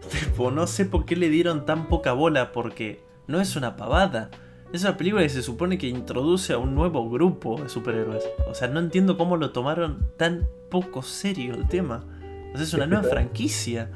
Tipo, 0.10 0.50
no 0.50 0.66
sé 0.66 0.84
por 0.84 1.06
qué 1.06 1.16
le 1.16 1.30
dieron 1.30 1.64
tan 1.64 1.88
poca 1.88 2.12
bola, 2.12 2.52
porque 2.52 3.00
no 3.26 3.40
es 3.40 3.56
una 3.56 3.76
pavada. 3.76 4.30
Es 4.70 4.84
una 4.84 4.98
película 4.98 5.22
que 5.22 5.30
se 5.30 5.42
supone 5.42 5.78
que 5.78 5.86
introduce 5.86 6.52
a 6.52 6.58
un 6.58 6.74
nuevo 6.74 7.08
grupo 7.08 7.58
de 7.60 7.70
superhéroes. 7.70 8.28
O 8.50 8.54
sea, 8.54 8.68
no 8.68 8.80
entiendo 8.80 9.16
cómo 9.16 9.38
lo 9.38 9.50
tomaron 9.50 10.08
tan 10.18 10.46
poco 10.70 11.00
serio 11.00 11.54
el 11.54 11.66
tema. 11.68 12.04
O 12.52 12.56
sea, 12.56 12.64
es 12.64 12.74
una 12.74 12.86
nueva 12.86 13.04
franquicia. 13.04 13.90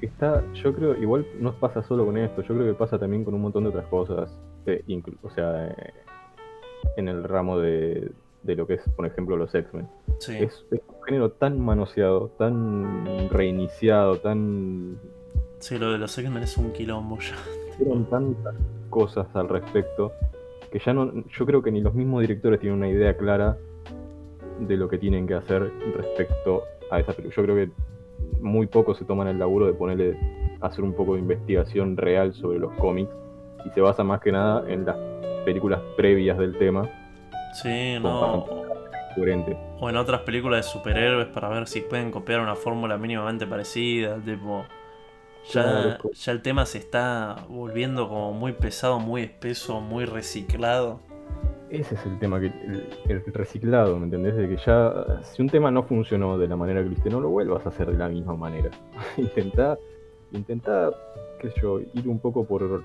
Está, 0.00 0.42
yo 0.54 0.74
creo, 0.74 0.96
igual 0.96 1.26
no 1.38 1.52
pasa 1.54 1.82
solo 1.82 2.06
con 2.06 2.16
esto, 2.16 2.42
yo 2.42 2.54
creo 2.54 2.66
que 2.66 2.74
pasa 2.74 2.98
también 2.98 3.24
con 3.24 3.34
un 3.34 3.42
montón 3.42 3.64
de 3.64 3.70
otras 3.70 3.86
cosas. 3.86 4.30
Eh, 4.66 4.82
o 5.22 5.30
sea, 5.30 5.68
eh, 5.68 5.92
en 6.96 7.08
el 7.08 7.22
ramo 7.22 7.58
de, 7.58 8.10
de, 8.42 8.56
lo 8.56 8.66
que 8.66 8.74
es, 8.74 8.82
por 8.96 9.06
ejemplo, 9.06 9.36
los 9.36 9.54
X-Men. 9.54 9.86
Es, 10.28 10.64
un 10.70 11.04
género 11.04 11.30
tan 11.30 11.60
manoseado, 11.60 12.28
tan 12.38 13.28
reiniciado, 13.28 14.18
tan. 14.18 14.98
Sí, 15.58 15.78
lo 15.78 15.92
de 15.92 15.98
los 15.98 16.16
X-Men 16.16 16.42
es 16.42 16.56
un 16.56 16.72
quilombo 16.72 17.18
ya. 17.18 17.36
Hicieron 17.70 18.08
tantas 18.08 18.54
cosas 18.96 19.26
al 19.34 19.50
respecto 19.50 20.12
que 20.72 20.78
ya 20.78 20.94
no, 20.94 21.12
yo 21.28 21.44
creo 21.44 21.60
que 21.60 21.70
ni 21.70 21.82
los 21.82 21.92
mismos 21.92 22.22
directores 22.22 22.58
tienen 22.60 22.78
una 22.78 22.88
idea 22.88 23.14
clara 23.14 23.58
de 24.58 24.74
lo 24.78 24.88
que 24.88 24.96
tienen 24.96 25.26
que 25.26 25.34
hacer 25.34 25.70
respecto 25.94 26.62
a 26.90 27.00
esa 27.00 27.12
película. 27.12 27.36
Yo 27.36 27.42
creo 27.42 27.56
que 27.56 27.70
muy 28.40 28.66
poco 28.66 28.94
se 28.94 29.04
toman 29.04 29.28
el 29.28 29.38
laburo 29.38 29.66
de 29.66 29.74
ponerle, 29.74 30.18
hacer 30.62 30.82
un 30.82 30.94
poco 30.94 31.12
de 31.12 31.20
investigación 31.20 31.98
real 31.98 32.32
sobre 32.32 32.58
los 32.58 32.72
cómics 32.76 33.10
y 33.66 33.70
se 33.74 33.82
basa 33.82 34.02
más 34.02 34.22
que 34.22 34.32
nada 34.32 34.64
en 34.66 34.86
las 34.86 34.96
películas 35.44 35.82
previas 35.98 36.38
del 36.38 36.56
tema. 36.56 36.88
Sí, 37.52 37.98
no. 38.00 38.46
O 39.78 39.90
en 39.90 39.96
otras 39.96 40.22
películas 40.22 40.64
de 40.64 40.72
superhéroes 40.72 41.28
para 41.28 41.50
ver 41.50 41.66
si 41.68 41.82
pueden 41.82 42.10
copiar 42.10 42.40
una 42.40 42.54
fórmula 42.54 42.96
mínimamente 42.96 43.46
parecida, 43.46 44.16
tipo 44.24 44.64
ya, 45.52 45.98
ya 46.12 46.32
el 46.32 46.42
tema 46.42 46.66
se 46.66 46.78
está 46.78 47.46
volviendo 47.48 48.08
como 48.08 48.32
muy 48.32 48.52
pesado, 48.52 48.98
muy 48.98 49.22
espeso, 49.22 49.80
muy 49.80 50.04
reciclado. 50.04 51.00
Ese 51.70 51.96
es 51.96 52.06
el 52.06 52.18
tema, 52.20 52.38
que 52.38 52.52
el, 53.08 53.24
reciclado, 53.32 53.98
¿me 53.98 54.04
entendés? 54.04 54.36
De 54.36 54.48
que 54.48 54.56
ya, 54.64 55.20
si 55.22 55.42
un 55.42 55.48
tema 55.48 55.70
no 55.70 55.82
funcionó 55.82 56.38
de 56.38 56.46
la 56.46 56.56
manera 56.56 56.80
que 56.80 56.86
lo 56.86 56.92
hiciste, 56.92 57.10
no 57.10 57.20
lo 57.20 57.28
vuelvas 57.28 57.66
a 57.66 57.70
hacer 57.70 57.90
de 57.90 57.98
la 57.98 58.08
misma 58.08 58.36
manera. 58.36 58.70
intenta, 59.16 59.76
intenta, 60.32 60.90
qué 61.40 61.50
sé 61.50 61.60
yo, 61.60 61.80
ir 61.80 62.06
un 62.08 62.20
poco 62.20 62.46
por 62.46 62.84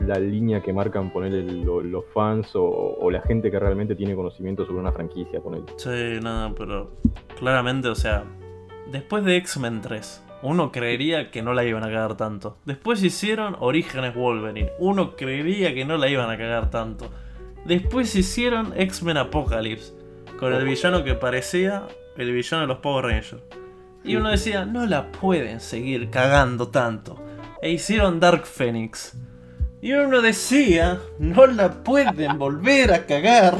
la 0.00 0.18
línea 0.18 0.62
que 0.62 0.72
marcan 0.72 1.10
ponerle 1.10 1.42
los 1.42 2.04
fans 2.14 2.50
o, 2.54 3.10
la 3.10 3.20
gente 3.22 3.50
que 3.50 3.58
realmente 3.58 3.94
tiene 3.94 4.14
conocimiento 4.14 4.64
sobre 4.64 4.78
una 4.78 4.92
franquicia, 4.92 5.40
ponerle. 5.40 5.66
Sí, 5.76 6.20
nada, 6.22 6.52
pero 6.56 6.92
claramente, 7.38 7.88
o 7.88 7.94
sea, 7.94 8.24
después 8.90 9.24
de 9.24 9.36
X-Men 9.36 9.80
3, 9.80 10.25
uno 10.46 10.70
creería 10.70 11.32
que 11.32 11.42
no 11.42 11.54
la 11.54 11.64
iban 11.64 11.82
a 11.82 11.88
cagar 11.88 12.16
tanto. 12.16 12.56
Después 12.64 13.02
hicieron 13.02 13.56
Orígenes 13.58 14.14
Wolverine. 14.14 14.70
Uno 14.78 15.16
creería 15.16 15.74
que 15.74 15.84
no 15.84 15.96
la 15.96 16.08
iban 16.08 16.30
a 16.30 16.38
cagar 16.38 16.70
tanto. 16.70 17.10
Después 17.64 18.14
hicieron 18.14 18.72
X-Men 18.76 19.16
Apocalypse. 19.16 19.92
Con 20.38 20.52
el 20.52 20.64
villano 20.64 21.02
que 21.02 21.14
parecía 21.14 21.88
el 22.16 22.32
villano 22.32 22.60
de 22.60 22.68
los 22.68 22.78
Power 22.78 23.06
Rangers. 23.06 23.42
Y 24.04 24.14
uno 24.14 24.30
decía, 24.30 24.64
no 24.64 24.86
la 24.86 25.10
pueden 25.10 25.58
seguir 25.58 26.10
cagando 26.10 26.68
tanto. 26.68 27.20
E 27.60 27.72
hicieron 27.72 28.20
Dark 28.20 28.46
Phoenix. 28.46 29.18
Y 29.82 29.94
uno 29.94 30.22
decía, 30.22 31.00
no 31.18 31.46
la 31.48 31.82
pueden 31.82 32.38
volver 32.38 32.94
a 32.94 33.04
cagar 33.04 33.56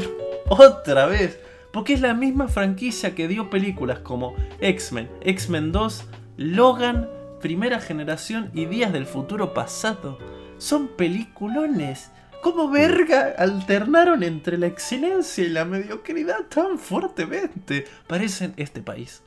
otra 0.49 1.07
vez. 1.07 1.41
Porque 1.73 1.95
es 1.95 2.01
la 2.01 2.15
misma 2.15 2.47
franquicia 2.47 3.17
que 3.17 3.27
dio 3.27 3.51
películas 3.51 3.99
como 3.99 4.37
X-Men, 4.61 5.11
X-Men 5.23 5.73
2 5.73 6.05
Logan, 6.37 7.09
Primera 7.41 7.81
Generación 7.81 8.51
y 8.53 8.67
Días 8.67 8.93
del 8.93 9.07
Futuro 9.07 9.55
Pasado. 9.55 10.19
Son 10.59 10.89
peliculones. 10.89 12.11
¿Cómo 12.43 12.71
verga 12.71 13.35
alternaron 13.39 14.23
entre 14.23 14.59
la 14.59 14.67
excelencia 14.67 15.45
y 15.45 15.49
la 15.49 15.65
mediocridad 15.65 16.45
tan 16.49 16.79
fuertemente? 16.79 17.87
Parecen 18.07 18.53
este 18.57 18.83
país. 18.83 19.23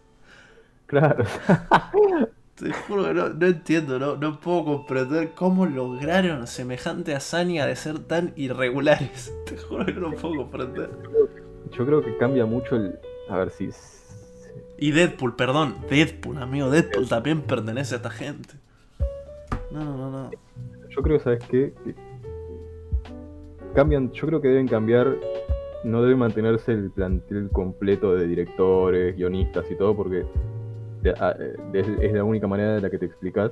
Claro. 0.85 1.25
Te 2.55 2.73
juro 2.73 3.05
que 3.05 3.13
no, 3.13 3.47
entiendo, 3.47 3.99
no, 3.99 4.17
no 4.17 4.39
puedo 4.39 4.65
comprender 4.65 5.31
cómo 5.31 5.65
lograron 5.65 6.45
semejante 6.45 7.15
hazaña 7.15 7.65
de 7.65 7.75
ser 7.75 7.99
tan 7.99 8.33
irregulares. 8.35 9.33
Te 9.45 9.57
juro 9.57 9.85
que 9.85 9.93
no 9.93 10.11
puedo 10.11 10.35
comprender. 10.35 10.89
Yo 11.71 11.85
creo 11.85 12.03
que 12.03 12.17
cambia 12.17 12.45
mucho 12.45 12.75
el. 12.75 12.99
A 13.29 13.37
ver 13.37 13.49
si 13.49 13.69
y 14.79 14.91
Deadpool, 14.91 15.35
perdón, 15.35 15.75
Deadpool, 15.89 16.37
amigo, 16.37 16.69
Deadpool 16.69 17.07
también 17.07 17.41
pertenece 17.41 17.95
a 17.95 17.97
esta 17.97 18.09
gente. 18.09 18.55
No, 19.71 19.83
no, 19.83 20.09
no. 20.09 20.31
Yo 20.89 21.01
creo, 21.01 21.19
¿sabes 21.19 21.43
qué? 21.49 21.73
Cambian, 23.75 24.11
yo 24.11 24.25
creo 24.27 24.41
que 24.41 24.47
deben 24.47 24.67
cambiar, 24.67 25.15
no 25.83 26.01
debe 26.01 26.15
mantenerse 26.15 26.71
el 26.71 26.89
plantel 26.89 27.49
completo 27.51 28.15
de 28.15 28.27
directores, 28.27 29.15
guionistas 29.15 29.69
y 29.69 29.75
todo, 29.75 29.95
porque 29.95 30.25
es 31.73 32.13
la 32.13 32.23
única 32.23 32.47
manera 32.47 32.75
de 32.75 32.81
la 32.81 32.89
que 32.89 32.97
te 32.97 33.05
explicas 33.05 33.51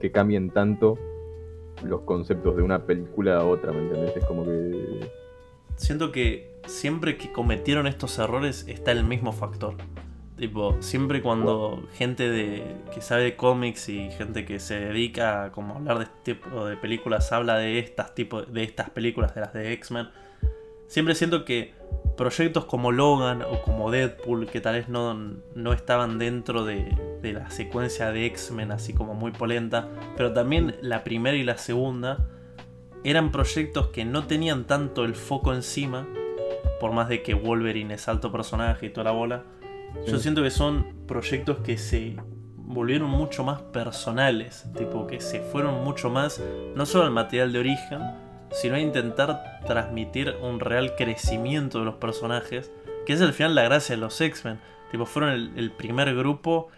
que 0.00 0.10
cambien 0.10 0.50
tanto 0.50 0.98
los 1.84 2.00
conceptos 2.02 2.56
de 2.56 2.62
una 2.62 2.86
película 2.86 3.38
a 3.38 3.44
otra, 3.44 3.72
¿me 3.72 3.80
entendés? 3.80 4.16
Es 4.16 4.24
como 4.24 4.44
que... 4.44 5.10
Siento 5.76 6.12
que 6.12 6.54
siempre 6.66 7.16
que 7.16 7.32
cometieron 7.32 7.86
estos 7.86 8.18
errores 8.18 8.66
está 8.68 8.92
el 8.92 9.04
mismo 9.04 9.32
factor. 9.32 9.74
Tipo, 10.36 10.82
siempre 10.82 11.22
cuando 11.22 11.86
gente 11.92 12.64
que 12.92 13.00
sabe 13.00 13.22
de 13.22 13.36
cómics 13.36 13.88
y 13.88 14.10
gente 14.10 14.44
que 14.44 14.58
se 14.58 14.80
dedica 14.80 15.44
a 15.44 15.52
como 15.52 15.76
hablar 15.76 15.98
de 15.98 16.04
este 16.04 16.34
tipo 16.34 16.64
de 16.64 16.76
películas 16.76 17.30
habla 17.30 17.56
de 17.56 17.78
estas, 17.78 18.16
tipo, 18.16 18.42
de 18.42 18.64
estas 18.64 18.90
películas, 18.90 19.32
de 19.36 19.40
las 19.42 19.52
de 19.52 19.72
X-Men, 19.74 20.08
siempre 20.88 21.14
siento 21.14 21.44
que 21.44 21.72
proyectos 22.16 22.64
como 22.64 22.90
Logan 22.90 23.42
o 23.42 23.62
como 23.62 23.92
Deadpool, 23.92 24.48
que 24.48 24.60
tal 24.60 24.74
vez 24.74 24.88
no, 24.88 25.14
no 25.14 25.72
estaban 25.72 26.18
dentro 26.18 26.64
de, 26.64 26.96
de 27.22 27.32
la 27.32 27.50
secuencia 27.50 28.10
de 28.10 28.26
X-Men 28.26 28.72
así 28.72 28.92
como 28.92 29.14
muy 29.14 29.30
polenta, 29.30 29.88
pero 30.16 30.32
también 30.32 30.74
la 30.80 31.04
primera 31.04 31.36
y 31.36 31.44
la 31.44 31.58
segunda, 31.58 32.28
eran 33.04 33.30
proyectos 33.30 33.88
que 33.88 34.04
no 34.04 34.26
tenían 34.26 34.64
tanto 34.64 35.04
el 35.04 35.14
foco 35.14 35.54
encima, 35.54 36.08
por 36.80 36.90
más 36.90 37.08
de 37.08 37.22
que 37.22 37.34
Wolverine 37.34 37.94
es 37.94 38.08
alto 38.08 38.32
personaje 38.32 38.86
y 38.86 38.90
toda 38.90 39.04
la 39.04 39.12
bola 39.12 39.44
yo 40.06 40.18
siento 40.18 40.42
que 40.42 40.50
son 40.50 41.06
proyectos 41.06 41.58
que 41.58 41.78
se 41.78 42.16
volvieron 42.56 43.10
mucho 43.10 43.44
más 43.44 43.62
personales, 43.62 44.66
tipo 44.76 45.06
que 45.06 45.20
se 45.20 45.40
fueron 45.40 45.84
mucho 45.84 46.10
más, 46.10 46.42
no 46.74 46.86
solo 46.86 47.04
al 47.04 47.10
material 47.10 47.52
de 47.52 47.58
origen, 47.58 48.00
sino 48.50 48.76
a 48.76 48.80
intentar 48.80 49.60
transmitir 49.66 50.36
un 50.40 50.60
real 50.60 50.94
crecimiento 50.96 51.80
de 51.80 51.84
los 51.84 51.96
personajes, 51.96 52.70
que 53.06 53.12
es 53.12 53.20
al 53.20 53.32
final 53.32 53.54
la 53.54 53.62
gracia 53.62 53.96
de 53.96 54.00
los 54.00 54.20
X-Men. 54.20 54.58
Tipo, 54.90 55.06
fueron 55.06 55.52
el, 55.56 55.72
primer 55.72 56.14
grupo 56.14 56.68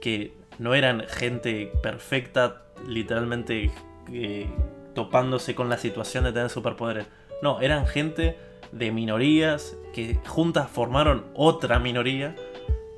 que 0.00 0.36
no 0.58 0.74
eran 0.74 1.04
gente 1.08 1.72
perfecta, 1.82 2.62
literalmente 2.86 3.70
eh, 4.12 4.48
topándose 4.94 5.54
con 5.54 5.68
la 5.68 5.78
situación 5.78 6.24
de 6.24 6.32
tener 6.32 6.50
superpoderes. 6.50 7.06
No, 7.42 7.60
eran 7.60 7.86
gente 7.86 8.38
de 8.70 8.92
minorías 8.92 9.76
que 9.92 10.18
juntas 10.26 10.68
formaron 10.70 11.24
otra 11.34 11.78
minoría 11.78 12.34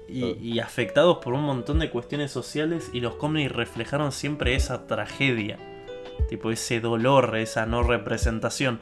y, 0.09 0.61
afectados 0.61 1.19
por 1.19 1.35
un 1.35 1.43
montón 1.43 1.79
de 1.79 1.91
cuestiones 1.91 2.31
sociales 2.31 2.91
y 2.93 3.01
los 3.01 3.17
cómics 3.17 3.53
reflejaron 3.53 4.13
siempre 4.13 4.55
esa 4.55 4.87
tragedia, 4.87 5.59
tipo 6.29 6.51
ese 6.51 6.81
dolor, 6.81 7.37
esa 7.37 7.67
no 7.67 7.83
representación. 7.83 8.81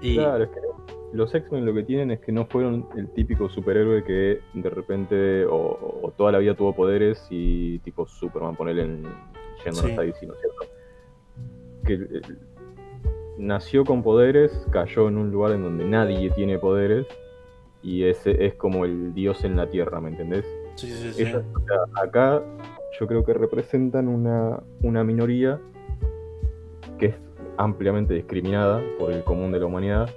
Y... 0.00 0.14
Claro, 0.14 0.44
es 0.44 0.50
que 0.50 0.60
los 1.12 1.34
X-Men 1.34 1.66
lo 1.66 1.74
que 1.74 1.82
tienen 1.82 2.10
es 2.12 2.20
que 2.20 2.32
no 2.32 2.46
fueron 2.46 2.86
el 2.96 3.08
típico 3.10 3.48
superhéroe 3.48 4.04
que 4.04 4.40
de 4.54 4.70
repente 4.70 5.44
o, 5.44 6.12
toda 6.16 6.32
la 6.32 6.38
vida 6.38 6.54
tuvo 6.54 6.74
poderes 6.74 7.26
y 7.30 7.80
tipo 7.80 8.06
Superman, 8.06 8.54
ponerle 8.54 8.82
en 8.82 9.02
yendo 9.64 9.82
sí. 9.82 9.90
ahí, 9.98 10.12
¿no 10.26 10.34
cierto? 10.34 10.66
Que 11.84 11.94
eh, 11.94 12.20
nació 13.38 13.84
con 13.84 14.02
poderes, 14.02 14.66
cayó 14.70 15.08
en 15.08 15.16
un 15.16 15.30
lugar 15.30 15.52
en 15.52 15.64
donde 15.64 15.84
nadie 15.84 16.30
tiene 16.30 16.58
poderes 16.58 17.06
y 17.82 18.04
ese 18.04 18.44
es 18.44 18.54
como 18.54 18.84
el 18.84 19.14
dios 19.14 19.44
en 19.44 19.56
la 19.56 19.68
tierra, 19.68 20.00
¿me 20.00 20.10
entendés? 20.10 20.44
Acá 21.94 22.42
yo 22.98 23.06
creo 23.06 23.24
que 23.24 23.32
representan 23.34 24.08
una, 24.08 24.60
una 24.82 25.04
minoría 25.04 25.58
que 26.98 27.06
es 27.06 27.14
ampliamente 27.56 28.14
discriminada 28.14 28.82
por 28.98 29.12
el 29.12 29.22
común 29.24 29.52
de 29.52 29.60
la 29.60 29.66
humanidad 29.66 30.10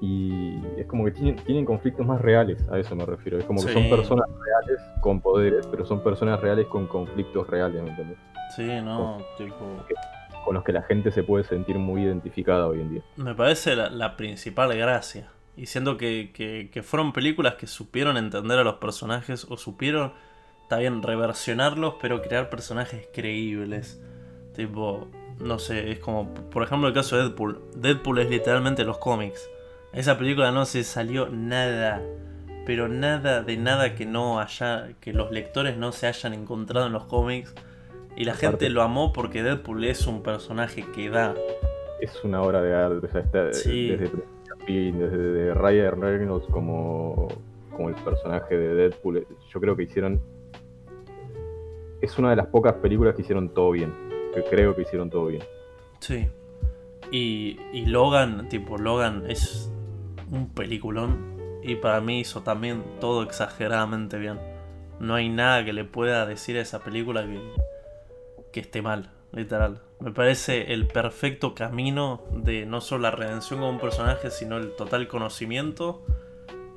Y 0.00 0.58
es 0.76 0.86
como 0.86 1.04
que 1.04 1.10
tienen, 1.12 1.36
tienen 1.36 1.64
conflictos 1.64 2.06
más 2.06 2.20
reales, 2.20 2.62
a 2.70 2.78
eso 2.78 2.94
me 2.94 3.06
refiero. 3.06 3.38
Es 3.38 3.44
como 3.44 3.64
que 3.64 3.72
son 3.72 3.88
personas 3.88 4.28
reales 4.28 4.80
con 5.00 5.20
poderes, 5.20 5.66
pero 5.66 5.86
son 5.86 6.02
personas 6.02 6.40
reales 6.40 6.66
con 6.66 6.86
conflictos 6.86 7.48
reales, 7.48 7.82
¿me 7.82 7.88
entiendes? 7.88 8.18
Sí, 8.54 8.66
no, 8.82 9.18
tipo. 9.38 9.56
Con 10.44 10.54
los 10.54 10.64
que 10.64 10.72
la 10.72 10.82
gente 10.82 11.10
se 11.10 11.24
puede 11.24 11.44
sentir 11.44 11.76
muy 11.78 12.02
identificada 12.02 12.66
hoy 12.66 12.80
en 12.80 12.90
día. 12.90 13.02
Me 13.16 13.34
parece 13.34 13.74
la, 13.74 13.90
la 13.90 14.16
principal 14.16 14.76
gracia. 14.76 15.28
Y 15.56 15.66
siento 15.66 15.96
que, 15.96 16.30
que, 16.34 16.68
que 16.70 16.82
fueron 16.82 17.12
películas 17.12 17.54
que 17.54 17.66
supieron 17.66 18.16
entender 18.16 18.58
a 18.58 18.64
los 18.64 18.74
personajes 18.74 19.46
o 19.48 19.56
supieron, 19.56 20.12
está 20.62 20.78
bien, 20.78 21.02
reversionarlos, 21.02 21.94
pero 22.00 22.20
crear 22.22 22.50
personajes 22.50 23.08
creíbles. 23.14 24.00
Tipo, 24.54 25.08
no 25.38 25.58
sé, 25.58 25.90
es 25.92 25.98
como, 25.98 26.32
por 26.34 26.62
ejemplo, 26.62 26.88
el 26.88 26.94
caso 26.94 27.16
de 27.16 27.22
Deadpool. 27.24 27.60
Deadpool 27.74 28.18
es 28.18 28.28
literalmente 28.30 28.84
los 28.84 28.98
cómics. 28.98 29.48
Esa 29.92 30.18
película 30.18 30.50
no 30.50 30.66
se 30.66 30.84
salió 30.84 31.28
nada, 31.30 32.02
pero 32.66 32.88
nada 32.88 33.42
de 33.42 33.56
nada 33.56 33.94
que 33.94 34.04
no 34.04 34.40
haya, 34.40 34.88
que 35.00 35.12
los 35.14 35.30
lectores 35.30 35.78
no 35.78 35.92
se 35.92 36.06
hayan 36.06 36.34
encontrado 36.34 36.86
en 36.86 36.92
los 36.92 37.04
cómics. 37.04 37.54
Y 38.14 38.24
la 38.24 38.32
Aparte- 38.32 38.46
gente 38.48 38.70
lo 38.70 38.82
amó 38.82 39.12
porque 39.12 39.42
Deadpool 39.42 39.84
es 39.84 40.06
un 40.06 40.22
personaje 40.22 40.84
que 40.94 41.08
da. 41.10 41.34
Es 42.00 42.22
una 42.24 42.42
obra 42.42 42.60
de 42.60 42.74
arte, 42.74 43.06
o 43.06 43.10
sea, 43.10 43.20
está 43.22 43.52
Sí. 43.54 43.88
desde 43.88 44.10
fin, 44.66 44.98
desde 44.98 45.16
de 45.16 45.54
Ryan 45.54 46.00
Reynolds 46.00 46.46
como, 46.50 47.28
como 47.74 47.88
el 47.88 47.94
personaje 47.94 48.56
de 48.56 48.74
Deadpool. 48.74 49.26
Yo 49.48 49.60
creo 49.60 49.76
que 49.76 49.84
hicieron. 49.84 50.20
Es 52.00 52.18
una 52.18 52.30
de 52.30 52.36
las 52.36 52.48
pocas 52.48 52.74
películas 52.74 53.14
que 53.14 53.22
hicieron 53.22 53.54
todo 53.54 53.70
bien. 53.70 53.92
Que 54.34 54.42
creo 54.44 54.74
que 54.74 54.82
hicieron 54.82 55.08
todo 55.08 55.26
bien. 55.26 55.42
Sí. 56.00 56.28
Y, 57.10 57.58
y 57.72 57.86
Logan, 57.86 58.48
tipo, 58.48 58.76
Logan 58.76 59.24
es 59.28 59.72
un 60.30 60.50
peliculón. 60.50 61.36
Y 61.62 61.76
para 61.76 62.00
mí 62.00 62.20
hizo 62.20 62.42
también 62.42 62.82
todo 63.00 63.22
exageradamente 63.22 64.18
bien. 64.18 64.38
No 65.00 65.14
hay 65.14 65.28
nada 65.28 65.64
que 65.64 65.72
le 65.72 65.84
pueda 65.84 66.26
decir 66.26 66.56
a 66.58 66.60
esa 66.60 66.80
película 66.80 67.24
que, 67.26 67.40
que 68.52 68.60
esté 68.60 68.82
mal, 68.82 69.10
literal. 69.32 69.80
Me 70.00 70.12
parece 70.12 70.74
el 70.74 70.86
perfecto 70.86 71.54
camino 71.54 72.20
de 72.30 72.66
no 72.66 72.80
solo 72.80 73.02
la 73.02 73.10
redención 73.10 73.60
como 73.60 73.70
un 73.70 73.80
personaje, 73.80 74.30
sino 74.30 74.58
el 74.58 74.72
total 74.76 75.08
conocimiento 75.08 76.02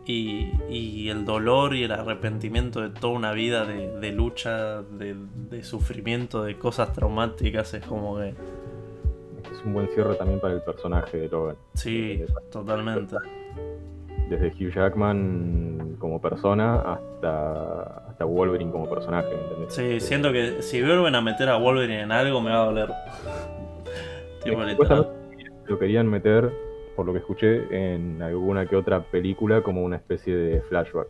y, 0.05 0.51
y 0.69 1.09
el 1.09 1.25
dolor 1.25 1.75
y 1.75 1.83
el 1.83 1.91
arrepentimiento 1.91 2.81
de 2.81 2.89
toda 2.89 3.13
una 3.13 3.31
vida 3.33 3.65
de, 3.65 3.99
de 3.99 4.11
lucha, 4.11 4.81
de, 4.81 5.15
de 5.49 5.63
sufrimiento, 5.63 6.43
de 6.43 6.57
cosas 6.57 6.93
traumáticas. 6.93 7.73
Es 7.73 7.85
como 7.85 8.17
que. 8.17 8.29
Es 8.29 9.65
un 9.65 9.73
buen 9.73 9.87
cierre 9.89 10.15
también 10.15 10.39
para 10.39 10.53
el 10.53 10.61
personaje 10.61 11.17
de 11.17 11.27
Logan. 11.27 11.57
Sí, 11.73 12.23
totalmente. 12.51 13.15
Desde 14.29 14.47
Hugh 14.47 14.73
Jackman 14.73 15.95
como 15.99 16.21
persona 16.21 16.93
hasta, 16.93 18.08
hasta 18.19 18.25
Wolverine 18.25 18.69
como 18.69 18.89
personaje, 18.89 19.29
¿me 19.33 19.41
entendés? 19.43 19.73
Sí, 19.73 19.99
siento 20.01 20.33
que 20.33 20.61
si 20.61 20.81
vuelven 20.81 21.15
a 21.15 21.21
meter 21.21 21.47
a 21.47 21.55
Wolverine 21.55 22.01
en 22.01 22.11
algo 22.11 22.41
me 22.41 22.49
va 22.49 22.63
a 22.63 22.65
doler. 22.65 22.89
tipo, 24.43 24.61
lo 25.65 25.79
querían 25.79 26.05
meter, 26.09 26.51
por 26.97 27.05
lo 27.05 27.13
que 27.13 27.19
escuché, 27.19 27.63
en 27.71 28.21
alguna 28.21 28.65
que 28.65 28.75
otra 28.75 29.01
película 29.01 29.61
como 29.63 29.83
una 29.83 29.95
especie 29.95 30.35
de 30.35 30.61
flashback. 30.63 31.07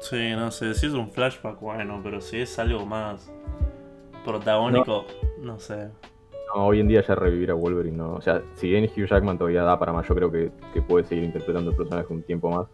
Sí, 0.00 0.30
no 0.30 0.50
sé, 0.50 0.72
si 0.72 0.86
es 0.86 0.94
un 0.94 1.10
flashback, 1.10 1.60
bueno, 1.60 2.00
pero 2.02 2.22
si 2.22 2.40
es 2.40 2.58
algo 2.58 2.86
más 2.86 3.30
protagónico, 4.24 5.04
no, 5.42 5.60
sé. 5.60 5.90
No, 6.54 6.64
hoy 6.64 6.80
en 6.80 6.88
día 6.88 7.02
ya 7.06 7.16
revivir 7.16 7.50
a 7.50 7.54
Wolverine, 7.54 7.98
no. 7.98 8.14
O 8.14 8.22
sea, 8.22 8.40
si 8.54 8.70
bien 8.70 8.84
Hugh 8.84 9.06
Jackman 9.06 9.36
todavía 9.36 9.62
da 9.62 9.78
para 9.78 9.92
más, 9.92 10.08
yo 10.08 10.14
creo 10.14 10.32
que, 10.32 10.50
que 10.72 10.80
puede 10.80 11.04
seguir 11.04 11.24
interpretando 11.24 11.70
el 11.70 11.76
personaje 11.76 12.10
un 12.10 12.22
tiempo 12.22 12.48
más. 12.48 12.66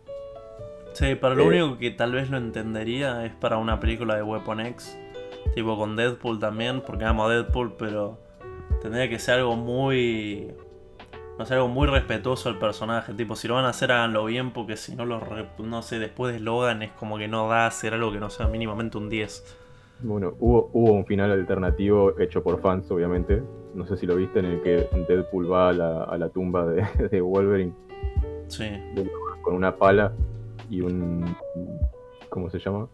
Sí, 0.99 1.15
para 1.15 1.35
lo 1.35 1.43
Eh. 1.43 1.63
único 1.63 1.79
que 1.79 1.91
tal 1.91 2.13
vez 2.13 2.31
lo 2.31 2.39
entendería 2.39 3.25
es 3.27 3.33
para 3.35 3.59
una 3.59 3.79
película 3.81 4.17
de 4.17 4.23
Weapon 4.23 4.61
X, 4.61 4.99
tipo 5.55 5.77
con 5.77 5.95
Deadpool 5.95 6.39
también, 6.39 6.81
porque 6.87 7.05
amo 7.05 7.27
a 7.27 7.31
Deadpool, 7.31 7.75
pero 7.79 8.19
tendría 8.81 9.09
que 9.09 9.19
ser 9.19 9.41
algo 9.41 9.57
muy. 9.57 10.49
No 11.39 11.45
sé, 11.45 11.53
algo 11.53 11.69
muy 11.69 11.87
respetuoso 11.87 12.49
al 12.49 12.59
personaje. 12.59 13.13
Tipo, 13.13 13.37
si 13.37 13.47
lo 13.47 13.57
van 13.57 13.67
a 13.67 13.69
hacer, 13.69 13.93
háganlo 13.93 14.25
bien, 14.25 14.53
porque 14.53 14.79
si 14.79 14.97
no 14.97 15.05
lo. 15.05 15.21
re- 15.21 15.49
No 15.59 15.83
sé, 15.83 15.99
después 15.99 16.33
de 16.33 16.41
Logan 16.41 16.83
es 16.83 16.93
como 16.93 17.19
que 17.19 17.29
no 17.29 17.47
da 17.47 17.65
a 17.65 17.67
hacer 17.67 17.93
algo 17.93 18.11
que 18.11 18.19
no 18.21 18.31
sea 18.31 18.47
mínimamente 18.49 18.97
un 18.97 19.11
10. 19.11 19.57
Bueno, 20.01 20.33
hubo, 20.41 20.71
hubo 20.73 20.93
un 20.93 21.05
final 21.05 21.31
alternativo 21.33 22.19
hecho 22.19 22.43
por 22.43 22.59
fans, 22.63 22.91
obviamente. 22.91 23.43
No 23.75 23.87
sé 23.87 23.99
si 23.99 24.07
lo 24.07 24.17
viste, 24.17 24.39
en 24.39 24.47
el 24.47 24.63
que 24.63 24.89
Deadpool 25.07 25.53
va 25.53 25.69
a 25.69 25.73
la, 25.75 26.05
a 26.05 26.17
la 26.17 26.31
tumba 26.31 26.65
de, 26.67 26.87
de 27.11 27.21
Wolverine 27.21 27.75
Sí. 28.49 28.65
con 29.43 29.55
una 29.55 29.77
pala 29.77 30.13
y 30.71 30.81
un. 30.81 31.37
¿Cómo 32.29 32.51
se 32.51 32.59
llama? 32.59 32.89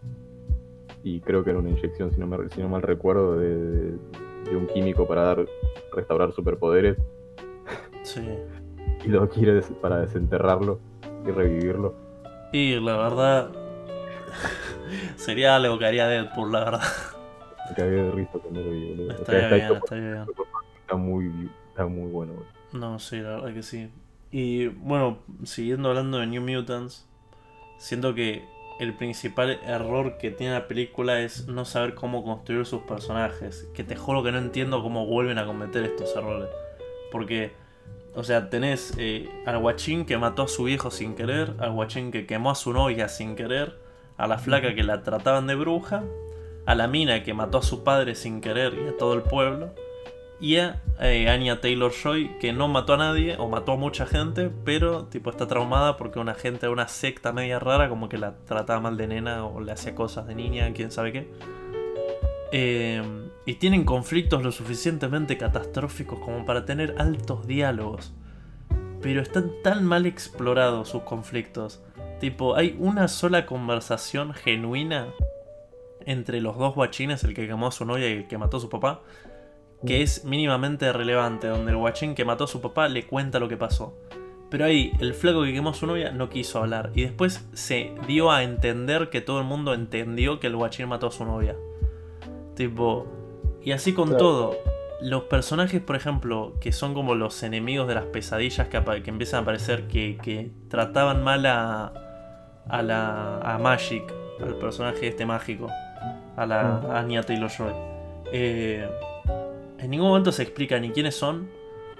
Y 1.02 1.20
creo 1.20 1.42
que 1.42 1.50
era 1.50 1.58
una 1.58 1.70
inyección, 1.70 2.12
si 2.12 2.20
no, 2.20 2.26
me- 2.26 2.48
si 2.50 2.60
no 2.60 2.68
mal 2.68 2.82
recuerdo, 2.82 3.36
de, 3.38 3.92
de 4.44 4.56
un 4.56 4.66
químico 4.68 5.06
para 5.06 5.22
dar 5.22 5.46
restaurar 5.92 6.32
superpoderes. 6.32 6.96
Sí. 8.02 8.20
Y 9.04 9.08
lo 9.08 9.28
quiere 9.28 9.54
des- 9.54 9.72
para 9.80 10.00
desenterrarlo 10.00 10.78
y 11.26 11.30
revivirlo. 11.30 11.94
Y 12.52 12.78
la 12.80 12.96
verdad. 12.96 13.50
sería 15.16 15.56
algo 15.56 15.78
que 15.78 15.86
haría 15.86 16.06
Deadpool, 16.06 16.52
la 16.52 16.64
verdad. 16.64 16.82
Me 17.70 17.76
cagué 17.76 17.90
de 18.02 18.10
risa 18.12 18.38
cuando 18.38 18.60
lo 18.60 18.70
vi, 18.70 18.88
boludo. 18.90 19.04
O 19.06 19.10
sea, 19.10 19.18
Estaría 19.20 19.40
está, 19.42 19.54
bien, 19.56 19.72
estaría 19.82 20.12
bien. 20.12 20.24
está 20.80 20.96
muy, 20.96 21.50
está 21.68 21.86
muy 21.86 22.10
bueno, 22.10 22.32
boludo. 22.34 22.48
No, 22.72 22.98
sí, 22.98 23.16
la 23.20 23.30
verdad 23.36 23.52
que 23.54 23.62
sí. 23.62 23.90
Y 24.30 24.68
bueno, 24.68 25.18
siguiendo 25.44 25.88
hablando 25.90 26.18
de 26.18 26.26
New 26.26 26.42
Mutants, 26.42 27.06
siento 27.82 28.14
que 28.14 28.44
el 28.78 28.94
principal 28.94 29.58
error 29.66 30.16
que 30.16 30.30
tiene 30.30 30.54
la 30.54 30.68
película 30.68 31.20
es 31.20 31.48
no 31.48 31.64
saber 31.64 31.94
cómo 31.94 32.24
construir 32.24 32.64
sus 32.64 32.82
personajes. 32.82 33.68
Que 33.74 33.82
te 33.82 33.96
juro 33.96 34.22
que 34.22 34.30
no 34.30 34.38
entiendo 34.38 34.82
cómo 34.82 35.06
vuelven 35.06 35.38
a 35.38 35.46
cometer 35.46 35.84
estos 35.84 36.14
errores. 36.16 36.48
Porque, 37.10 37.52
o 38.14 38.22
sea, 38.22 38.50
tenés 38.50 38.94
eh, 38.98 39.28
al 39.46 39.58
guachín 39.58 40.06
que 40.06 40.16
mató 40.16 40.44
a 40.44 40.48
su 40.48 40.64
viejo 40.64 40.90
sin 40.90 41.14
querer, 41.16 41.54
al 41.58 41.72
guachín 41.72 42.12
que 42.12 42.24
quemó 42.24 42.52
a 42.52 42.54
su 42.54 42.72
novia 42.72 43.08
sin 43.08 43.34
querer, 43.34 43.78
a 44.16 44.28
la 44.28 44.38
flaca 44.38 44.74
que 44.74 44.84
la 44.84 45.02
trataban 45.02 45.48
de 45.48 45.56
bruja, 45.56 46.04
a 46.64 46.74
la 46.76 46.86
mina 46.86 47.24
que 47.24 47.34
mató 47.34 47.58
a 47.58 47.62
su 47.62 47.82
padre 47.82 48.14
sin 48.14 48.40
querer 48.40 48.74
y 48.74 48.88
a 48.88 48.96
todo 48.96 49.14
el 49.14 49.22
pueblo, 49.22 49.74
y 50.42 50.56
a 50.56 50.82
eh, 51.00 51.28
Anya 51.30 51.60
Taylor 51.60 51.92
Joy 51.92 52.36
que 52.40 52.52
no 52.52 52.66
mató 52.66 52.94
a 52.94 52.96
nadie 52.96 53.36
o 53.38 53.48
mató 53.48 53.72
a 53.72 53.76
mucha 53.76 54.06
gente, 54.06 54.50
pero 54.64 55.04
tipo 55.04 55.30
está 55.30 55.46
traumada 55.46 55.96
porque 55.96 56.18
una 56.18 56.34
gente 56.34 56.66
de 56.66 56.72
una 56.72 56.88
secta 56.88 57.32
media 57.32 57.60
rara 57.60 57.88
como 57.88 58.08
que 58.08 58.18
la 58.18 58.34
trataba 58.44 58.80
mal 58.80 58.96
de 58.96 59.06
nena 59.06 59.46
o 59.46 59.60
le 59.60 59.70
hacía 59.70 59.94
cosas 59.94 60.26
de 60.26 60.34
niña, 60.34 60.72
quién 60.74 60.90
sabe 60.90 61.12
qué. 61.12 61.28
Eh, 62.50 63.02
y 63.46 63.54
tienen 63.54 63.84
conflictos 63.84 64.42
lo 64.42 64.50
suficientemente 64.50 65.38
catastróficos 65.38 66.18
como 66.18 66.44
para 66.44 66.64
tener 66.64 66.96
altos 66.98 67.46
diálogos. 67.46 68.12
Pero 69.00 69.22
están 69.22 69.52
tan 69.62 69.84
mal 69.84 70.06
explorados 70.06 70.88
sus 70.88 71.02
conflictos. 71.02 71.84
Tipo, 72.18 72.56
hay 72.56 72.76
una 72.80 73.06
sola 73.06 73.46
conversación 73.46 74.34
genuina 74.34 75.06
entre 76.04 76.40
los 76.40 76.58
dos 76.58 76.74
guachines, 76.74 77.22
el 77.22 77.32
que 77.32 77.46
quemó 77.46 77.68
a 77.68 77.72
su 77.72 77.84
novia 77.84 78.08
y 78.08 78.12
el 78.12 78.26
que 78.26 78.38
mató 78.38 78.56
a 78.56 78.60
su 78.60 78.68
papá, 78.68 79.02
que 79.86 80.02
es 80.02 80.24
mínimamente 80.24 80.92
relevante, 80.92 81.48
donde 81.48 81.72
el 81.72 81.76
guachín 81.76 82.14
que 82.14 82.24
mató 82.24 82.44
a 82.44 82.46
su 82.48 82.60
papá 82.60 82.88
le 82.88 83.06
cuenta 83.06 83.38
lo 83.38 83.48
que 83.48 83.56
pasó. 83.56 83.94
Pero 84.50 84.66
ahí, 84.66 84.92
el 85.00 85.14
flaco 85.14 85.42
que 85.44 85.52
quemó 85.54 85.70
a 85.70 85.74
su 85.74 85.86
novia 85.86 86.12
no 86.12 86.28
quiso 86.28 86.58
hablar. 86.58 86.90
Y 86.94 87.02
después 87.02 87.48
se 87.54 87.92
dio 88.06 88.30
a 88.30 88.42
entender 88.42 89.08
que 89.08 89.20
todo 89.22 89.38
el 89.40 89.46
mundo 89.46 89.72
entendió 89.72 90.40
que 90.40 90.48
el 90.48 90.56
guachín 90.56 90.88
mató 90.88 91.06
a 91.06 91.10
su 91.10 91.24
novia. 91.24 91.56
Tipo. 92.54 93.06
Y 93.62 93.72
así 93.72 93.92
con 93.94 94.08
Claro. 94.08 94.18
todo. 94.24 94.58
Los 95.00 95.24
personajes, 95.24 95.80
por 95.80 95.96
ejemplo, 95.96 96.54
que 96.60 96.70
son 96.70 96.94
como 96.94 97.14
los 97.14 97.42
enemigos 97.42 97.88
de 97.88 97.94
las 97.94 98.04
pesadillas 98.04 98.68
que, 98.68 98.76
empiezan 98.76 99.38
a 99.38 99.42
aparecer, 99.42 99.88
que, 99.88 100.16
que 100.22 100.52
trataban 100.68 101.24
mal 101.24 101.44
a, 101.46 101.92
a 102.68 102.82
la 102.82 103.38
a 103.38 103.58
Magic, 103.58 104.04
al 104.40 104.54
personaje 104.56 105.08
este 105.08 105.26
mágico, 105.26 105.68
a 106.36 106.46
la 106.46 106.62
Mm. 106.62 106.90
a 106.90 106.98
Anya 107.00 107.22
Taylor 107.22 107.50
Joy. 107.50 107.72
Eh, 108.32 108.88
en 109.82 109.90
ningún 109.90 110.08
momento 110.08 110.30
se 110.30 110.44
explica 110.44 110.78
ni 110.78 110.90
quiénes 110.90 111.16
son, 111.16 111.50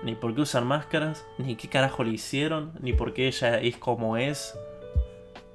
ni 0.05 0.14
por 0.14 0.35
qué 0.35 0.43
usan 0.43 0.66
máscaras, 0.66 1.26
ni 1.39 1.57
qué 1.57 1.68
carajo 1.68 2.05
le 2.05 2.12
hicieron, 2.12 2.72
ni 2.80 2.93
por 2.93 3.12
qué 3.12 3.26
ella 3.26 3.59
es 3.59 3.76
como 3.76 4.16
es. 4.16 4.57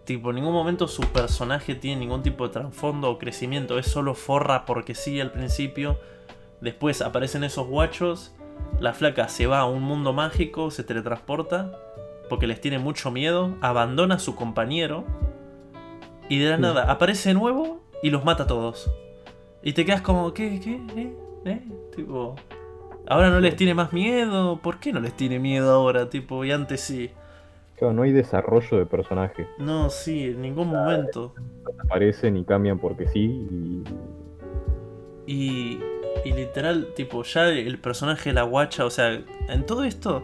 Tipo, 0.04 0.30
en 0.30 0.38
ningún 0.38 0.54
momento 0.54 0.88
su 0.88 1.04
personaje 1.04 1.76
tiene 1.76 2.02
ningún 2.02 2.24
tipo 2.24 2.48
de 2.48 2.54
trasfondo 2.54 3.10
o 3.10 3.18
crecimiento, 3.18 3.80
es 3.80 3.88
solo 3.88 4.14
forra 4.14 4.66
porque 4.66 4.94
sí 4.94 5.20
al 5.22 5.32
principio. 5.32 6.00
Después 6.60 7.02
aparecen 7.02 7.44
esos 7.46 7.68
guachos, 7.68 8.34
la 8.80 8.94
flaca 8.94 9.30
se 9.30 9.48
va 9.48 9.60
a 9.60 9.66
un 9.66 9.84
mundo 9.84 10.12
mágico, 10.12 10.70
se 10.70 10.84
teletransporta, 10.84 11.80
porque 12.30 12.48
les 12.48 12.60
tiene 12.60 12.80
mucho 12.80 13.10
miedo, 13.10 13.56
abandona 13.62 14.16
a 14.16 14.20
su 14.20 14.36
compañero, 14.36 15.06
y 16.30 16.40
de 16.40 16.50
la 16.50 16.58
nada 16.58 16.92
aparece 16.92 17.30
de 17.30 17.36
nuevo 17.36 17.82
y 18.04 18.10
los 18.10 18.26
mata 18.26 18.44
a 18.44 18.48
todos. 18.48 18.92
Y 19.64 19.74
te 19.74 19.86
quedas 19.86 20.02
como, 20.02 20.34
¿qué? 20.34 20.60
¿Qué? 20.60 20.82
¿Eh? 20.96 21.27
¿Eh? 21.48 21.62
Tipo, 21.96 22.36
ahora 23.08 23.30
no 23.30 23.40
les 23.40 23.56
tiene 23.56 23.74
más 23.74 23.94
miedo, 23.94 24.60
¿por 24.62 24.80
qué 24.80 24.92
no 24.94 25.00
les 25.00 25.14
tiene 25.14 25.40
miedo 25.40 25.72
ahora? 25.72 26.10
Tipo, 26.10 26.44
y 26.46 26.52
antes 26.52 26.82
sí. 26.82 27.12
Claro, 27.78 27.94
no 27.94 28.02
hay 28.04 28.12
desarrollo 28.12 28.78
de 28.78 28.86
personaje. 28.86 29.48
No, 29.60 29.90
sí, 29.90 30.26
en 30.26 30.42
ningún 30.42 30.70
momento. 30.70 31.34
Aparecen 31.86 32.38
y 32.38 32.44
cambian 32.44 32.80
porque 32.80 33.08
sí. 33.08 33.48
Y... 33.52 33.84
y, 35.28 35.80
y 36.26 36.34
literal, 36.34 36.88
tipo, 36.96 37.24
ya 37.24 37.50
el 37.50 37.78
personaje 37.80 38.32
de 38.32 38.34
la 38.34 38.44
guacha, 38.44 38.86
o 38.86 38.90
sea, 38.90 39.22
en 39.48 39.66
todo 39.66 39.84
esto 39.84 40.24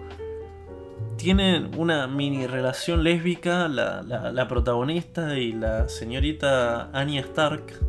tienen 1.16 1.70
una 1.78 2.08
mini 2.08 2.48
relación 2.48 3.04
lésbica 3.04 3.68
la, 3.68 4.02
la, 4.02 4.32
la 4.32 4.48
protagonista 4.48 5.38
y 5.38 5.52
la 5.54 5.88
señorita 5.88 6.90
Anya 6.92 7.22
Stark. 7.22 7.80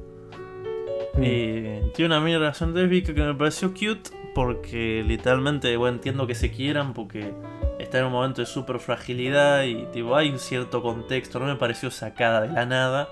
Eh, 1.20 1.90
tiene 1.94 2.14
una 2.14 2.20
mini 2.20 2.36
relación 2.36 2.74
lésbica 2.74 3.14
que 3.14 3.22
me 3.22 3.34
pareció 3.34 3.72
cute 3.72 4.10
porque 4.34 5.04
literalmente, 5.06 5.76
bueno, 5.76 5.96
entiendo 5.96 6.26
que 6.26 6.34
se 6.34 6.50
quieran 6.50 6.92
porque 6.92 7.32
está 7.78 8.00
en 8.00 8.06
un 8.06 8.12
momento 8.12 8.40
de 8.40 8.46
super 8.46 8.80
fragilidad 8.80 9.62
y 9.62 9.86
tipo, 9.92 10.16
hay 10.16 10.30
un 10.30 10.38
cierto 10.38 10.82
contexto, 10.82 11.38
no 11.38 11.46
me 11.46 11.56
pareció 11.56 11.90
sacada 11.90 12.40
de 12.40 12.48
la 12.48 12.66
nada. 12.66 13.08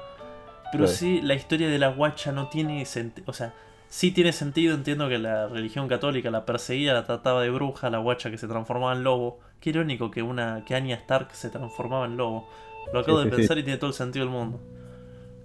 Pero 0.72 0.86
sí, 0.86 1.20
la 1.20 1.34
historia 1.34 1.68
de 1.68 1.78
la 1.78 1.88
guacha 1.88 2.32
no 2.32 2.48
tiene 2.48 2.86
sentido, 2.86 3.26
o 3.28 3.34
sea, 3.34 3.52
sí 3.90 4.10
tiene 4.10 4.32
sentido, 4.32 4.74
entiendo 4.74 5.06
que 5.06 5.18
la 5.18 5.46
religión 5.46 5.86
católica 5.86 6.30
la 6.30 6.46
perseguía, 6.46 6.94
la 6.94 7.04
trataba 7.04 7.42
de 7.42 7.50
bruja, 7.50 7.90
la 7.90 7.98
guacha 7.98 8.30
que 8.30 8.38
se 8.38 8.48
transformaba 8.48 8.94
en 8.94 9.04
lobo. 9.04 9.38
Qué 9.60 9.68
irónico 9.68 10.10
que 10.10 10.22
una 10.22 10.64
que 10.64 10.74
Anya 10.74 10.96
Stark 10.96 11.28
se 11.32 11.50
transformaba 11.50 12.06
en 12.06 12.16
lobo. 12.16 12.48
Lo 12.90 13.00
acabo 13.00 13.20
de 13.20 13.30
pensar 13.30 13.58
y 13.58 13.62
tiene 13.62 13.78
todo 13.78 13.90
el 13.90 13.94
sentido 13.94 14.24
del 14.24 14.32
mundo. 14.32 14.60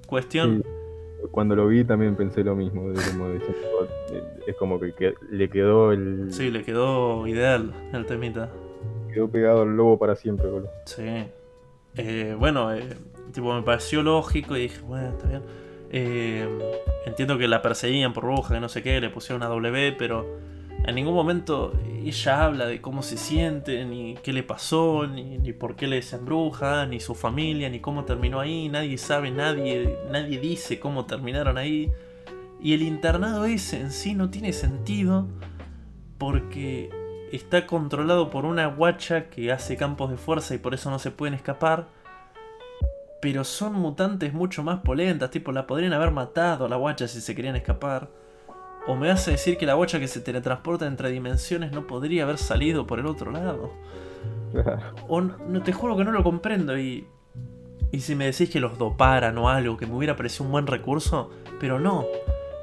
Cuestión. 0.07 0.63
Cuando 1.31 1.55
lo 1.55 1.67
vi 1.67 1.83
también 1.83 2.15
pensé 2.15 2.43
lo 2.43 2.55
mismo. 2.55 2.91
es 2.91 4.55
como 4.55 4.79
que, 4.79 5.15
le 5.29 5.49
quedó 5.49 5.91
el. 5.91 6.27
Sí, 6.31 6.51
le 6.51 6.63
quedó 6.63 7.27
ideal 7.27 7.73
el 7.93 8.05
temita. 8.05 8.49
Quedó 9.13 9.29
pegado 9.29 9.63
al 9.63 9.75
lobo 9.75 9.97
para 9.97 10.15
siempre, 10.15 10.47
boludo. 10.47 10.69
Sí. 10.85 11.25
Eh, 11.95 12.35
bueno, 12.37 12.73
eh, 12.73 12.95
tipo, 13.33 13.53
me 13.53 13.63
pareció 13.63 14.03
lógico 14.03 14.55
y 14.55 14.61
dije, 14.61 14.81
bueno, 14.81 15.09
está 15.09 15.27
bien. 15.27 15.41
Eh, 15.89 16.47
entiendo 17.05 17.37
que 17.37 17.47
la 17.47 17.61
perseguían 17.61 18.13
por 18.13 18.25
bruja, 18.25 18.55
que 18.55 18.59
no 18.59 18.69
sé 18.69 18.83
qué, 18.83 18.99
le 18.99 19.09
pusieron 19.09 19.41
una 19.41 19.49
W, 19.49 19.95
pero 19.97 20.25
en 20.87 20.95
ningún 20.95 21.13
momento 21.13 21.73
ella 22.01 22.45
habla 22.45 22.65
de 22.65 22.79
cómo 22.79 23.03
se 23.03 23.17
siente, 23.17 23.83
ni 23.83 24.15
qué 24.23 24.31
le 24.31 24.41
pasó, 24.41 25.05
ni, 25.05 25.37
por 25.51 25.75
qué 25.75 25.85
le 25.85 26.01
bruja 26.21 26.85
ni 26.85 27.01
su 27.01 27.13
familia, 27.13 27.69
ni 27.69 27.81
cómo 27.81 28.05
terminó 28.05 28.39
ahí. 28.39 28.69
Nadie 28.69 28.97
sabe, 28.97 29.29
nadie, 29.29 29.99
nadie 30.09 30.39
dice 30.39 30.79
cómo 30.79 31.05
terminaron 31.05 31.57
ahí. 31.57 31.91
Y 32.61 32.73
el 32.73 32.83
internado 32.83 33.43
ese 33.43 33.81
en 33.81 33.91
sí 33.91 34.13
no 34.13 34.29
tiene 34.29 34.53
sentido 34.53 35.27
porque 36.17 36.89
está 37.33 37.67
controlado 37.67 38.29
por 38.29 38.45
una 38.45 38.67
guacha 38.67 39.29
que 39.29 39.51
hace 39.51 39.75
campos 39.75 40.09
de 40.09 40.15
fuerza 40.15 40.55
y 40.55 40.57
por 40.57 40.73
eso 40.73 40.89
no 40.89 40.99
se 40.99 41.11
pueden 41.11 41.33
escapar. 41.33 41.89
Pero 43.21 43.43
son 43.43 43.73
mutantes 43.73 44.33
mucho 44.33 44.63
más 44.63 44.79
polentas, 44.79 45.31
tipo 45.31 45.51
la 45.51 45.67
podrían 45.67 45.91
haber 45.91 46.11
matado 46.11 46.65
a 46.65 46.69
la 46.69 46.77
guacha 46.77 47.09
si 47.09 47.19
se 47.19 47.35
querían 47.35 47.57
escapar. 47.57 48.09
O 48.87 48.95
me 48.95 49.11
hace 49.11 49.31
decir 49.31 49.57
que 49.57 49.65
la 49.65 49.75
bocha 49.75 49.99
que 49.99 50.07
se 50.07 50.21
teletransporta 50.21 50.87
entre 50.87 51.09
dimensiones 51.09 51.73
no 51.73 51.85
podría 51.85 52.23
haber 52.23 52.37
salido 52.37 52.87
por 52.87 52.99
el 52.99 53.05
otro 53.05 53.31
lado. 53.31 53.73
o 55.09 55.21
no, 55.21 55.61
te 55.61 55.73
juro 55.73 55.97
que 55.97 56.05
no 56.05 56.11
lo 56.11 56.23
comprendo 56.23 56.77
y. 56.77 57.05
Y 57.89 58.01
si 58.01 58.15
me 58.15 58.25
decís 58.25 58.49
que 58.49 58.59
los 58.59 58.77
doparan 58.77 59.37
o 59.37 59.49
algo, 59.49 59.77
que 59.77 59.85
me 59.85 59.95
hubiera 59.95 60.17
parecido 60.17 60.45
un 60.45 60.51
buen 60.51 60.67
recurso, 60.67 61.31
pero 61.59 61.79
no, 61.79 62.05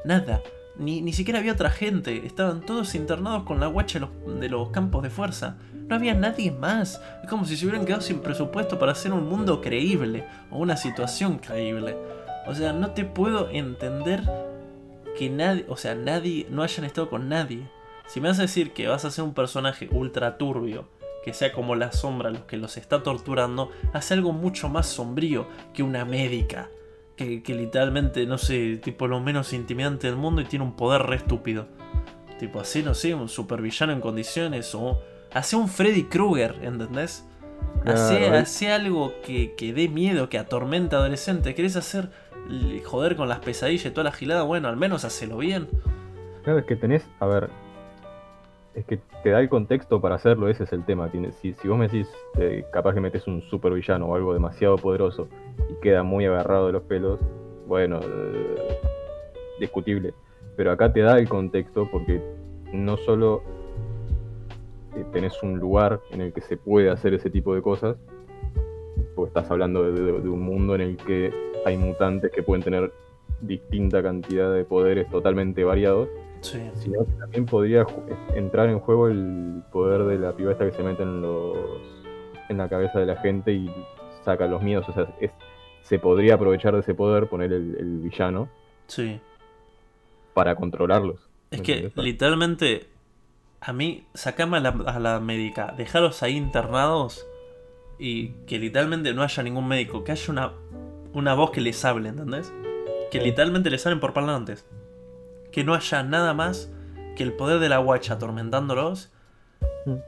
nada. 0.05 0.43
Ni, 0.77 1.01
ni 1.01 1.12
siquiera 1.12 1.39
había 1.39 1.53
otra 1.53 1.70
gente, 1.70 2.27
estaban 2.27 2.61
todos 2.61 2.95
internados 2.95 3.45
con 3.45 3.59
la 3.59 3.68
guacha 3.68 4.01
de 4.01 4.07
los, 4.07 4.41
de 4.41 4.49
los 4.49 4.68
campos 4.70 5.03
de 5.03 5.09
fuerza. 5.09 5.57
No 5.72 5.95
había 5.95 6.14
nadie 6.14 6.51
más. 6.51 7.01
Es 7.22 7.29
como 7.31 7.45
si 7.47 7.57
se 7.57 7.66
hubieran 7.66 7.87
quedado 7.87 8.03
sin 8.03 8.20
presupuesto 8.20 8.79
para 8.79 8.93
hacer 8.93 9.12
un 9.12 9.29
mundo 9.29 9.62
creíble 9.62 10.27
o 10.51 10.59
una 10.59 10.77
situación 10.77 11.39
creíble. 11.39 11.97
O 12.47 12.55
sea, 12.55 12.72
no 12.72 12.91
te 12.91 13.05
puedo 13.05 13.49
entender 13.51 14.22
que 15.19 15.31
nadie, 15.31 15.65
o 15.69 15.77
sea, 15.77 15.95
nadie, 15.95 16.47
no 16.51 16.62
hayan 16.62 16.85
estado 16.85 17.09
con 17.09 17.29
nadie. 17.29 17.69
Si 18.07 18.21
me 18.21 18.29
vas 18.29 18.39
a 18.39 18.43
decir 18.43 18.73
que 18.73 18.89
vas 18.89 19.05
a 19.05 19.11
ser 19.11 19.25
un 19.25 19.35
personaje 19.35 19.89
ultra 19.91 20.37
turbio, 20.37 20.89
que 21.25 21.33
sea 21.33 21.53
como 21.53 21.75
la 21.75 21.91
sombra 21.93 22.31
los 22.31 22.43
que 22.43 22.59
los 22.59 22.77
está 22.77 23.03
torturando, 23.03 23.71
hace 23.93 24.15
algo 24.15 24.33
mucho 24.33 24.69
más 24.69 24.87
sombrío 24.87 25.47
que 25.73 25.83
una 25.83 26.05
médica. 26.05 26.69
Que, 27.17 27.43
literalmente, 27.47 28.27
no 28.27 28.39
sé, 28.39 28.77
tipo 28.83 29.07
lo 29.07 29.21
menos 29.21 29.53
intimidante 29.53 30.09
del 30.09 30.17
mundo 30.17 30.43
y 30.43 30.45
tiene 30.45 30.65
un 30.65 30.77
poder 30.77 31.03
re 31.03 31.17
estúpido. 31.17 31.69
Tipo 32.39 32.61
así, 32.61 32.83
no 32.83 32.93
sé, 32.93 33.15
un 33.15 33.29
supervillano 33.29 33.93
en 33.93 34.01
condiciones 34.01 34.75
o... 34.75 35.01
Hace 35.33 35.57
un 35.57 35.69
Freddy 35.69 36.05
Krueger, 36.05 36.57
¿entendés? 36.62 37.25
Hace, 37.87 38.73
algo 38.73 39.15
que, 39.25 39.55
que 39.55 39.73
dé 39.73 39.89
miedo, 39.89 40.29
que 40.29 40.39
atormenta 40.39 40.97
a 40.97 41.01
adolescentes. 41.01 41.55
¿Querés 41.55 41.77
hacer 41.77 42.11
joder 42.85 43.17
con 43.17 43.29
las 43.29 43.41
pesadillas 43.41 43.87
y 43.87 43.91
toda 43.91 44.05
la 44.05 44.13
gilada, 44.13 44.43
bueno, 44.43 44.69
al 44.69 44.77
menos 44.77 45.05
hacelo 45.05 45.39
bien. 45.39 45.69
Claro, 46.43 46.59
es 46.59 46.67
que 46.67 46.77
tenés, 46.77 47.09
a 47.21 47.27
ver, 47.27 47.51
es 48.75 48.85
que 48.85 48.99
te 49.23 49.31
da 49.31 49.41
el 49.41 49.49
contexto 49.49 50.01
para 50.01 50.17
hacerlo, 50.17 50.49
ese 50.49 50.65
es 50.65 50.73
el 50.73 50.85
tema. 50.85 51.11
Si, 51.41 51.55
vos 51.65 51.79
me 51.79 51.89
decís, 51.89 52.09
eh, 52.39 52.65
capaz 52.73 52.95
que 52.95 53.01
metes 53.01 53.27
un 53.27 53.41
super 53.43 53.73
villano 53.73 54.07
o 54.07 54.15
algo 54.15 54.35
demasiado 54.35 54.77
poderoso 54.77 55.29
y 55.71 55.81
queda 55.81 56.03
muy 56.03 56.27
agarrado 56.27 56.67
de 56.67 56.73
los 56.73 56.83
pelos, 56.83 57.21
bueno, 57.67 58.01
eh, 58.03 58.79
discutible. 59.61 60.13
Pero 60.57 60.73
acá 60.73 60.93
te 60.93 61.01
da 61.01 61.19
el 61.19 61.29
contexto 61.29 61.89
porque 61.91 62.21
no 62.73 62.97
solo 62.97 63.43
eh, 64.97 65.05
tenés 65.13 65.41
un 65.43 65.59
lugar 65.59 66.01
en 66.11 66.21
el 66.21 66.33
que 66.33 66.41
se 66.41 66.57
puede 66.57 66.91
hacer 66.91 67.15
ese 67.15 67.31
tipo 67.31 67.55
de 67.55 67.63
cosas, 67.63 67.97
porque 69.15 69.29
estás 69.29 69.51
hablando 69.51 69.83
de 69.83 70.29
un 70.29 70.41
mundo 70.41 70.75
en 70.75 70.81
el 70.81 70.97
que 70.97 71.33
hay 71.65 71.77
mutantes 71.77 72.31
que 72.31 72.43
pueden 72.43 72.62
tener 72.62 72.93
distinta 73.41 74.03
cantidad 74.03 74.53
de 74.53 74.65
poderes 74.65 75.09
totalmente 75.11 75.65
variados. 75.65 76.09
Sí. 76.41 76.61
Sino 76.75 77.05
que 77.05 77.12
también 77.12 77.47
podría 77.47 77.87
entrar 78.35 78.69
en 78.69 78.79
juego 78.79 79.09
el 79.09 79.62
poder 79.73 80.05
de 80.05 80.19
la 80.19 80.37
piba 80.37 80.57
que 80.59 80.73
se 80.73 80.83
mete 80.83 81.03
en, 81.03 81.23
los, 81.23 81.57
en 82.49 82.59
la 82.59 82.69
cabeza 82.69 83.01
de 83.01 83.07
la 83.07 83.17
gente 83.17 83.53
y 83.53 83.71
saca 84.25 84.47
los 84.47 84.62
miedos. 84.62 84.89
O 84.89 84.93
sea, 84.93 85.07
se 85.83 85.99
podría 85.99 86.35
aprovechar 86.35 86.75
de 86.75 86.81
ese 86.81 86.95
poder, 86.95 87.29
poner 87.29 87.53
el, 87.53 88.01
villano. 88.01 88.49
Sí. 88.87 89.21
Para 90.35 90.55
controlarlos. 90.57 91.21
Es 91.51 91.62
que 91.62 91.93
literalmente, 91.95 92.89
a 93.61 93.73
mí, 93.73 94.05
sacame 94.12 94.59
a 94.59 94.61
la, 94.61 94.69
a 94.87 94.99
la 94.99 95.21
médica, 95.21 95.73
dejarlos 95.77 96.23
ahí 96.23 96.37
internados 96.37 97.27
y 97.99 98.31
que 98.47 98.59
literalmente 98.59 99.15
no 99.15 99.23
haya 99.23 99.43
ningún 99.43 99.69
médico, 99.69 100.05
que 100.05 100.13
haya 100.13 100.33
una 100.33 100.53
una 101.15 101.35
voz 101.35 101.53
que 101.53 101.61
les 101.61 101.83
hable, 101.85 102.11
¿entendés? 102.11 102.53
Que 103.11 103.21
literalmente 103.21 103.71
les 103.71 103.83
salen 103.83 104.01
por 104.01 104.13
parlantes. 104.13 104.67
Que 105.53 105.65
no 105.65 105.75
haya 105.75 106.03
nada 106.03 106.35
más 106.35 106.71
que 107.17 107.23
el 107.23 107.33
poder 107.33 107.61
de 107.61 107.69
la 107.69 107.79
guacha 107.79 108.15
atormentándolos 108.15 109.11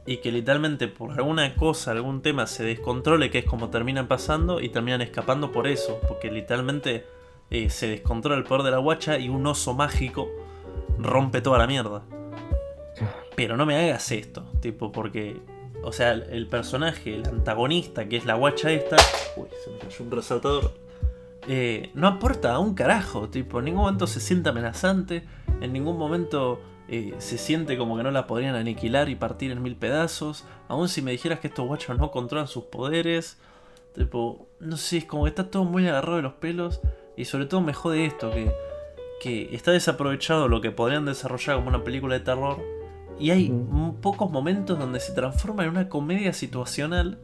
y 0.04 0.18
que 0.18 0.32
literalmente 0.32 0.88
por 0.88 1.12
alguna 1.12 1.54
cosa, 1.54 1.92
algún 1.92 2.22
tema 2.22 2.46
se 2.46 2.64
descontrole, 2.64 3.30
que 3.30 3.38
es 3.38 3.44
como 3.44 3.70
terminan 3.70 4.08
pasando 4.08 4.60
y 4.60 4.68
terminan 4.68 5.00
escapando 5.00 5.52
por 5.52 5.68
eso, 5.68 6.00
porque 6.08 6.30
literalmente 6.30 7.06
eh, 7.50 7.70
se 7.70 7.86
descontrola 7.86 8.36
el 8.36 8.44
poder 8.44 8.64
de 8.64 8.70
la 8.72 8.78
guacha 8.78 9.18
y 9.18 9.28
un 9.28 9.46
oso 9.46 9.74
mágico 9.74 10.28
rompe 10.98 11.40
toda 11.40 11.58
la 11.58 11.68
mierda. 11.68 12.02
Pero 13.36 13.56
no 13.56 13.66
me 13.66 13.76
hagas 13.76 14.10
esto, 14.10 14.44
tipo, 14.60 14.90
porque, 14.90 15.36
o 15.82 15.92
sea, 15.92 16.12
el 16.12 16.46
personaje, 16.48 17.14
el 17.14 17.26
antagonista, 17.26 18.08
que 18.08 18.16
es 18.16 18.26
la 18.26 18.34
guacha 18.34 18.70
esta. 18.70 18.96
Uy, 19.36 19.48
se 19.64 19.70
me 19.70 19.78
cayó 19.78 20.04
un 20.04 20.10
resaltador 20.10 20.86
eh, 21.48 21.90
no 21.94 22.08
aporta 22.08 22.54
a 22.54 22.58
un 22.58 22.74
carajo, 22.74 23.28
tipo, 23.28 23.60
en 23.60 23.66
ningún 23.66 23.82
momento 23.82 24.08
se 24.08 24.18
siente 24.18 24.48
amenazante, 24.48 25.22
en 25.60 25.72
ningún 25.72 25.96
momento 25.96 26.60
eh, 26.88 27.14
se 27.18 27.38
siente 27.38 27.78
como 27.78 27.96
que 27.96 28.02
no 28.02 28.10
la 28.10 28.26
podrían 28.26 28.56
aniquilar 28.56 29.08
y 29.08 29.14
partir 29.14 29.52
en 29.52 29.62
mil 29.62 29.76
pedazos, 29.76 30.44
aun 30.66 30.88
si 30.88 31.02
me 31.02 31.12
dijeras 31.12 31.38
que 31.38 31.46
estos 31.46 31.64
guachos 31.64 31.96
no 31.98 32.10
controlan 32.10 32.48
sus 32.48 32.64
poderes, 32.64 33.38
tipo, 33.94 34.48
no 34.58 34.76
sé, 34.76 34.98
es 34.98 35.04
como 35.04 35.22
que 35.22 35.28
está 35.28 35.48
todo 35.48 35.64
muy 35.64 35.86
agarrado 35.86 36.16
de 36.16 36.22
los 36.22 36.32
pelos 36.34 36.80
y 37.16 37.26
sobre 37.26 37.46
todo 37.46 37.60
me 37.60 37.72
jode 37.72 38.06
esto, 38.06 38.32
que, 38.32 38.52
que 39.20 39.54
está 39.54 39.70
desaprovechado 39.70 40.48
lo 40.48 40.60
que 40.60 40.72
podrían 40.72 41.04
desarrollar 41.04 41.56
como 41.56 41.68
una 41.68 41.84
película 41.84 42.14
de 42.14 42.24
terror 42.24 42.60
y 43.18 43.30
hay 43.30 43.52
pocos 44.02 44.30
momentos 44.30 44.78
donde 44.78 45.00
se 45.00 45.12
transforma 45.12 45.64
en 45.64 45.70
una 45.70 45.88
comedia 45.88 46.32
situacional 46.32 47.18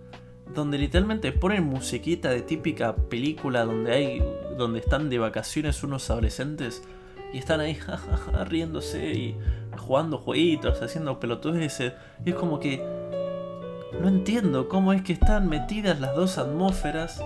donde 0.54 0.78
literalmente 0.78 1.32
ponen 1.32 1.64
musiquita 1.64 2.30
de 2.30 2.42
típica 2.42 2.96
película 2.96 3.64
donde 3.64 3.92
hay 3.92 4.22
donde 4.56 4.80
están 4.80 5.10
de 5.10 5.18
vacaciones 5.18 5.82
unos 5.82 6.10
adolescentes 6.10 6.82
y 7.32 7.38
están 7.38 7.60
ahí 7.60 7.74
jajaja, 7.76 8.44
riéndose 8.44 9.12
y 9.12 9.36
jugando 9.78 10.18
jueguitos, 10.18 10.82
haciendo 10.82 11.18
pelotudeces. 11.18 11.94
Y 12.24 12.30
es 12.30 12.36
como 12.36 12.60
que 12.60 12.84
no 14.00 14.08
entiendo 14.08 14.68
cómo 14.68 14.92
es 14.92 15.02
que 15.02 15.14
están 15.14 15.48
metidas 15.48 16.00
las 16.00 16.14
dos 16.14 16.38
atmósferas 16.38 17.22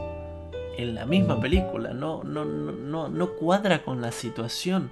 en 0.79 0.95
la 0.95 1.07
misma 1.07 1.41
película, 1.41 1.95
no 1.95 2.23
no 2.23 2.45
no 2.45 3.09
no 3.09 3.33
cuadra 3.33 3.83
con 3.83 4.01
la 4.01 4.13
situación. 4.13 4.91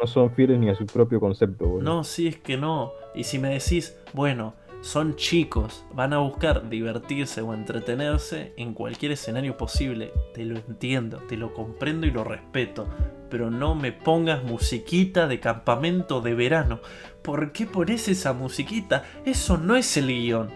No 0.00 0.06
son 0.06 0.30
fieles 0.30 0.58
ni 0.58 0.70
a 0.70 0.74
su 0.74 0.86
propio 0.86 1.20
concepto, 1.20 1.78
No, 1.80 2.04
sí 2.04 2.28
es 2.28 2.38
que 2.38 2.56
no. 2.56 2.92
Y 3.14 3.24
si 3.24 3.38
me 3.38 3.50
decís, 3.50 3.96
bueno, 4.14 4.54
son 4.80 5.16
chicos, 5.16 5.84
van 5.92 6.14
a 6.14 6.18
buscar 6.18 6.70
divertirse 6.70 7.42
o 7.42 7.52
entretenerse 7.52 8.54
en 8.56 8.72
cualquier 8.72 9.12
escenario 9.12 9.58
posible. 9.58 10.12
Te 10.32 10.44
lo 10.44 10.56
entiendo, 10.56 11.18
te 11.28 11.36
lo 11.36 11.52
comprendo 11.52 12.06
y 12.06 12.10
lo 12.10 12.24
respeto. 12.24 12.88
Pero 13.28 13.50
no 13.50 13.74
me 13.74 13.92
pongas 13.92 14.42
musiquita 14.42 15.26
de 15.26 15.38
campamento 15.38 16.22
de 16.22 16.34
verano. 16.34 16.80
¿Por 17.22 17.52
qué 17.52 17.66
pones 17.66 18.08
esa 18.08 18.32
musiquita? 18.32 19.04
Eso 19.26 19.58
no 19.58 19.76
es 19.76 19.96
el 19.98 20.06
guion. 20.06 20.48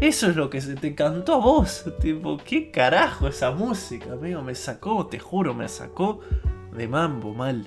Eso 0.00 0.28
es 0.28 0.36
lo 0.36 0.48
que 0.48 0.60
se 0.60 0.76
te 0.76 0.94
cantó 0.94 1.34
a 1.34 1.38
vos. 1.38 1.86
Tipo, 2.00 2.38
¿qué 2.38 2.70
carajo 2.70 3.26
esa 3.26 3.50
música, 3.50 4.12
amigo? 4.12 4.42
Me 4.42 4.54
sacó, 4.54 5.06
te 5.06 5.18
juro, 5.18 5.54
me 5.54 5.68
sacó 5.68 6.20
de 6.72 6.86
mambo 6.86 7.34
mal. 7.34 7.66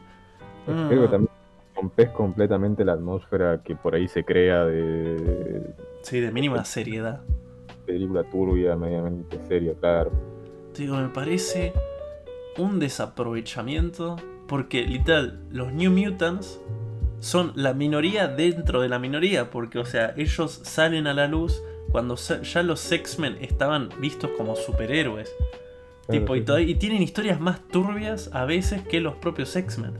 Creo 0.88 1.02
que 1.02 1.08
mm. 1.08 1.12
también 1.12 1.32
rompes 1.76 2.10
completamente 2.10 2.86
la 2.86 2.94
atmósfera 2.94 3.62
que 3.64 3.76
por 3.76 3.96
ahí 3.96 4.08
se 4.08 4.24
crea 4.24 4.66
de. 4.66 5.74
Sí, 6.02 6.20
de 6.20 6.32
mínima 6.32 6.64
seriedad. 6.66 7.22
Película 7.86 8.24
turbia, 8.24 8.76
medianamente 8.76 9.40
seria, 9.48 9.74
claro. 9.80 10.12
Digo, 10.76 10.98
me 10.98 11.10
parece 11.10 11.74
un 12.58 12.80
desaprovechamiento. 12.80 14.18
Porque, 14.48 14.84
literal, 14.84 15.40
los 15.52 15.72
New 15.74 15.92
Mutants 15.92 16.60
son 17.20 17.52
la 17.56 17.76
minoría 17.76 18.28
dentro 18.28 18.82
de 18.82 18.90
la 18.90 18.98
minoría. 18.98 19.52
Porque, 19.52 19.78
o 19.78 19.86
sea, 19.86 20.14
ellos 20.18 20.62
salen 20.64 21.06
a 21.06 21.14
la 21.14 21.28
luz 21.28 21.62
cuando 21.92 22.16
ya 22.16 22.64
los 22.64 22.92
X-Men 22.92 23.38
estaban 23.42 23.90
vistos 24.00 24.32
como 24.38 24.56
superhéroes. 24.56 25.32
tipo, 26.10 26.36
y, 26.36 26.44
y, 26.66 26.76
tienen 26.76 27.04
historias 27.04 27.40
más 27.40 27.68
turbias 27.68 28.32
a 28.34 28.46
veces 28.46 28.82
que 28.82 29.00
los 29.00 29.16
propios 29.16 29.56
X-Men. 29.56 29.94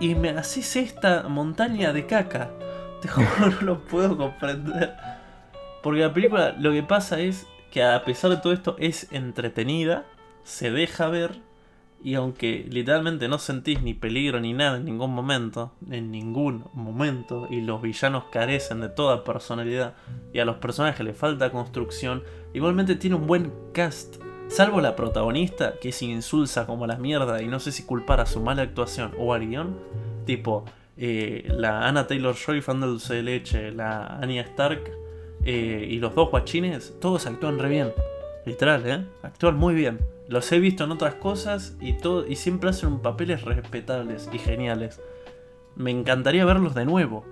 Y 0.00 0.14
me 0.14 0.30
haces 0.30 0.76
esta 0.76 1.28
montaña 1.28 1.92
de 1.92 2.06
caca. 2.06 2.50
Te 3.02 3.08
juro, 3.08 3.50
no 3.50 3.60
lo 3.60 3.84
puedo 3.84 4.16
comprender. 4.16 4.94
Porque 5.82 6.00
la 6.00 6.12
película 6.12 6.54
lo 6.58 6.72
que 6.72 6.82
pasa 6.82 7.20
es 7.20 7.46
que 7.70 7.82
a 7.82 8.04
pesar 8.04 8.30
de 8.30 8.38
todo 8.38 8.52
esto 8.52 8.76
es 8.78 9.08
entretenida, 9.12 10.04
se 10.44 10.70
deja 10.70 11.08
ver 11.08 11.32
y 12.04 12.14
aunque 12.16 12.66
literalmente 12.70 13.28
no 13.28 13.38
sentís 13.38 13.80
ni 13.82 13.94
peligro 13.94 14.38
ni 14.38 14.52
nada 14.52 14.76
en 14.76 14.84
ningún 14.84 15.14
momento, 15.14 15.72
en 15.90 16.10
ningún 16.10 16.66
momento, 16.74 17.48
y 17.50 17.62
los 17.62 17.80
villanos 17.80 18.24
carecen 18.30 18.80
de 18.82 18.90
toda 18.90 19.24
personalidad 19.24 19.94
y 20.32 20.38
a 20.38 20.44
los 20.44 20.56
personajes 20.56 21.04
les 21.04 21.16
falta 21.16 21.50
construcción, 21.50 22.22
igualmente 22.52 22.94
tiene 22.96 23.16
un 23.16 23.26
buen 23.26 23.52
cast. 23.72 24.23
Salvo 24.48 24.80
la 24.80 24.94
protagonista, 24.94 25.74
que 25.80 25.88
es 25.88 26.02
insulsa 26.02 26.66
como 26.66 26.86
la 26.86 26.96
mierda 26.96 27.42
y 27.42 27.48
no 27.48 27.58
sé 27.58 27.72
si 27.72 27.82
culpar 27.82 28.20
a 28.20 28.26
su 28.26 28.40
mala 28.40 28.62
actuación 28.62 29.12
o 29.18 29.34
al 29.34 29.46
guion, 29.46 29.76
tipo 30.26 30.64
eh, 30.96 31.44
la 31.48 31.88
Anna 31.88 32.06
Taylor 32.06 32.36
Joy, 32.36 32.60
fan 32.60 32.80
dulce 32.80 33.14
de 33.14 33.22
leche, 33.22 33.72
la 33.72 34.06
Anya 34.18 34.42
Stark 34.42 34.92
eh, 35.44 35.86
y 35.90 35.98
los 35.98 36.14
dos 36.14 36.30
guachines, 36.30 36.94
todos 37.00 37.26
actúan 37.26 37.58
re 37.58 37.68
bien. 37.68 37.92
Literal, 38.46 38.86
¿eh? 38.86 39.04
Actúan 39.22 39.56
muy 39.56 39.74
bien. 39.74 40.00
Los 40.28 40.52
he 40.52 40.58
visto 40.58 40.84
en 40.84 40.92
otras 40.92 41.14
cosas 41.14 41.76
y, 41.80 41.94
todo, 41.94 42.26
y 42.26 42.36
siempre 42.36 42.70
hacen 42.70 43.00
papeles 43.00 43.42
respetables 43.42 44.28
y 44.32 44.38
geniales. 44.38 45.00
Me 45.76 45.90
encantaría 45.90 46.44
verlos 46.44 46.74
de 46.74 46.84
nuevo. 46.84 47.24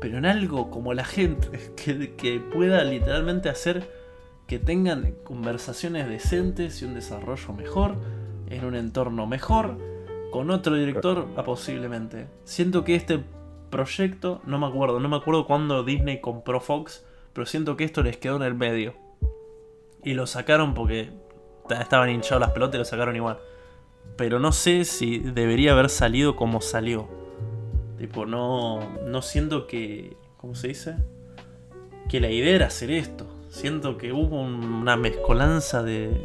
Pero 0.00 0.18
en 0.18 0.26
algo 0.26 0.70
como 0.70 0.92
la 0.92 1.04
gente, 1.04 1.72
que 2.16 2.40
pueda 2.52 2.82
literalmente 2.84 3.48
hacer 3.48 3.99
que 4.50 4.58
tengan 4.58 5.14
conversaciones 5.22 6.08
decentes 6.08 6.82
y 6.82 6.84
un 6.84 6.94
desarrollo 6.94 7.52
mejor, 7.52 7.94
en 8.48 8.64
un 8.64 8.74
entorno 8.74 9.24
mejor, 9.24 9.78
con 10.32 10.50
otro 10.50 10.74
director, 10.74 11.28
a 11.36 11.44
posiblemente. 11.44 12.26
Siento 12.42 12.82
que 12.82 12.96
este 12.96 13.22
proyecto, 13.70 14.40
no 14.46 14.58
me 14.58 14.66
acuerdo, 14.66 14.98
no 14.98 15.08
me 15.08 15.18
acuerdo 15.18 15.46
cuándo 15.46 15.84
Disney 15.84 16.20
compró 16.20 16.60
Fox, 16.60 17.06
pero 17.32 17.46
siento 17.46 17.76
que 17.76 17.84
esto 17.84 18.02
les 18.02 18.16
quedó 18.16 18.38
en 18.38 18.42
el 18.42 18.54
medio. 18.54 18.96
Y 20.02 20.14
lo 20.14 20.26
sacaron 20.26 20.74
porque 20.74 21.12
estaban 21.70 22.10
hinchados 22.10 22.40
las 22.40 22.50
pelotas 22.50 22.74
y 22.74 22.78
lo 22.78 22.84
sacaron 22.84 23.14
igual. 23.14 23.38
Pero 24.16 24.40
no 24.40 24.50
sé 24.50 24.84
si 24.84 25.20
debería 25.20 25.74
haber 25.74 25.90
salido 25.90 26.34
como 26.34 26.60
salió. 26.60 27.08
Tipo, 27.98 28.26
no, 28.26 28.98
no 29.06 29.22
siento 29.22 29.68
que. 29.68 30.16
¿Cómo 30.38 30.56
se 30.56 30.66
dice? 30.66 30.96
Que 32.08 32.18
la 32.18 32.30
idea 32.30 32.56
era 32.56 32.66
hacer 32.66 32.90
esto. 32.90 33.28
Siento 33.50 33.98
que 33.98 34.12
hubo 34.12 34.40
una 34.40 34.96
mezcolanza 34.96 35.82
de, 35.82 36.22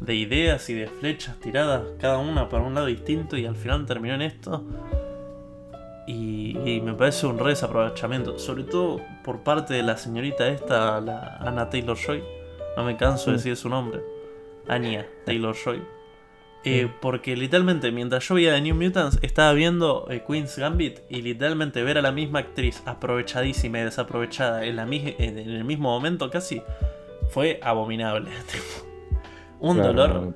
de 0.00 0.14
ideas 0.14 0.68
y 0.68 0.74
de 0.74 0.88
flechas 0.88 1.38
tiradas, 1.38 1.82
cada 2.00 2.18
una 2.18 2.48
para 2.48 2.64
un 2.64 2.74
lado 2.74 2.86
distinto, 2.86 3.36
y 3.36 3.46
al 3.46 3.56
final 3.56 3.86
terminó 3.86 4.14
en 4.14 4.22
esto. 4.22 4.64
Y, 6.06 6.58
y, 6.64 6.80
me 6.80 6.94
parece 6.94 7.26
un 7.26 7.38
re 7.38 7.50
desaprovechamiento, 7.50 8.38
sobre 8.38 8.64
todo 8.64 9.00
por 9.24 9.44
parte 9.44 9.74
de 9.74 9.84
la 9.84 9.96
señorita 9.96 10.48
esta, 10.48 11.00
la 11.00 11.36
Anna 11.38 11.70
Taylor 11.70 11.96
Joy. 11.96 12.22
No 12.76 12.84
me 12.84 12.96
canso 12.96 13.30
de 13.30 13.36
decir 13.36 13.56
su 13.56 13.68
nombre. 13.68 14.00
Anya 14.66 15.06
Taylor 15.24 15.54
Joy. 15.54 15.80
Eh, 16.62 16.92
porque 17.00 17.36
literalmente 17.36 17.90
mientras 17.90 18.28
yo 18.28 18.34
veía 18.34 18.52
The 18.52 18.60
New 18.60 18.74
Mutants 18.74 19.18
estaba 19.22 19.54
viendo 19.54 20.06
eh, 20.10 20.22
Queen's 20.26 20.58
Gambit 20.58 21.00
y 21.08 21.22
literalmente 21.22 21.82
ver 21.82 21.96
a 21.96 22.02
la 22.02 22.12
misma 22.12 22.40
actriz 22.40 22.82
aprovechadísima 22.84 23.78
y 23.78 23.84
desaprovechada 23.84 24.66
en, 24.66 24.76
la 24.76 24.82
en 24.82 25.38
el 25.38 25.64
mismo 25.64 25.88
momento 25.88 26.28
casi 26.28 26.62
fue 27.30 27.60
abominable. 27.62 28.30
Un 29.60 29.78
dolor. 29.78 30.34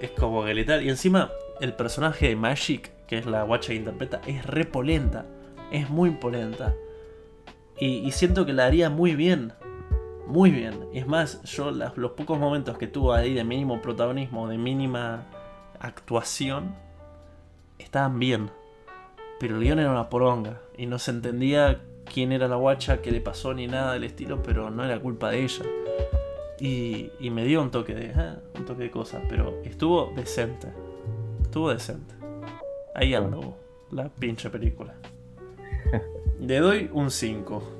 Es 0.00 0.10
como 0.12 0.44
que 0.44 0.54
literal. 0.54 0.84
Y 0.84 0.88
encima 0.88 1.30
el 1.60 1.74
personaje 1.74 2.28
de 2.28 2.36
Magic, 2.36 2.90
que 3.06 3.18
es 3.18 3.26
la 3.26 3.42
guacha 3.42 3.68
que 3.68 3.76
interpreta, 3.76 4.20
es 4.26 4.44
repolenta. 4.46 5.26
Es 5.72 5.90
muy 5.90 6.10
polenta. 6.10 6.74
Y, 7.78 7.98
y 7.98 8.12
siento 8.12 8.46
que 8.46 8.52
la 8.52 8.66
haría 8.66 8.90
muy 8.90 9.14
bien 9.14 9.52
muy 10.30 10.50
bien. 10.50 10.86
Es 10.94 11.06
más, 11.06 11.42
yo 11.42 11.70
los 11.70 12.12
pocos 12.12 12.38
momentos 12.38 12.78
que 12.78 12.86
tuvo 12.86 13.12
ahí 13.12 13.34
de 13.34 13.44
mínimo 13.44 13.82
protagonismo, 13.82 14.48
de 14.48 14.58
mínima 14.58 15.26
actuación, 15.80 16.74
estaban 17.78 18.18
bien. 18.18 18.50
Pero 19.38 19.56
el 19.56 19.62
guion 19.62 19.80
era 19.80 19.90
una 19.90 20.08
poronga. 20.08 20.60
Y 20.76 20.86
no 20.86 20.98
se 20.98 21.10
entendía 21.10 21.80
quién 22.04 22.32
era 22.32 22.46
la 22.46 22.56
guacha, 22.56 23.02
qué 23.02 23.10
le 23.10 23.20
pasó, 23.20 23.54
ni 23.54 23.66
nada 23.66 23.94
del 23.94 24.04
estilo, 24.04 24.42
pero 24.42 24.70
no 24.70 24.84
era 24.84 25.00
culpa 25.00 25.30
de 25.30 25.44
ella. 25.44 25.64
Y, 26.60 27.10
y 27.18 27.30
me 27.30 27.44
dio 27.44 27.60
un 27.62 27.70
toque 27.70 27.94
de. 27.94 28.06
Eh, 28.06 28.34
un 28.56 28.64
toque 28.64 28.84
de 28.84 28.90
cosas. 28.90 29.22
Pero 29.28 29.60
estuvo 29.64 30.12
decente. 30.14 30.68
Estuvo 31.42 31.70
decente. 31.70 32.14
Ahí 32.94 33.14
ando 33.14 33.56
la 33.90 34.08
pinche 34.08 34.48
película. 34.50 34.94
Le 36.38 36.58
doy 36.58 36.88
un 36.92 37.10
5. 37.10 37.79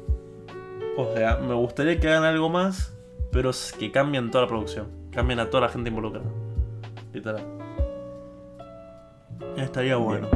O 1.01 1.15
sea, 1.15 1.37
me 1.37 1.55
gustaría 1.55 1.99
que 1.99 2.09
hagan 2.09 2.25
algo 2.25 2.51
más, 2.51 2.95
pero 3.33 3.53
que 3.79 3.91
cambien 3.91 4.31
toda 4.31 4.45
la 4.45 4.49
producción. 4.49 4.89
Cambien 5.11 5.41
a 5.41 5.49
toda 5.49 5.63
la 5.63 5.69
gente 5.71 5.89
involucrada. 5.89 6.27
Literal. 7.15 7.43
Estaría 9.57 9.97
bueno. 9.97 10.29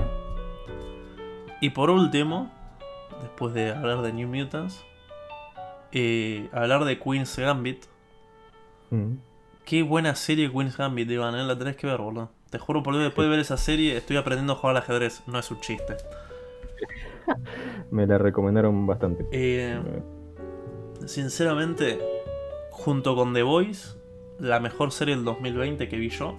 Y 1.61 1.71
por 1.71 1.91
último, 1.91 2.51
después 3.21 3.53
de 3.53 3.73
hablar 3.73 4.01
de 4.01 4.13
New 4.15 4.29
Mutants, 4.29 4.83
eh, 5.93 6.49
hablar 6.53 6.85
de 6.85 6.99
Queen's 6.99 7.39
Gambit. 7.39 7.85
Mm. 8.91 9.17
Qué 9.67 9.83
buena 9.83 10.15
serie 10.15 10.51
Queen's 10.51 10.79
Gambit, 10.79 11.11
Iván, 11.11 11.35
¿eh? 11.35 11.45
la 11.45 11.59
tenés 11.59 11.77
que 11.77 11.87
ver, 11.87 11.99
boludo. 11.99 12.31
Te 12.49 12.59
juro 12.59 12.83
por 12.83 12.95
Dios, 12.95 13.05
después 13.05 13.27
de 13.27 13.31
ver 13.31 13.41
esa 13.41 13.59
serie 13.59 13.97
estoy 13.97 14.17
aprendiendo 14.17 14.55
a 14.55 14.57
jugar 14.57 14.77
al 14.77 14.83
ajedrez. 14.83 15.23
No 15.27 15.39
es 15.39 15.51
un 15.51 15.61
chiste. 15.61 15.97
Me 17.91 18.07
la 18.07 18.17
recomendaron 18.17 18.87
bastante. 18.87 19.27
Eh, 19.31 19.79
sinceramente, 21.07 21.99
junto 22.71 23.15
con 23.15 23.35
The 23.35 23.43
Voice, 23.43 23.97
la 24.39 24.61
mejor 24.61 24.93
serie 24.93 25.15
del 25.17 25.25
2020 25.25 25.89
que 25.89 25.97
vi 25.97 26.11
yo. 26.11 26.37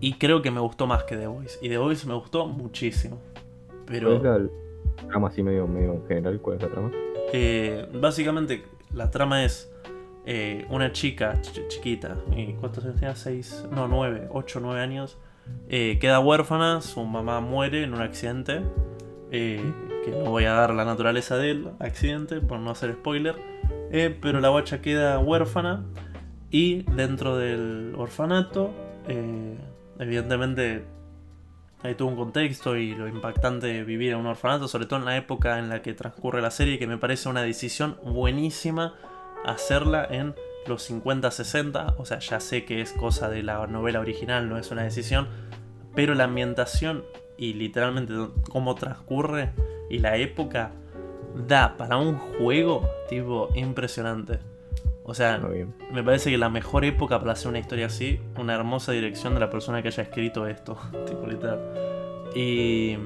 Y 0.00 0.14
creo 0.14 0.42
que 0.42 0.50
me 0.50 0.60
gustó 0.60 0.86
más 0.86 1.04
que 1.04 1.16
The 1.16 1.26
Voice. 1.26 1.58
Y 1.62 1.68
The 1.68 1.78
Voice 1.78 2.06
me 2.06 2.14
gustó 2.14 2.46
muchísimo. 2.46 3.18
Pero. 3.86 4.20
¿Cuál 4.20 4.46
es 4.46 5.02
la 5.02 5.08
trama 5.08 5.28
así 5.28 5.42
medio, 5.42 5.66
medio 5.66 5.94
en 5.94 6.06
general? 6.06 6.40
¿Cuál 6.40 6.56
es 6.56 6.62
la 6.62 6.68
trama? 6.68 6.90
Eh, 7.32 7.88
básicamente, 7.94 8.64
la 8.92 9.10
trama 9.10 9.44
es. 9.44 9.68
Eh, 10.24 10.66
una 10.70 10.92
chica 10.92 11.40
chiquita, 11.42 12.16
¿cuántos 12.60 12.84
años 12.84 13.00
tenía? 13.00 13.16
¿Seis? 13.16 13.66
No, 13.72 13.88
nueve, 13.88 14.28
ocho, 14.30 14.60
nueve 14.60 14.80
años. 14.80 15.18
Eh, 15.68 15.98
queda 16.00 16.20
huérfana, 16.20 16.80
su 16.80 17.02
mamá 17.02 17.40
muere 17.40 17.82
en 17.82 17.92
un 17.92 18.00
accidente 18.00 18.62
que 19.32 20.10
no 20.10 20.30
voy 20.30 20.44
a 20.44 20.52
dar 20.52 20.74
la 20.74 20.84
naturaleza 20.84 21.36
del 21.36 21.70
accidente 21.78 22.40
por 22.40 22.58
no 22.58 22.70
hacer 22.70 22.92
spoiler, 22.92 23.36
eh, 23.90 24.16
pero 24.20 24.40
la 24.40 24.50
guacha 24.50 24.82
queda 24.82 25.18
huérfana 25.18 25.84
y 26.50 26.82
dentro 26.82 27.38
del 27.38 27.94
orfanato, 27.96 28.70
eh, 29.08 29.56
evidentemente 29.98 30.84
hay 31.82 31.94
todo 31.94 32.08
un 32.08 32.16
contexto 32.16 32.76
y 32.76 32.94
lo 32.94 33.08
impactante 33.08 33.68
de 33.68 33.84
vivir 33.84 34.12
en 34.12 34.18
un 34.18 34.26
orfanato, 34.26 34.68
sobre 34.68 34.84
todo 34.86 34.98
en 34.98 35.06
la 35.06 35.16
época 35.16 35.58
en 35.58 35.70
la 35.70 35.80
que 35.80 35.94
transcurre 35.94 36.42
la 36.42 36.50
serie, 36.50 36.78
que 36.78 36.86
me 36.86 36.98
parece 36.98 37.30
una 37.30 37.42
decisión 37.42 37.96
buenísima 38.04 38.94
hacerla 39.46 40.06
en 40.08 40.34
los 40.66 40.88
50-60, 40.90 41.94
o 41.96 42.04
sea, 42.04 42.18
ya 42.18 42.38
sé 42.38 42.64
que 42.64 42.82
es 42.82 42.92
cosa 42.92 43.28
de 43.30 43.42
la 43.42 43.66
novela 43.66 43.98
original, 43.98 44.48
no 44.48 44.58
es 44.58 44.70
una 44.70 44.82
decisión, 44.82 45.28
pero 45.94 46.14
la 46.14 46.24
ambientación 46.24 47.02
y 47.42 47.54
literalmente 47.54 48.14
cómo 48.50 48.76
transcurre 48.76 49.50
y 49.90 49.98
la 49.98 50.16
época 50.16 50.70
da 51.34 51.76
para 51.76 51.96
un 51.96 52.16
juego, 52.16 52.88
tipo, 53.08 53.48
impresionante. 53.56 54.38
O 55.02 55.12
sea, 55.12 55.40
me 55.92 56.04
parece 56.04 56.30
que 56.30 56.38
la 56.38 56.48
mejor 56.48 56.84
época 56.84 57.18
para 57.18 57.32
hacer 57.32 57.48
una 57.48 57.58
historia 57.58 57.86
así, 57.86 58.20
una 58.38 58.54
hermosa 58.54 58.92
dirección 58.92 59.34
de 59.34 59.40
la 59.40 59.50
persona 59.50 59.82
que 59.82 59.88
haya 59.88 60.04
escrito 60.04 60.46
esto, 60.46 60.78
tipo 61.06 61.26
literal. 61.26 61.58
Y 62.32 62.96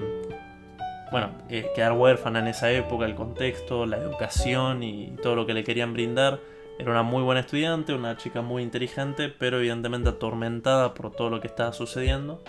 bueno, 1.10 1.30
eh, 1.48 1.70
quedar 1.74 1.92
huérfana 1.92 2.40
en 2.40 2.48
esa 2.48 2.70
época, 2.70 3.06
el 3.06 3.14
contexto, 3.14 3.86
la 3.86 3.96
educación 3.96 4.82
y 4.82 5.16
todo 5.22 5.34
lo 5.34 5.46
que 5.46 5.54
le 5.54 5.64
querían 5.64 5.94
brindar. 5.94 6.40
Era 6.78 6.90
una 6.90 7.02
muy 7.02 7.22
buena 7.22 7.40
estudiante, 7.40 7.94
una 7.94 8.18
chica 8.18 8.42
muy 8.42 8.62
inteligente, 8.62 9.30
pero 9.30 9.60
evidentemente 9.60 10.10
atormentada 10.10 10.92
por 10.92 11.10
todo 11.10 11.30
lo 11.30 11.40
que 11.40 11.46
estaba 11.46 11.72
sucediendo. 11.72 12.42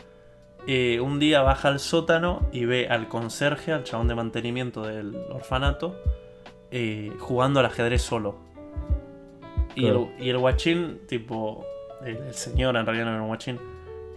Eh, 0.68 1.00
un 1.00 1.18
día 1.18 1.42
baja 1.42 1.70
al 1.70 1.80
sótano 1.80 2.48
y 2.52 2.66
ve 2.66 2.88
al 2.90 3.08
conserje, 3.08 3.72
al 3.72 3.84
chabón 3.84 4.10
de 4.10 4.16
mantenimiento 4.16 4.84
del 4.84 5.16
orfanato, 5.32 5.96
eh, 6.72 7.14
jugando 7.20 7.62
al 7.62 7.68
ajedrez 7.68 8.02
solo. 8.02 8.36
Y, 9.76 9.86
el, 9.86 10.08
y 10.20 10.30
el 10.30 10.38
guachín, 10.38 11.02
tipo, 11.08 11.66
el, 12.04 12.18
el 12.18 12.34
señor 12.34 12.76
en 12.76 12.86
realidad 12.86 13.06
no 13.06 13.12
era 13.14 13.22
un 13.22 13.28
guachín, 13.28 13.60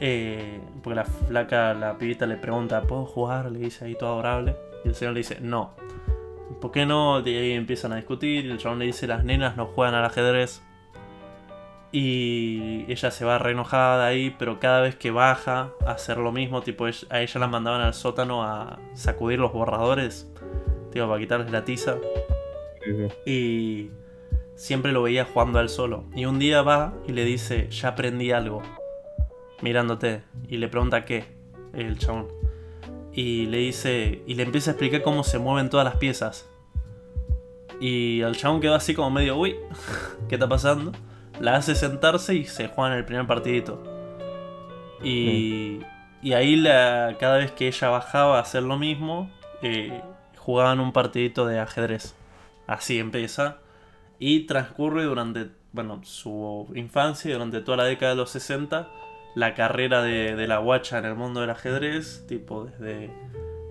eh, 0.03 0.59
porque 0.83 0.97
la 0.97 1.05
flaca, 1.05 1.75
la 1.75 1.99
pibita 1.99 2.27
le 2.27 2.37
pregunta, 2.37 2.81
¿puedo 2.83 3.05
jugar? 3.05 3.53
Le 3.53 3.59
dice 3.59 3.85
ahí 3.85 3.95
todo 3.95 4.15
adorable. 4.15 4.57
Y 4.85 4.89
el 4.89 4.95
señor 4.95 5.13
le 5.13 5.21
dice, 5.21 5.39
no. 5.41 5.75
¿Por 6.61 6.73
qué 6.73 6.87
no? 6.87 7.21
Y 7.21 7.37
ahí 7.37 7.53
empiezan 7.53 7.93
a 7.93 7.97
discutir. 7.97 8.47
Y 8.47 8.51
el 8.51 8.59
chabón 8.59 8.79
le 8.79 8.87
dice, 8.87 9.07
las 9.07 9.25
nenas 9.25 9.57
no 9.57 9.67
juegan 9.67 9.95
al 9.95 10.07
ajedrez. 10.07 10.63
Y 11.93 12.85
ella 12.91 13.11
se 13.11 13.25
va 13.25 13.39
re 13.39 13.51
enojada 13.51 14.07
ahí, 14.07 14.35
pero 14.39 14.61
cada 14.61 14.81
vez 14.81 14.95
que 14.95 15.11
baja 15.11 15.73
a 15.85 15.93
hacer 15.93 16.19
lo 16.19 16.31
mismo, 16.31 16.63
tipo, 16.63 16.87
a 16.87 17.21
ella 17.21 17.41
la 17.41 17.49
mandaban 17.49 17.81
al 17.81 17.95
sótano 17.95 18.45
a 18.45 18.79
sacudir 18.95 19.41
los 19.41 19.53
borradores, 19.53 20.31
tipo, 20.93 21.09
para 21.09 21.19
quitarles 21.19 21.51
la 21.51 21.65
tiza. 21.65 21.97
Sí, 22.85 22.91
sí. 22.95 23.31
Y 23.31 23.91
siempre 24.55 24.93
lo 24.93 25.03
veía 25.03 25.25
jugando 25.25 25.59
al 25.59 25.69
solo. 25.69 26.05
Y 26.15 26.27
un 26.27 26.39
día 26.39 26.63
va 26.63 26.95
y 27.09 27.13
le 27.13 27.25
dice, 27.25 27.69
ya 27.71 27.89
aprendí 27.89 28.31
algo, 28.31 28.63
mirándote. 29.63 30.23
Y 30.49 30.59
le 30.59 30.69
pregunta 30.69 31.05
qué, 31.05 31.25
el 31.73 31.99
chabón. 31.99 32.29
Y 33.13 33.47
le 33.47 33.59
dice, 33.59 34.23
y 34.27 34.35
le 34.35 34.45
empieza 34.45 34.71
a 34.71 34.73
explicar 34.73 35.03
cómo 35.03 35.25
se 35.25 35.39
mueven 35.39 35.71
todas 35.71 35.85
las 35.85 35.97
piezas. 35.97 36.49
Y 37.81 38.21
el 38.21 38.37
chabón 38.37 38.61
quedó 38.61 38.75
así 38.75 38.95
como 38.95 39.11
medio, 39.11 39.37
uy, 39.37 39.57
¿qué 40.29 40.37
está 40.37 40.49
pasando? 40.49 40.93
La 41.41 41.57
hace 41.57 41.75
sentarse 41.75 42.35
y 42.35 42.45
se 42.45 42.69
juegan 42.69 42.97
el 42.97 43.05
primer 43.05 43.27
partidito. 43.27 43.83
Y, 45.03 45.81
y 46.23 46.33
ahí 46.35 46.57
la, 46.57 47.17
cada 47.19 47.39
vez 47.39 47.51
que 47.53 47.67
ella 47.67 47.89
bajaba 47.89 48.39
a 48.39 48.43
hacer 48.43 48.63
lo 48.63 48.79
mismo, 48.79 49.31
eh, 49.63 50.03
jugaban 50.37 50.81
un 50.81 50.93
partidito 50.93 51.47
de 51.47 51.59
ajedrez. 51.59 52.15
Así 52.67 52.99
empieza. 52.99 53.59
Y 54.19 54.41
transcurre 54.41 55.05
durante 55.05 55.51
bueno, 55.73 56.01
su 56.05 56.71
infancia 56.75 57.31
y 57.31 57.33
durante 57.33 57.61
toda 57.61 57.79
la 57.79 57.85
década 57.85 58.13
de 58.13 58.17
los 58.17 58.31
60 58.31 58.89
la 59.35 59.55
carrera 59.55 60.03
de, 60.03 60.35
de 60.35 60.49
la 60.49 60.59
guacha 60.59 60.99
en 60.99 61.05
el 61.05 61.15
mundo 61.15 61.41
del 61.41 61.51
ajedrez, 61.51 62.27
tipo 62.27 62.65
desde, 62.65 63.11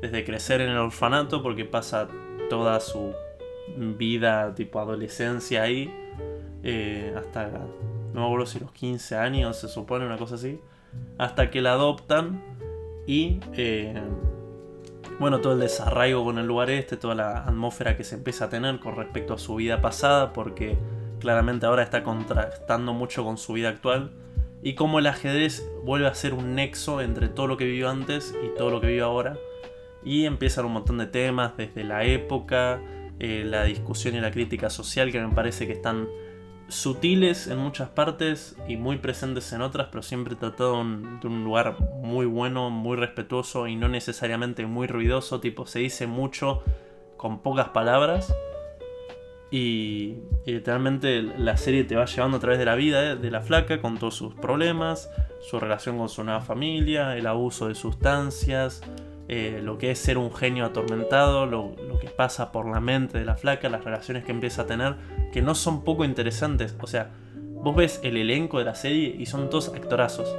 desde 0.02 0.24
crecer 0.24 0.62
en 0.62 0.70
el 0.70 0.78
orfanato, 0.78 1.44
porque 1.44 1.66
pasa 1.66 2.08
toda 2.50 2.80
su 2.80 3.14
vida, 3.76 4.56
tipo 4.56 4.80
adolescencia 4.80 5.64
ahí, 5.64 5.94
eh, 6.64 7.14
hasta, 7.18 7.50
no 8.14 8.22
me 8.22 8.26
acuerdo 8.26 8.46
si 8.46 8.60
los 8.60 8.72
15 8.72 9.16
años, 9.16 9.58
se 9.58 9.68
supone, 9.68 10.06
una 10.06 10.18
cosa 10.18 10.36
así, 10.36 10.60
hasta 11.18 11.52
que 11.52 11.62
la 11.62 11.74
adoptan 11.74 12.42
y, 13.06 13.40
eh, 13.54 14.02
bueno, 15.20 15.40
todo 15.40 15.54
el 15.54 15.60
desarraigo 15.60 16.24
con 16.24 16.38
el 16.38 16.46
lugar 16.46 16.70
este, 16.70 16.98
toda 16.98 17.16
la 17.16 17.44
atmósfera 17.44 17.98
que 17.98 18.04
se 18.04 18.16
empieza 18.16 18.46
a 18.46 18.50
tener 18.50 18.80
con 18.80 18.96
respecto 18.96 19.34
a 19.34 19.38
su 19.38 19.56
vida 19.56 19.82
pasada, 19.82 20.34
porque 20.34 20.78
claramente 21.20 21.66
ahora 21.66 21.84
está 21.84 22.04
contrastando 22.04 22.94
mucho 22.94 23.24
con 23.24 23.38
su 23.38 23.54
vida 23.54 23.70
actual, 23.70 24.12
y 24.62 24.76
cómo 24.76 25.00
el 25.00 25.08
ajedrez 25.08 25.70
vuelve 25.84 26.08
a 26.08 26.14
ser 26.14 26.34
un 26.34 26.56
nexo 26.56 27.02
entre 27.02 27.30
todo 27.30 27.48
lo 27.48 27.58
que 27.58 27.66
vivió 27.66 27.90
antes 27.90 28.36
y 28.44 28.58
todo 28.58 28.70
lo 28.70 28.82
que 28.82 28.88
vive 28.88 29.02
ahora. 29.02 29.38
Y 30.04 30.26
empiezan 30.26 30.66
un 30.66 30.74
montón 30.74 30.98
de 30.98 31.08
temas 31.08 31.56
desde 31.58 31.84
la 31.84 32.04
época, 32.04 32.82
eh, 33.20 33.44
la 33.46 33.64
discusión 33.64 34.16
y 34.16 34.22
la 34.22 34.32
crítica 34.32 34.70
social 34.70 35.12
que 35.12 35.22
me 35.22 35.34
parece 35.34 35.68
que 35.68 35.74
están 35.74 36.08
sutiles 36.70 37.48
en 37.48 37.58
muchas 37.58 37.90
partes 37.90 38.56
y 38.68 38.78
muy 38.78 38.98
presentes 38.98 39.52
en 39.54 39.62
otras, 39.62 39.88
pero 39.92 40.02
siempre 40.02 40.36
tratado 40.36 40.76
de 40.76 41.28
un, 41.28 41.44
lugar 41.44 41.78
muy 42.02 42.26
bueno, 42.26 42.70
muy 42.70 42.96
respetuoso 42.96 43.68
y 43.68 43.76
no 43.76 43.90
necesariamente 43.90 44.66
muy 44.66 44.88
ruidoso, 44.88 45.40
tipo 45.40 45.66
se 45.66 45.80
dice 45.80 46.08
mucho 46.08 46.64
con 47.18 47.40
pocas 47.40 47.70
palabras. 47.70 48.34
Y, 49.52 50.20
y 50.46 50.52
literalmente 50.52 51.24
la 51.24 51.58
serie 51.58 51.84
te 51.84 51.96
va 51.96 52.06
llevando 52.06 52.38
a 52.38 52.40
través 52.40 52.60
de 52.60 52.66
la 52.66 52.76
vida 52.76 53.12
eh, 53.12 53.16
de 53.16 53.32
la 53.32 53.42
flaca 53.42 53.82
con 53.82 53.98
todos 53.98 54.14
sus 54.14 54.36
problemas, 54.36 55.10
su 55.42 55.60
relación 55.60 55.98
con 55.98 56.08
su 56.08 56.24
nueva 56.24 56.42
familia, 56.42 57.18
el 57.18 57.26
abuso 57.26 57.68
de 57.68 57.74
sustancias, 57.74 58.84
eh, 59.30 59.62
lo 59.64 59.78
que 59.78 59.92
es 59.92 60.00
ser 60.00 60.18
un 60.18 60.34
genio 60.34 60.66
atormentado, 60.66 61.46
lo, 61.46 61.76
lo 61.88 62.00
que 62.00 62.10
pasa 62.10 62.52
por 62.52 62.66
la 62.66 62.80
mente 62.80 63.20
de 63.20 63.26
la 63.26 63.36
flaca, 63.36 63.70
las 63.70 63.84
relaciones 63.84 64.26
que 64.26 64.32
empieza 64.32 64.64
a 64.64 64.66
tener, 64.66 64.96
que 65.32 65.44
no 65.44 65.54
son 65.54 65.84
poco 65.84 66.04
interesantes. 66.04 66.76
O 66.82 66.88
sea, 66.88 67.12
vos 67.36 67.76
ves 67.76 68.00
el 68.04 68.18
elenco 68.18 68.58
de 68.58 68.66
la 68.66 68.74
serie 68.74 69.16
y 69.18 69.28
son 69.28 69.52
todos 69.52 69.70
actorazos. 69.70 70.36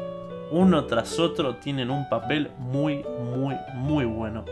Uno 0.50 0.86
tras 0.86 1.20
otro 1.20 1.54
tienen 1.56 1.88
un 1.88 2.08
papel 2.08 2.50
muy, 2.58 3.04
muy, 3.36 3.56
muy 3.74 4.04
bueno. 4.04 4.44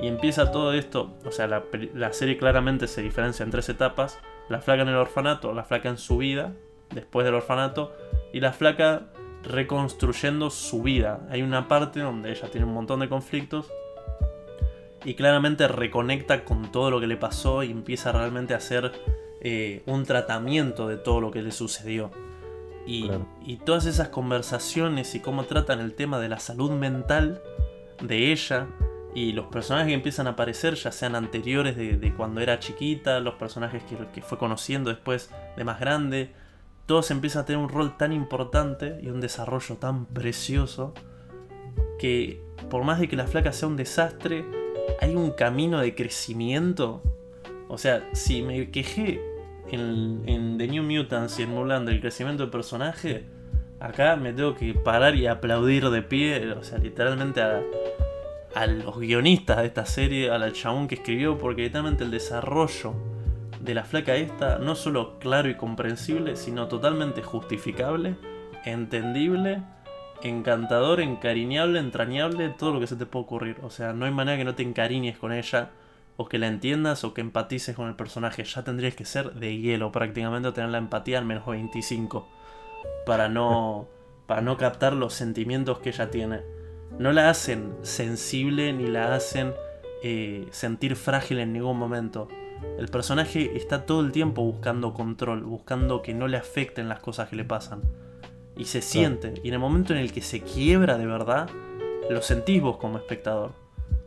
Y 0.00 0.08
empieza 0.08 0.50
todo 0.50 0.72
esto, 0.72 1.14
o 1.24 1.30
sea, 1.30 1.46
la, 1.46 1.62
la 1.94 2.12
serie 2.12 2.36
claramente 2.36 2.88
se 2.88 3.02
diferencia 3.02 3.44
en 3.44 3.50
tres 3.50 3.68
etapas. 3.68 4.18
La 4.48 4.60
flaca 4.60 4.82
en 4.82 4.88
el 4.88 4.96
orfanato, 4.96 5.52
la 5.54 5.62
flaca 5.62 5.88
en 5.88 5.98
su 5.98 6.18
vida, 6.18 6.52
después 6.90 7.24
del 7.24 7.34
orfanato, 7.34 7.92
y 8.32 8.40
la 8.40 8.52
flaca 8.52 9.04
reconstruyendo 9.42 10.50
su 10.50 10.82
vida. 10.82 11.26
Hay 11.30 11.42
una 11.42 11.68
parte 11.68 12.00
donde 12.00 12.30
ella 12.30 12.48
tiene 12.50 12.66
un 12.66 12.74
montón 12.74 13.00
de 13.00 13.08
conflictos 13.08 13.70
y 15.04 15.14
claramente 15.14 15.68
reconecta 15.68 16.44
con 16.44 16.72
todo 16.72 16.90
lo 16.90 17.00
que 17.00 17.06
le 17.06 17.16
pasó 17.16 17.62
y 17.62 17.70
empieza 17.70 18.12
realmente 18.12 18.54
a 18.54 18.56
hacer 18.56 18.92
eh, 19.40 19.82
un 19.86 20.04
tratamiento 20.04 20.88
de 20.88 20.96
todo 20.96 21.20
lo 21.20 21.30
que 21.30 21.42
le 21.42 21.52
sucedió. 21.52 22.10
Y, 22.86 23.06
Claro. 23.08 23.26
y 23.44 23.56
todas 23.56 23.86
esas 23.86 24.08
conversaciones 24.08 25.14
y 25.14 25.20
cómo 25.20 25.44
tratan 25.44 25.80
el 25.80 25.94
tema 25.94 26.18
de 26.18 26.28
la 26.28 26.38
salud 26.38 26.70
mental 26.70 27.42
de 28.00 28.32
ella 28.32 28.68
y 29.14 29.32
los 29.32 29.46
personajes 29.46 29.88
que 29.88 29.94
empiezan 29.94 30.26
a 30.26 30.30
aparecer, 30.30 30.74
ya 30.74 30.92
sean 30.92 31.14
anteriores 31.16 31.76
de, 31.76 31.96
de 31.96 32.14
cuando 32.14 32.40
era 32.40 32.58
chiquita, 32.58 33.18
los 33.20 33.34
personajes 33.34 33.82
que, 33.84 33.96
que 34.12 34.22
fue 34.22 34.38
conociendo 34.38 34.90
después 34.90 35.30
de 35.56 35.64
más 35.64 35.80
grande, 35.80 36.32
todos 36.86 37.10
empiezan 37.10 37.42
a 37.42 37.44
tener 37.44 37.60
un 37.60 37.68
rol 37.68 37.96
tan 37.96 38.12
importante 38.12 38.98
y 39.02 39.08
un 39.08 39.20
desarrollo 39.20 39.76
tan 39.76 40.06
precioso 40.06 40.94
que 41.98 42.40
por 42.70 42.84
más 42.84 43.00
de 43.00 43.08
que 43.08 43.16
la 43.16 43.26
flaca 43.26 43.52
sea 43.52 43.68
un 43.68 43.76
desastre, 43.76 44.44
hay 45.00 45.14
un 45.14 45.32
camino 45.32 45.80
de 45.80 45.94
crecimiento. 45.94 47.02
O 47.68 47.78
sea, 47.78 48.08
si 48.12 48.42
me 48.42 48.70
quejé 48.70 49.20
en, 49.70 50.56
The 50.58 50.68
New 50.68 50.84
Mutants 50.84 51.38
y 51.38 51.42
en 51.42 51.50
Mulan 51.50 51.84
del 51.84 52.00
crecimiento 52.00 52.44
del 52.44 52.50
personaje, 52.50 53.24
acá 53.80 54.16
me 54.16 54.32
tengo 54.32 54.54
que 54.54 54.74
parar 54.74 55.16
y 55.16 55.26
aplaudir 55.26 55.90
de 55.90 56.02
pie, 56.02 56.52
o 56.52 56.62
sea, 56.62 56.78
literalmente 56.78 57.42
a, 57.42 57.60
a 58.54 58.66
los 58.66 58.98
guionistas 58.98 59.58
de 59.58 59.66
esta 59.66 59.86
serie, 59.86 60.30
al 60.30 60.52
chabón 60.52 60.86
que 60.86 60.94
escribió, 60.94 61.36
porque 61.36 61.62
literalmente 61.62 62.04
el 62.04 62.10
desarrollo 62.10 62.94
de 63.66 63.74
la 63.74 63.84
flaca 63.84 64.14
esta 64.14 64.58
no 64.58 64.74
solo 64.74 65.18
claro 65.18 65.50
y 65.50 65.56
comprensible, 65.56 66.36
sino 66.36 66.68
totalmente 66.68 67.22
justificable, 67.22 68.16
entendible, 68.64 69.62
encantador, 70.22 71.00
encariñable, 71.00 71.80
entrañable, 71.80 72.48
todo 72.50 72.72
lo 72.72 72.80
que 72.80 72.86
se 72.86 72.96
te 72.96 73.06
puede 73.06 73.24
ocurrir. 73.24 73.56
O 73.62 73.70
sea, 73.70 73.92
no 73.92 74.06
hay 74.06 74.12
manera 74.12 74.38
que 74.38 74.44
no 74.44 74.54
te 74.54 74.62
encariñes 74.62 75.18
con 75.18 75.32
ella, 75.32 75.70
o 76.16 76.28
que 76.28 76.38
la 76.38 76.46
entiendas, 76.46 77.04
o 77.04 77.12
que 77.12 77.20
empatices 77.20 77.76
con 77.76 77.88
el 77.88 77.96
personaje. 77.96 78.44
Ya 78.44 78.62
tendrías 78.62 78.94
que 78.94 79.04
ser 79.04 79.32
de 79.34 79.58
hielo 79.58 79.92
prácticamente, 79.92 80.48
o 80.48 80.52
tener 80.52 80.70
la 80.70 80.78
empatía 80.78 81.18
al 81.18 81.26
menos 81.26 81.44
25, 81.44 82.26
para 83.04 83.28
no, 83.28 83.88
para 84.26 84.40
no 84.40 84.56
captar 84.56 84.92
los 84.92 85.12
sentimientos 85.12 85.80
que 85.80 85.90
ella 85.90 86.10
tiene. 86.10 86.40
No 86.98 87.12
la 87.12 87.28
hacen 87.30 87.74
sensible 87.82 88.72
ni 88.72 88.86
la 88.86 89.14
hacen 89.14 89.52
eh, 90.02 90.46
sentir 90.50 90.96
frágil 90.96 91.40
en 91.40 91.52
ningún 91.52 91.78
momento. 91.78 92.28
El 92.78 92.88
personaje 92.88 93.56
está 93.56 93.86
todo 93.86 94.00
el 94.00 94.12
tiempo 94.12 94.42
buscando 94.42 94.92
control, 94.94 95.42
buscando 95.44 96.02
que 96.02 96.14
no 96.14 96.28
le 96.28 96.36
afecten 96.36 96.88
las 96.88 97.00
cosas 97.00 97.28
que 97.28 97.36
le 97.36 97.44
pasan. 97.44 97.82
Y 98.56 98.66
se 98.66 98.80
siente, 98.82 99.34
y 99.42 99.48
en 99.48 99.54
el 99.54 99.60
momento 99.60 99.92
en 99.92 99.98
el 99.98 100.12
que 100.12 100.22
se 100.22 100.40
quiebra 100.40 100.96
de 100.98 101.06
verdad, 101.06 101.48
lo 102.08 102.22
sentís 102.22 102.62
vos 102.62 102.76
como 102.78 102.98
espectador. 102.98 103.52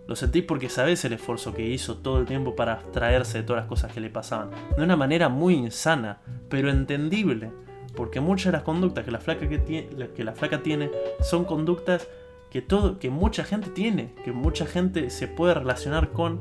Lo 0.07 0.15
sentís 0.15 0.43
porque 0.43 0.69
sabés 0.69 1.05
el 1.05 1.13
esfuerzo 1.13 1.53
que 1.53 1.67
hizo 1.67 1.97
todo 1.97 2.19
el 2.19 2.25
tiempo 2.25 2.55
para 2.55 2.73
abstraerse 2.73 3.39
de 3.39 3.43
todas 3.43 3.61
las 3.61 3.69
cosas 3.69 3.93
que 3.93 3.99
le 3.99 4.09
pasaban. 4.09 4.49
De 4.75 4.83
una 4.83 4.95
manera 4.95 5.29
muy 5.29 5.53
insana, 5.53 6.19
pero 6.49 6.71
entendible. 6.71 7.51
Porque 7.95 8.19
muchas 8.19 8.45
de 8.45 8.51
las 8.53 8.63
conductas 8.63 9.05
que 9.05 9.11
la 9.11 9.19
flaca, 9.19 9.47
que 9.47 9.63
tie- 9.63 10.13
que 10.13 10.23
la 10.23 10.33
flaca 10.33 10.63
tiene 10.63 10.89
son 11.21 11.45
conductas 11.45 12.07
que, 12.49 12.61
todo, 12.63 12.97
que 12.97 13.11
mucha 13.11 13.43
gente 13.43 13.69
tiene, 13.69 14.15
que 14.23 14.31
mucha 14.31 14.65
gente 14.65 15.11
se 15.11 15.27
puede 15.27 15.53
relacionar 15.53 16.09
con 16.09 16.39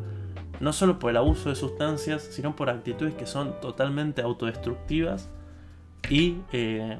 no 0.60 0.72
solo 0.72 0.98
por 0.98 1.10
el 1.10 1.16
abuso 1.16 1.48
de 1.48 1.54
sustancias, 1.54 2.22
sino 2.22 2.56
por 2.56 2.70
actitudes 2.70 3.14
que 3.14 3.26
son 3.26 3.60
totalmente 3.60 4.22
autodestructivas 4.22 5.28
y 6.10 6.38
eh, 6.52 6.98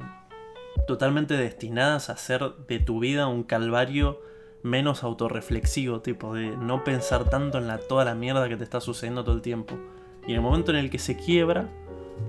totalmente 0.87 1.35
destinadas 1.35 2.09
a 2.09 2.13
hacer 2.13 2.41
de 2.67 2.79
tu 2.79 2.99
vida 2.99 3.27
un 3.27 3.43
calvario 3.43 4.21
menos 4.63 5.03
autorreflexivo, 5.03 6.01
tipo 6.01 6.33
de 6.33 6.55
no 6.57 6.83
pensar 6.83 7.29
tanto 7.29 7.57
en 7.57 7.67
la, 7.67 7.77
toda 7.79 8.05
la 8.05 8.15
mierda 8.15 8.47
que 8.49 8.57
te 8.57 8.63
está 8.63 8.81
sucediendo 8.81 9.23
todo 9.23 9.35
el 9.35 9.41
tiempo. 9.41 9.75
Y 10.27 10.31
en 10.31 10.37
el 10.37 10.41
momento 10.41 10.71
en 10.71 10.77
el 10.77 10.89
que 10.89 10.99
se 10.99 11.15
quiebra, 11.15 11.69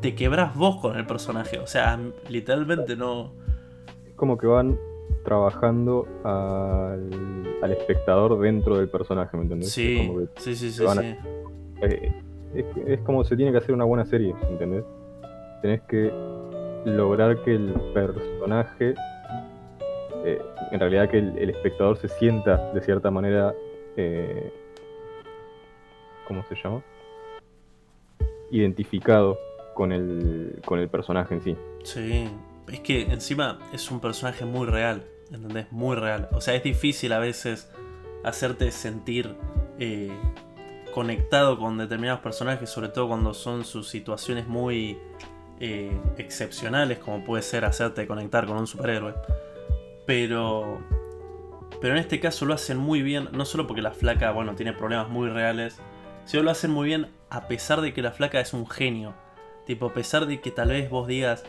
te 0.01 0.15
quebras 0.15 0.55
vos 0.55 0.77
con 0.81 0.97
el 0.97 1.07
personaje. 1.07 1.59
O 1.59 1.67
sea, 1.67 1.99
literalmente 2.29 2.97
no. 2.97 3.33
Como 4.17 4.39
que 4.39 4.47
van 4.47 4.79
trabajando 5.25 6.07
al, 6.25 7.73
espectador 7.73 8.39
dentro 8.41 8.79
del 8.79 8.89
personaje, 8.89 9.37
¿me 9.37 9.45
entendés? 9.45 9.71
Sí, 9.71 10.11
sí, 10.37 10.55
sí, 10.55 10.71
sí. 10.73 10.85
Eh, 11.83 12.13
es, 12.87 13.01
como 13.01 13.25
se 13.25 13.37
tiene 13.37 13.53
que 13.53 13.59
hacer 13.59 13.75
una 13.75 13.85
buena 13.85 14.05
serie, 14.05 14.35
¿entendés? 14.49 14.85
Tenés 15.63 15.81
que 15.83 16.11
lograr 16.85 17.43
que 17.43 17.55
el 17.55 17.73
personaje, 17.95 18.95
eh, 20.25 20.43
en 20.73 20.81
realidad 20.81 21.09
que 21.09 21.19
el, 21.19 21.51
espectador 21.51 21.97
se 21.99 22.09
sienta 22.09 22.73
de 22.73 22.81
cierta 22.81 23.11
manera, 23.11 23.55
eh, 23.97 24.53
¿cómo 26.27 26.43
se 26.49 26.55
llama? 26.57 26.83
Identificado 28.51 29.39
con 29.75 29.93
el, 29.93 30.61
con 30.65 30.81
el 30.81 30.89
personaje 30.89 31.35
en 31.35 31.43
sí. 31.43 31.57
Sí, 31.85 32.29
es 32.75 32.81
que 32.81 33.03
encima 33.03 33.59
es 33.73 33.91
un 33.91 34.01
personaje 34.01 34.45
muy 34.45 34.67
real, 34.67 35.05
¿entendés? 35.31 35.71
Muy 35.71 35.97
real. 35.97 36.29
O 36.33 36.41
sea, 36.41 36.55
es 36.55 36.63
difícil 36.63 37.13
a 37.13 37.19
veces 37.19 37.71
hacerte 38.25 38.71
sentir 38.71 39.35
eh, 39.79 40.13
conectado 40.93 41.59
con 41.59 41.79
determinados 41.79 42.21
personajes, 42.21 42.71
sobre 42.71 42.89
todo 42.89 43.09
cuando 43.09 43.35
son 43.35 43.65
sus 43.65 43.89
situaciones 43.89 44.47
muy 44.47 44.99
eh, 45.61 45.91
excepcionales, 46.19 46.99
como 46.99 47.25
puede 47.25 47.43
ser 47.43 47.65
hacerte 47.65 48.07
conectar 48.07 48.47
con 48.47 48.57
un 48.57 48.67
superhéroe. 48.67 49.15
Pero, 50.07 50.81
pero 51.81 51.95
en 51.95 52.01
este 52.01 52.21
caso 52.21 52.45
lo 52.45 52.55
hacen 52.55 52.79
muy 52.79 53.03
bien, 53.03 53.29
no 53.33 53.45
solo 53.45 53.67
porque 53.67 53.83
la 53.83 53.93
flaca, 53.93 54.33
bueno, 54.33 54.55
tiene 54.55 54.73
problemas 54.73 55.09
muy 55.09 55.29
reales, 55.29 55.79
sino 56.25 56.43
lo 56.43 56.51
hacen 56.51 56.71
muy 56.71 56.89
bien 56.89 57.09
a 57.31 57.47
pesar 57.47 57.81
de 57.81 57.95
que 57.95 58.03
la 58.03 58.13
flaca 58.13 58.41
es 58.41 58.53
un 58.53 58.69
genio. 58.69 59.15
Tipo, 59.67 59.87
a 59.87 59.93
pesar 59.95 60.27
de 60.27 60.41
que 60.41 60.51
tal 60.51 60.69
vez 60.71 60.91
vos 60.91 61.07
digas, 61.07 61.45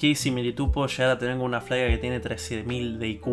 ¿qué 0.00 0.14
similitud 0.14 0.70
puedo 0.70 0.86
llegar 0.86 1.10
a 1.10 1.18
tener 1.18 1.36
con 1.36 1.44
una 1.44 1.60
flaca 1.60 1.86
que 1.88 1.98
tiene 1.98 2.22
13.000 2.22 2.96
de 2.96 3.08
IQ 3.08 3.26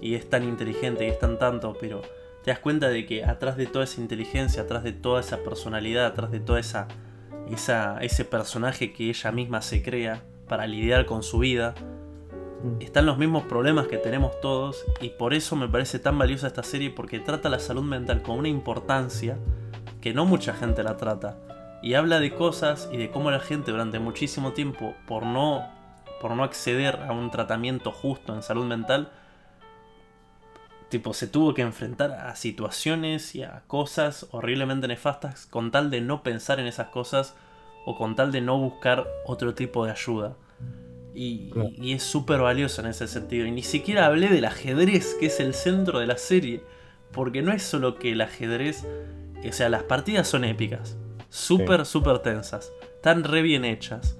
y 0.00 0.16
es 0.16 0.28
tan 0.28 0.42
inteligente 0.42 1.06
y 1.06 1.08
es 1.10 1.20
tan 1.20 1.38
tanto? 1.38 1.76
Pero 1.80 2.02
te 2.42 2.50
das 2.50 2.58
cuenta 2.58 2.88
de 2.88 3.06
que 3.06 3.24
atrás 3.24 3.56
de 3.56 3.66
toda 3.66 3.84
esa 3.84 4.00
inteligencia, 4.00 4.62
atrás 4.62 4.82
de 4.82 4.92
toda 4.92 5.20
esa 5.20 5.44
personalidad, 5.44 6.06
atrás 6.06 6.32
de 6.32 6.40
toda 6.40 6.58
esa, 6.58 6.88
esa 7.48 7.98
ese 8.00 8.24
personaje 8.24 8.92
que 8.92 9.08
ella 9.08 9.30
misma 9.30 9.62
se 9.62 9.84
crea 9.84 10.24
para 10.48 10.66
lidiar 10.66 11.06
con 11.06 11.22
su 11.22 11.38
vida, 11.38 11.76
mm. 12.64 12.82
están 12.82 13.06
los 13.06 13.16
mismos 13.16 13.44
problemas 13.44 13.86
que 13.86 13.96
tenemos 13.96 14.40
todos 14.40 14.84
y 15.00 15.10
por 15.10 15.32
eso 15.32 15.54
me 15.54 15.68
parece 15.68 16.00
tan 16.00 16.18
valiosa 16.18 16.48
esta 16.48 16.64
serie 16.64 16.90
porque 16.90 17.20
trata 17.20 17.48
la 17.48 17.60
salud 17.60 17.84
mental 17.84 18.20
con 18.22 18.36
una 18.36 18.48
importancia 18.48 19.38
que 20.00 20.12
no 20.12 20.26
mucha 20.26 20.54
gente 20.54 20.82
la 20.82 20.96
trata 20.96 21.38
y 21.84 21.94
habla 21.94 22.18
de 22.18 22.34
cosas 22.34 22.88
y 22.92 22.96
de 22.96 23.12
cómo 23.12 23.30
la 23.30 23.38
gente 23.38 23.70
durante 23.70 24.00
muchísimo 24.00 24.54
tiempo 24.54 24.96
por 25.06 25.24
no 25.24 25.79
por 26.20 26.32
no 26.32 26.44
acceder 26.44 26.96
a 26.96 27.12
un 27.12 27.30
tratamiento 27.30 27.92
justo 27.92 28.34
en 28.34 28.42
salud 28.42 28.64
mental 28.64 29.10
tipo, 30.90 31.14
se 31.14 31.26
tuvo 31.26 31.54
que 31.54 31.62
enfrentar 31.62 32.12
a 32.12 32.36
situaciones 32.36 33.34
y 33.34 33.42
a 33.42 33.62
cosas 33.66 34.26
horriblemente 34.32 34.88
nefastas 34.88 35.46
con 35.46 35.70
tal 35.70 35.88
de 35.88 36.02
no 36.02 36.22
pensar 36.22 36.60
en 36.60 36.66
esas 36.66 36.88
cosas 36.88 37.34
o 37.86 37.96
con 37.96 38.16
tal 38.16 38.32
de 38.32 38.42
no 38.42 38.58
buscar 38.58 39.06
otro 39.24 39.54
tipo 39.54 39.86
de 39.86 39.92
ayuda. 39.92 40.36
Y, 41.14 41.50
es 41.82 42.02
súper 42.02 42.40
valioso 42.40 42.82
en 42.82 42.88
ese 42.88 43.08
sentido. 43.08 43.46
Y 43.46 43.50
ni 43.50 43.62
siquiera 43.62 44.06
hablé 44.06 44.28
del 44.28 44.44
ajedrez, 44.44 45.16
que 45.18 45.26
es 45.26 45.40
el 45.40 45.54
centro 45.54 45.98
de 45.98 46.06
la 46.06 46.18
serie. 46.18 46.62
Porque 47.12 47.42
no 47.42 47.52
es 47.52 47.62
solo 47.62 47.96
que 47.96 48.12
el 48.12 48.20
ajedrez. 48.20 48.84
O 49.48 49.52
sea, 49.52 49.68
las 49.68 49.84
partidas 49.84 50.28
son 50.28 50.44
épicas. 50.44 50.96
Súper, 51.30 51.86
súper 51.86 52.20
tensas. 52.20 52.72
Están 52.96 53.24
re 53.24 53.42
bien 53.42 53.64
hechas. 53.64 54.19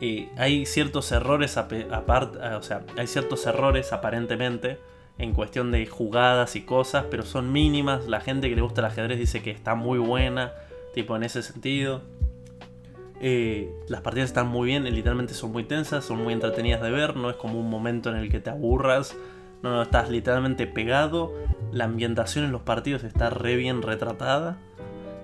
Eh, 0.00 0.28
hay 0.36 0.66
ciertos 0.66 1.12
errores 1.12 1.56
aparte. 1.56 2.38
O 2.38 2.62
sea, 2.62 2.82
hay 2.96 3.06
ciertos 3.06 3.46
errores 3.46 3.92
aparentemente 3.92 4.78
en 5.18 5.34
cuestión 5.34 5.70
de 5.70 5.86
jugadas 5.86 6.56
y 6.56 6.62
cosas, 6.62 7.04
pero 7.10 7.24
son 7.24 7.52
mínimas. 7.52 8.06
La 8.08 8.20
gente 8.20 8.48
que 8.48 8.56
le 8.56 8.62
gusta 8.62 8.80
el 8.80 8.86
ajedrez 8.86 9.18
dice 9.18 9.42
que 9.42 9.50
está 9.50 9.74
muy 9.74 9.98
buena, 9.98 10.52
tipo 10.94 11.14
en 11.16 11.24
ese 11.24 11.42
sentido. 11.42 12.02
Eh, 13.20 13.70
las 13.88 14.00
partidas 14.00 14.30
están 14.30 14.48
muy 14.48 14.68
bien, 14.68 14.84
literalmente 14.84 15.34
son 15.34 15.52
muy 15.52 15.64
tensas, 15.64 16.06
son 16.06 16.24
muy 16.24 16.32
entretenidas 16.32 16.80
de 16.80 16.90
ver, 16.90 17.16
no 17.16 17.28
es 17.28 17.36
como 17.36 17.60
un 17.60 17.68
momento 17.68 18.08
en 18.08 18.16
el 18.16 18.30
que 18.30 18.40
te 18.40 18.48
aburras, 18.48 19.14
no, 19.62 19.68
no, 19.68 19.82
estás 19.82 20.08
literalmente 20.08 20.66
pegado, 20.66 21.34
la 21.70 21.84
ambientación 21.84 22.46
en 22.46 22.52
los 22.52 22.62
partidos 22.62 23.04
está 23.04 23.28
re 23.28 23.56
bien 23.56 23.82
retratada 23.82 24.56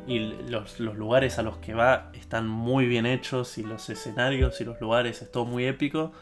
y 0.07 0.19
los, 0.49 0.79
los, 0.79 0.97
lugares 0.97 1.39
a 1.39 1.43
los 1.43 1.59
que 1.59 1.75
va 1.75 2.11
están 2.15 2.47
muy 2.47 2.87
bien 2.87 3.07
hechos 3.07 3.59
y 3.59 3.63
los 3.63 3.91
escenarios 3.91 4.61
y 4.61 4.65
los 4.65 4.81
lugares 4.81 5.23
es 5.23 5.31
todo 5.31 5.45
muy 5.45 5.67
épico. 5.67 6.13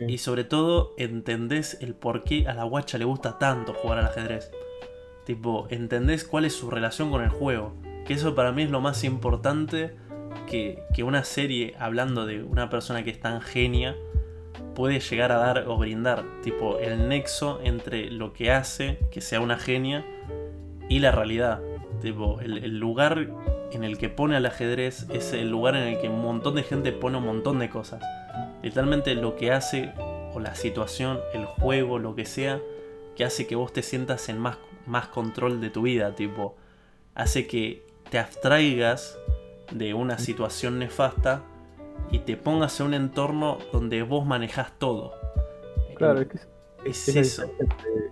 Y 0.00 0.18
sobre 0.18 0.44
todo 0.44 0.94
entendés 0.96 1.78
el 1.80 1.94
por 1.94 2.22
qué 2.22 2.46
a 2.46 2.54
la 2.54 2.64
guacha 2.64 2.98
le 2.98 3.04
gusta 3.04 3.38
tanto 3.38 3.74
jugar 3.74 3.98
al 3.98 4.06
ajedrez. 4.06 4.52
Tipo, 5.24 5.66
entendés 5.70 6.24
cuál 6.24 6.44
es 6.44 6.54
su 6.54 6.70
relación 6.70 7.10
con 7.10 7.22
el 7.22 7.30
juego. 7.30 7.74
Que 8.06 8.14
eso 8.14 8.34
para 8.34 8.52
mí 8.52 8.62
es 8.62 8.70
lo 8.70 8.80
más 8.80 9.02
importante 9.04 9.96
que, 10.48 10.82
que 10.94 11.02
una 11.02 11.24
serie 11.24 11.74
hablando 11.78 12.26
de 12.26 12.42
una 12.42 12.70
persona 12.70 13.02
que 13.02 13.10
es 13.10 13.20
tan 13.20 13.40
genia 13.40 13.96
puede 14.74 15.00
llegar 15.00 15.32
a 15.32 15.38
dar 15.38 15.64
o 15.66 15.76
brindar. 15.76 16.24
Tipo, 16.42 16.78
el 16.78 17.08
nexo 17.08 17.60
entre 17.64 18.10
lo 18.10 18.32
que 18.32 18.52
hace 18.52 19.00
que 19.10 19.20
sea 19.20 19.40
una 19.40 19.58
genia 19.58 20.06
y 20.88 21.00
la 21.00 21.10
realidad. 21.10 21.60
Tipo, 22.00 22.40
el, 22.40 22.58
el, 22.58 22.78
lugar 22.78 23.28
en 23.72 23.84
el 23.84 23.98
que 23.98 24.08
pone 24.08 24.36
al 24.36 24.46
ajedrez 24.46 25.06
es 25.10 25.32
el 25.32 25.50
lugar 25.50 25.74
en 25.74 25.82
el 25.88 26.00
que 26.00 26.08
un 26.08 26.22
montón 26.22 26.54
de 26.54 26.62
gente 26.62 26.92
pone 26.92 27.18
un 27.18 27.24
montón 27.24 27.58
de 27.58 27.68
cosas. 27.68 28.02
Literalmente 28.62 29.14
lo 29.14 29.36
que 29.36 29.52
hace, 29.52 29.92
o 30.32 30.40
la 30.40 30.54
situación, 30.54 31.18
el 31.34 31.44
juego, 31.44 31.98
lo 31.98 32.14
que 32.14 32.24
sea, 32.24 32.60
que 33.16 33.24
hace 33.24 33.46
que 33.46 33.56
vos 33.56 33.72
te 33.72 33.82
sientas 33.82 34.28
en 34.28 34.38
más, 34.38 34.58
más 34.86 35.08
control 35.08 35.60
de 35.60 35.70
tu 35.70 35.82
vida, 35.82 36.14
tipo, 36.14 36.56
hace 37.14 37.46
que 37.46 37.84
te 38.10 38.18
abstraigas 38.18 39.18
de 39.72 39.94
una 39.94 40.18
situación 40.18 40.78
nefasta 40.78 41.42
y 42.10 42.20
te 42.20 42.36
pongas 42.36 42.78
en 42.80 42.86
un 42.86 42.94
entorno 42.94 43.58
donde 43.72 44.02
vos 44.02 44.24
manejas 44.24 44.72
todo. 44.78 45.14
Claro, 45.96 46.20
es 46.20 46.28
que 46.28 46.38
es, 46.84 47.08
eso. 47.08 47.44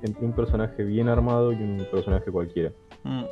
Entre, 0.03 0.26
un 0.26 0.32
personaje 0.32 0.84
bien 0.84 1.09
armado 1.09 1.53
y 1.53 1.57
un 1.57 1.87
personaje 1.91 2.30
cualquiera. 2.30 2.72
Mm. 3.05 3.24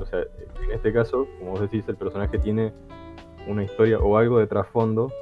O 0.00 0.06
sea, 0.06 0.20
en 0.20 0.70
este 0.72 0.92
caso, 0.92 1.26
como 1.38 1.52
vos 1.52 1.60
decís, 1.60 1.84
el 1.88 1.96
personaje 1.96 2.38
tiene 2.38 2.72
una 3.46 3.64
historia 3.64 3.98
o 3.98 4.16
algo 4.16 4.38
de 4.38 4.46
trasfondo 4.46 5.12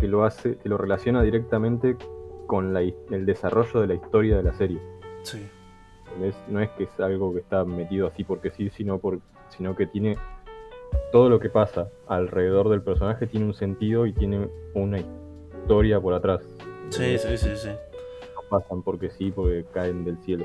que 0.00 0.08
lo 0.08 0.24
hace, 0.24 0.56
que 0.58 0.68
lo 0.68 0.78
relaciona 0.78 1.22
directamente 1.22 1.96
con 2.46 2.76
el 2.76 3.26
desarrollo 3.26 3.80
de 3.80 3.86
la 3.86 3.94
historia 3.94 4.36
de 4.36 4.42
la 4.42 4.52
serie. 4.54 4.80
Sí. 5.22 5.48
no 6.48 6.60
es 6.60 6.70
que 6.70 6.84
es 6.84 7.00
algo 7.00 7.32
que 7.32 7.40
está 7.40 7.64
metido 7.64 8.08
así 8.08 8.24
porque 8.24 8.50
sí, 8.50 8.70
sino, 8.70 8.98
por, 8.98 9.20
sino 9.50 9.76
que 9.76 9.86
tiene 9.86 10.16
todo 11.10 11.28
lo 11.28 11.38
que 11.38 11.48
pasa 11.48 11.88
alrededor 12.08 12.68
del 12.68 12.82
personaje 12.82 13.26
tiene 13.26 13.46
un 13.46 13.54
sentido 13.54 14.06
y 14.06 14.12
tiene 14.12 14.48
una 14.74 14.98
historia 14.98 16.00
por 16.00 16.14
atrás. 16.14 16.42
Sí, 16.90 17.16
sí, 17.18 17.36
sí, 17.36 17.56
sí. 17.56 17.68
No 17.68 18.42
pasan 18.50 18.82
porque 18.82 19.10
sí, 19.10 19.30
porque 19.30 19.64
caen 19.72 20.04
del 20.04 20.18
cielo. 20.18 20.44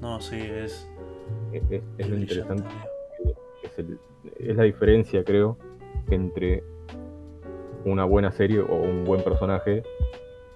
No, 0.00 0.20
sí, 0.20 0.40
es. 0.40 0.88
Es, 1.52 2.08
lo 2.08 2.16
interesante. 2.16 2.68
Es, 3.62 3.84
es 4.38 4.56
la 4.56 4.64
diferencia, 4.64 5.24
creo, 5.24 5.58
entre 6.10 6.62
una 7.84 8.04
buena 8.04 8.32
serie 8.32 8.60
o 8.60 8.74
un 8.74 9.04
buen 9.04 9.22
personaje 9.22 9.82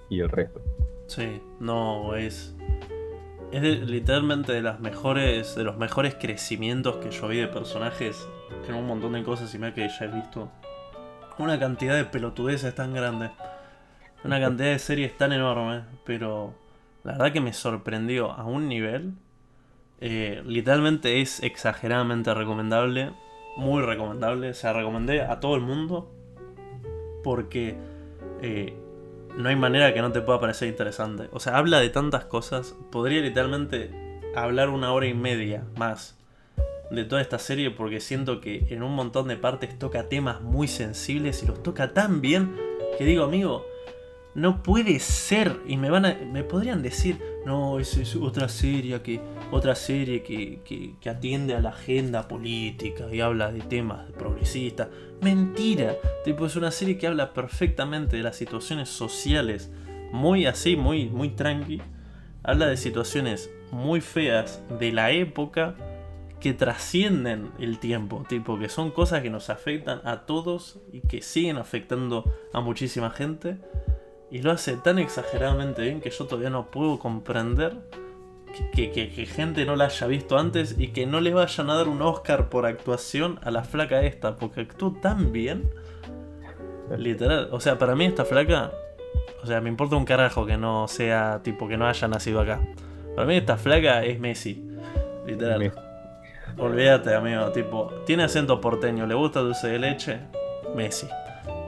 y 0.09 0.21
el 0.21 0.29
resto. 0.29 0.61
Sí, 1.07 1.41
no, 1.59 2.15
es. 2.15 2.55
Es 3.53 3.63
literalmente 3.63 4.53
de 4.53 4.63
las 4.63 4.81
mejores. 4.81 5.55
de 5.55 5.65
los 5.65 5.77
mejores 5.77 6.15
crecimientos 6.15 6.97
que 6.97 7.11
yo 7.11 7.29
vi 7.29 7.39
de 7.39 7.49
personajes. 7.49 8.29
Tengo 8.67 8.81
un 8.81 8.87
montón 8.87 9.15
de 9.15 9.23
cosas 9.23 9.55
y 9.55 9.59
me 9.59 9.73
que 9.73 9.89
ya 9.89 10.05
he 10.05 10.09
visto. 10.09 10.51
Una 11.39 11.59
cantidad 11.59 11.97
de 11.97 12.05
pelotudeces 12.05 12.75
tan 12.75 12.93
grande. 12.93 13.31
Una 14.25 14.39
cantidad 14.41 14.69
de 14.69 14.79
series 14.79 15.17
tan 15.17 15.33
enorme. 15.33 15.83
Pero 16.05 16.55
la 17.03 17.13
verdad 17.13 17.33
que 17.33 17.41
me 17.41 17.53
sorprendió 17.53 18.31
a 18.31 18.45
un 18.45 18.69
nivel. 18.69 19.15
Eh, 20.01 20.43
literalmente 20.47 21.21
es 21.21 21.43
exageradamente 21.43 22.33
recomendable. 22.35 23.13
Muy 23.57 23.83
recomendable. 23.83 24.51
O 24.51 24.55
sea, 24.55 24.73
recomendé 24.73 25.23
a 25.23 25.41
todo 25.41 25.57
el 25.57 25.63
mundo 25.63 26.11
porque 27.23 27.77
eh, 28.41 28.75
no 29.37 29.49
hay 29.49 29.57
manera 29.57 29.93
que 29.93 30.01
no 30.01 30.13
te 30.13 30.21
pueda 30.21 30.41
parecer 30.41 30.69
interesante. 30.69 31.29
O 31.33 31.41
sea, 31.41 31.57
habla 31.57 31.81
de 31.81 31.91
tantas 31.91 32.25
cosas. 32.25 32.77
Podría 32.91 33.21
literalmente 33.21 33.91
hablar 34.35 34.69
una 34.69 34.93
hora 34.93 35.07
y 35.07 35.15
media 35.15 35.65
más 35.77 36.17
de 36.91 37.05
toda 37.05 37.23
esta 37.23 37.39
serie 37.39 37.71
porque 37.71 38.01
siento 38.01 38.41
que 38.41 38.67
en 38.71 38.83
un 38.83 38.95
montón 38.95 39.29
de 39.29 39.37
partes 39.37 39.79
toca 39.79 40.09
temas 40.09 40.41
muy 40.41 40.67
sensibles 40.67 41.43
y 41.43 41.47
los 41.47 41.63
toca 41.63 41.93
tan 41.93 42.21
bien 42.21 42.57
que 42.99 43.05
digo, 43.05 43.25
amigo, 43.25 43.65
no 44.35 44.63
puede 44.63 44.99
ser. 45.01 45.61
Y 45.67 45.77
me 45.77 45.91
van 45.91 46.07
a. 46.07 46.15
me 46.15 46.45
podrían 46.45 46.83
decir, 46.83 47.21
no, 47.45 47.79
esa 47.79 48.01
es 48.01 48.17
otra 48.17 48.49
serie 48.49 49.01
que. 49.03 49.21
otra 49.51 49.75
serie 49.75 50.23
que, 50.23 50.61
que, 50.65 50.95
que 51.01 51.11
atiende 51.11 51.55
a 51.55 51.61
la 51.61 51.71
agenda 51.71 52.29
política 52.29 53.07
y 53.13 53.21
habla 53.21 53.53
de 53.53 53.61
temas 53.61 54.11
progresistas. 54.13 54.89
Mentira. 55.21 55.97
Tipo, 56.25 56.47
es 56.47 56.57
una 56.57 56.71
serie 56.71 56.99
que 56.99 57.07
habla 57.07 57.33
perfectamente 57.33 58.17
de 58.17 58.23
las 58.23 58.37
situaciones 58.37 58.89
sociales. 58.89 59.71
Muy 60.13 60.47
así, 60.47 60.77
muy, 60.77 61.09
muy 61.09 61.31
tranqui. 61.31 61.81
Habla 62.43 62.67
de 62.67 62.77
situaciones 62.77 63.51
muy 63.71 64.01
feas 64.01 64.63
de 64.79 64.93
la 64.93 65.11
época 65.13 65.77
que 66.41 66.55
trascienden 66.55 67.53
el 67.59 67.79
tiempo, 67.79 68.25
tipo 68.29 68.59
que 68.59 68.69
son 68.69 68.91
cosas 68.91 69.23
que 69.23 69.31
nos 69.31 69.51
afectan 69.51 70.01
a 70.05 70.25
todos 70.25 70.81
y 70.91 71.03
que 71.03 71.21
siguen 71.21 71.59
afectando 71.59 72.25
a 72.53 72.61
muchísima 72.61 73.11
gente. 73.11 73.59
Y 74.31 74.43
lo 74.43 74.53
hace 74.53 74.77
tan 74.77 74.99
exageradamente 74.99 75.83
bien 75.83 76.01
que 76.01 76.11
yo 76.11 76.27
todavía 76.27 76.51
no 76.51 76.67
puedo 76.71 76.99
comprender 76.99 77.75
que, 78.75 78.91
que- 78.93 79.11
que 79.11 79.27
gente 79.27 79.65
no 79.65 79.77
la 79.77 79.87
haya 79.87 80.07
visto 80.07 80.39
antes 80.39 80.77
y 80.79 80.89
que 80.89 81.07
no 81.07 81.21
le 81.21 81.33
vayan 81.35 81.71
a 81.71 81.75
dar 81.77 81.89
un 81.89 82.01
Oscar 82.03 82.49
por 82.49 82.67
actuación 82.67 83.39
a 83.43 83.51
la 83.51 83.65
flaca 83.65 84.03
esta, 84.03 84.37
porque 84.37 84.61
actuó 84.63 84.93
tan 84.93 85.33
bien. 85.33 85.71
Literal, 86.97 87.49
o 87.53 87.61
sea, 87.61 87.79
para 87.79 87.95
mí 87.95 88.05
esta 88.05 88.25
flaca, 88.25 88.73
o 89.43 89.47
sea, 89.47 89.61
me 89.61 89.69
importa 89.69 89.95
un 89.97 90.05
carajo 90.05 90.45
que 90.47 90.57
no 90.57 90.89
sea 90.89 91.41
tipo 91.45 91.69
que 91.69 91.77
no 91.77 91.87
haya 91.87 92.09
nacido 92.09 92.41
acá. 92.41 92.61
Para 93.15 93.27
mí 93.29 93.37
esta 93.37 93.57
flaca 93.57 94.05
es 94.05 94.19
Messi. 94.19 94.67
Literal. 95.27 95.73
Olvídate, 96.59 97.15
amigo. 97.15 97.51
Tipo, 97.53 97.93
tiene 98.07 98.25
acento 98.25 98.61
porteño, 98.61 99.07
le 99.07 99.15
gusta 99.15 99.41
dulce 99.41 99.69
de 99.69 99.79
leche. 99.79 100.19
Messi. 100.75 101.07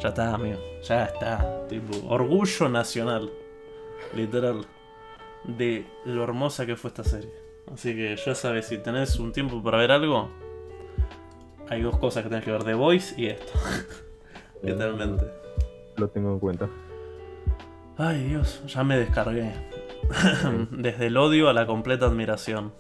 Ya 0.03 0.09
está, 0.09 0.35
amigo. 0.35 0.59
Ya 0.83 1.05
está. 1.05 1.67
Tipo, 1.69 2.09
orgullo 2.09 2.69
nacional. 2.69 3.31
Literal. 4.15 4.67
De 5.45 5.87
lo 6.05 6.25
hermosa 6.25 6.67
que 6.67 6.75
fue 6.75 6.89
esta 6.89 7.05
serie. 7.05 7.31
Así 7.73 7.95
que 7.95 8.17
ya 8.17 8.35
sabes, 8.35 8.67
si 8.67 8.79
tenés 8.79 9.21
un 9.21 9.31
tiempo 9.31 9.63
para 9.63 9.79
ver 9.79 9.93
algo, 9.93 10.29
hay 11.69 11.83
dos 11.83 11.99
cosas 11.99 12.25
que 12.25 12.31
tenés 12.31 12.45
que 12.45 12.51
ver: 12.51 12.65
The 12.65 12.75
Voice 12.75 13.15
y 13.17 13.29
esto. 13.29 13.53
Literalmente. 14.63 15.25
Lo 15.97 16.09
tengo 16.09 16.33
en 16.33 16.39
cuenta. 16.41 16.69
Ay, 17.97 18.25
Dios, 18.25 18.61
ya 18.67 18.83
me 18.83 18.99
descargué. 18.99 19.53
Desde 20.73 21.07
el 21.07 21.17
odio 21.17 21.49
a 21.49 21.53
la 21.53 21.65
completa 21.67 22.07
admiración. 22.07 22.73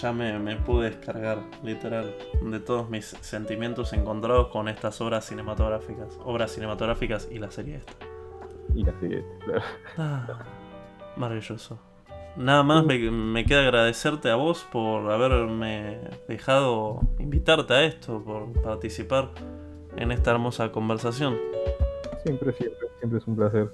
Ya 0.00 0.12
me, 0.12 0.38
me 0.38 0.56
pude 0.56 0.90
descargar, 0.90 1.38
literal, 1.62 2.14
de 2.42 2.60
todos 2.60 2.90
mis 2.90 3.04
sentimientos 3.04 3.92
encontrados 3.92 4.48
con 4.48 4.68
estas 4.68 5.00
obras 5.00 5.24
cinematográficas. 5.24 6.18
Obras 6.24 6.50
cinematográficas 6.52 7.28
y 7.30 7.38
la 7.38 7.50
serie 7.50 7.76
esta. 7.76 7.92
Y 8.74 8.84
la 8.84 8.92
siguiente, 8.98 9.28
claro. 9.44 9.62
Ah, 9.96 10.38
maravilloso. 11.16 11.78
Nada 12.36 12.64
más 12.64 12.84
me, 12.84 12.98
me 13.10 13.44
queda 13.44 13.60
agradecerte 13.60 14.28
a 14.30 14.34
vos 14.34 14.66
por 14.72 15.10
haberme 15.12 16.00
dejado 16.26 17.00
invitarte 17.20 17.74
a 17.74 17.84
esto, 17.84 18.22
por 18.24 18.52
participar 18.62 19.30
en 19.96 20.10
esta 20.10 20.32
hermosa 20.32 20.72
conversación. 20.72 21.36
Siempre, 22.24 22.52
siempre, 22.54 22.88
siempre 22.98 23.18
es 23.18 23.26
un 23.28 23.36
placer. 23.36 23.70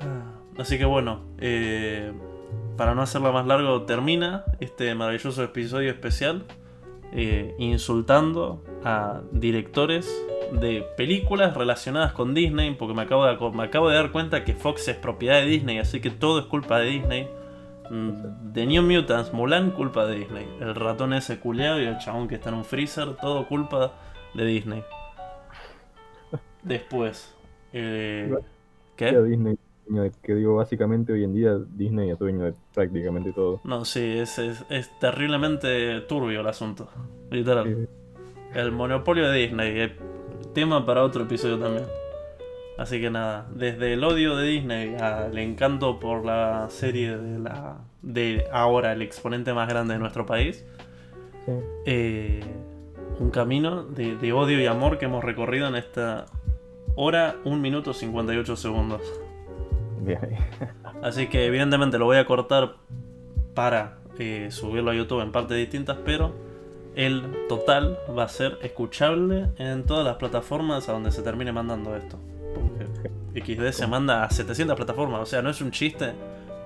Ah, 0.00 0.32
Así 0.58 0.76
que 0.76 0.84
bueno, 0.84 1.24
eh, 1.38 2.12
para 2.76 2.94
no 2.94 3.02
hacerla 3.02 3.32
más 3.32 3.46
largo, 3.46 3.82
termina 3.82 4.44
este 4.60 4.94
maravilloso 4.94 5.42
episodio 5.42 5.90
especial 5.90 6.44
eh, 7.14 7.54
insultando 7.58 8.64
a 8.84 9.20
directores 9.32 10.10
de 10.52 10.82
películas 10.96 11.54
relacionadas 11.54 12.12
con 12.12 12.34
Disney, 12.34 12.74
porque 12.74 12.94
me 12.94 13.02
acabo, 13.02 13.26
de, 13.26 13.56
me 13.56 13.64
acabo 13.64 13.88
de 13.90 13.96
dar 13.96 14.12
cuenta 14.12 14.44
que 14.44 14.54
Fox 14.54 14.88
es 14.88 14.96
propiedad 14.96 15.40
de 15.40 15.46
Disney, 15.46 15.78
así 15.78 16.00
que 16.00 16.10
todo 16.10 16.40
es 16.40 16.46
culpa 16.46 16.78
de 16.78 16.86
Disney. 16.86 17.28
Mm, 17.90 18.52
The 18.54 18.66
New 18.66 18.82
Mutants, 18.82 19.32
Mulan, 19.32 19.72
culpa 19.72 20.06
de 20.06 20.20
Disney. 20.20 20.46
El 20.60 20.74
ratón 20.74 21.12
ese 21.12 21.38
culeado 21.38 21.80
y 21.80 21.84
el 21.84 21.98
chabón 21.98 22.28
que 22.28 22.36
está 22.36 22.48
en 22.48 22.56
un 22.56 22.64
freezer, 22.64 23.16
todo 23.16 23.46
culpa 23.46 23.92
de 24.34 24.44
Disney. 24.46 24.82
Después, 26.62 27.34
eh, 27.72 28.34
¿qué? 28.96 29.20
Disney, 29.20 29.58
dueño 29.92 30.02
de- 30.10 30.12
que 30.22 30.34
digo, 30.34 30.56
básicamente 30.56 31.12
hoy 31.12 31.24
en 31.24 31.34
día 31.34 31.56
Disney 31.76 32.10
es 32.10 32.18
dueño 32.18 32.44
de 32.44 32.54
prácticamente 32.74 33.32
todo. 33.32 33.60
No, 33.64 33.84
sí, 33.84 34.00
es, 34.18 34.38
es, 34.38 34.64
es 34.70 34.90
terriblemente 34.98 36.00
turbio 36.02 36.40
el 36.40 36.46
asunto. 36.46 36.88
Literal. 37.30 37.88
El 38.54 38.72
monopolio 38.72 39.28
de 39.30 39.38
Disney. 39.38 39.80
eh, 39.80 39.92
Tema 40.54 40.84
para 40.84 41.02
otro 41.02 41.22
episodio 41.24 41.58
también. 41.58 41.84
Así 42.76 43.00
que 43.00 43.10
nada, 43.10 43.46
desde 43.54 43.94
el 43.94 44.02
odio 44.04 44.36
de 44.36 44.46
Disney 44.48 44.96
al 44.96 45.36
encanto 45.38 45.98
por 46.00 46.24
la 46.24 46.66
serie 46.68 47.16
de 47.16 47.38
la 47.38 47.78
de 48.02 48.44
ahora 48.52 48.92
el 48.92 49.00
exponente 49.02 49.52
más 49.54 49.68
grande 49.68 49.94
de 49.94 50.00
nuestro 50.00 50.26
país, 50.26 50.64
sí. 51.46 51.52
eh, 51.86 52.40
un 53.20 53.30
camino 53.30 53.84
de, 53.84 54.16
de 54.16 54.32
odio 54.32 54.60
y 54.60 54.66
amor 54.66 54.98
que 54.98 55.04
hemos 55.04 55.22
recorrido 55.22 55.68
en 55.68 55.76
esta 55.76 56.26
hora, 56.96 57.36
1 57.44 57.56
minuto 57.58 57.92
58 57.94 58.56
segundos. 58.56 59.00
Bien 60.04 60.18
ahí. 60.22 60.36
Así 61.02 61.28
que 61.28 61.46
evidentemente 61.46 61.98
lo 61.98 62.06
voy 62.06 62.16
a 62.16 62.26
cortar 62.26 62.74
para 63.54 63.98
eh, 64.18 64.48
subirlo 64.50 64.90
a 64.90 64.94
YouTube 64.94 65.20
en 65.22 65.32
partes 65.32 65.56
distintas, 65.56 65.96
pero 66.04 66.32
el 66.94 67.46
total 67.48 67.98
va 68.16 68.24
a 68.24 68.28
ser 68.28 68.58
escuchable 68.62 69.48
en 69.58 69.84
todas 69.84 70.04
las 70.04 70.16
plataformas 70.16 70.88
a 70.88 70.92
donde 70.92 71.10
se 71.12 71.22
termine 71.22 71.52
mandando 71.52 71.96
esto. 71.96 72.18
Porque 72.54 73.10
XD 73.40 73.70
se 73.72 73.86
manda 73.86 74.24
a 74.24 74.30
700 74.30 74.76
plataformas, 74.76 75.20
o 75.20 75.26
sea, 75.26 75.40
no 75.42 75.50
es 75.50 75.60
un 75.60 75.70
chiste. 75.70 76.12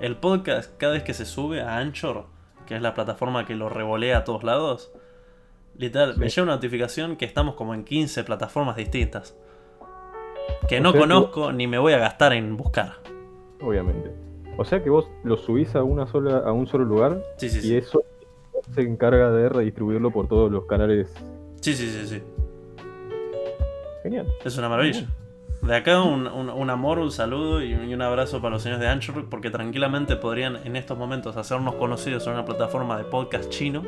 El 0.01 0.16
podcast 0.16 0.72
cada 0.78 0.95
vez 0.95 1.03
que 1.03 1.14
se 1.14 1.24
sube 1.24 1.62
a 1.62 1.76
Anchor, 1.78 2.26
que 2.66 2.76
es 2.76 2.82
la 2.82 2.95
plataforma 2.95 3.47
que 3.47 3.55
lo 3.55 3.68
revolea 3.68 4.18
a 4.18 4.24
todos 4.24 4.43
lados, 4.45 4.93
literal, 5.76 6.16
me 6.16 6.28
Sí. 6.28 6.37
llega 6.37 6.45
una 6.45 6.55
notificación 6.55 7.16
que 7.16 7.24
estamos 7.24 7.55
como 7.55 7.74
en 7.74 7.84
15 7.84 8.24
plataformas 8.24 8.76
distintas. 8.76 9.37
Que 10.68 10.80
no 10.80 10.93
conozco 10.93 11.53
ni 11.53 11.66
me 11.66 11.78
voy 11.78 11.93
a 11.93 11.99
gastar 11.99 12.32
en 12.32 12.57
buscar. 12.57 12.95
Obviamente. 13.61 14.11
O 14.59 14.65
sea 14.65 14.83
que 14.83 14.91
vos 14.91 15.09
lo 15.25 15.37
subís 15.37 15.75
a 15.77 15.83
una 15.83 16.07
sola, 16.07 16.39
a 16.39 16.53
un 16.53 16.67
solo 16.67 16.85
lugar 16.85 17.23
Sí, 17.37 17.49
sí, 17.51 17.59
y 17.59 17.63
sí. 17.63 17.77
eso 17.77 18.03
se 18.75 18.81
encarga 18.83 19.31
de 19.31 19.49
redistribuirlo 19.49 20.11
por 20.11 20.29
todos 20.29 20.51
los 20.51 20.65
canales. 20.67 21.13
Sí, 21.61 21.75
sí, 21.75 21.89
sí, 21.89 22.07
sí. 22.07 22.23
Genial. 24.03 24.27
Es 24.45 24.57
una 24.59 24.69
maravilla. 24.69 25.07
De 25.63 25.75
acá 25.75 26.01
un, 26.03 26.27
un- 26.27 26.51
un 26.51 26.71
amor, 26.71 26.99
un 26.99 27.11
saludo 27.11 27.63
y 27.63 27.75
un, 27.75 27.89
y 27.89 27.95
un 27.95 28.03
abrazo 28.03 28.41
para 28.41 28.55
los 28.55 28.63
señores 28.63 28.81
de 28.83 28.89
Anchor, 28.89 29.29
porque 29.29 29.51
tranquilamente 29.51 30.15
podrían 30.17 30.57
en 30.65 30.77
estos 30.77 30.97
momentos 30.97 31.37
hacernos 31.37 31.75
conocidos 31.75 32.27
en 32.27 32.35
una 32.35 32.45
plataforma 32.45 32.97
de 32.99 33.05
podcast 33.05 33.49
chino 33.51 33.83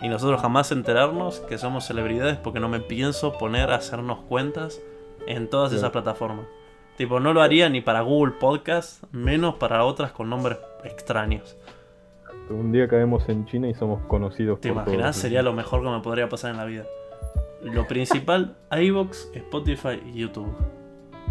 y 0.00 0.08
nosotros 0.08 0.40
jamás 0.40 0.72
enterarnos 0.72 1.40
que 1.40 1.58
somos 1.58 1.84
celebridades 1.84 2.36
porque 2.38 2.58
no 2.60 2.68
me 2.68 2.80
pienso 2.80 3.36
poner 3.38 3.70
a 3.70 3.76
hacernos 3.76 4.20
cuentas 4.28 4.80
en 5.26 5.48
todas 5.48 5.70
Claro. 5.70 5.78
esas 5.78 5.90
plataformas. 5.90 6.46
Tipo, 6.96 7.18
no 7.18 7.32
lo 7.32 7.42
haría 7.42 7.68
ni 7.68 7.80
para 7.80 8.02
Google 8.02 8.34
Podcast, 8.38 9.02
menos 9.10 9.56
para 9.56 9.84
otras 9.84 10.12
con 10.12 10.30
nombres 10.30 10.58
extraños. 10.84 11.56
Un 12.48 12.72
día 12.72 12.86
caemos 12.86 13.28
en 13.28 13.46
China 13.46 13.68
y 13.68 13.74
somos 13.74 14.02
conocidos 14.06 14.60
¿Te 14.60 14.68
por 14.68 14.82
imaginas? 14.82 15.02
todos. 15.12 15.16
Sería 15.16 15.42
lo 15.42 15.52
mejor 15.52 15.82
que 15.82 15.88
me 15.88 16.00
podría 16.00 16.28
pasar 16.28 16.52
en 16.52 16.58
la 16.58 16.64
vida. 16.64 16.84
Lo 17.62 17.86
principal, 17.88 18.56
iVoox, 18.70 19.34
Spotify 19.34 20.00
y 20.12 20.20
YouTube. 20.20 20.54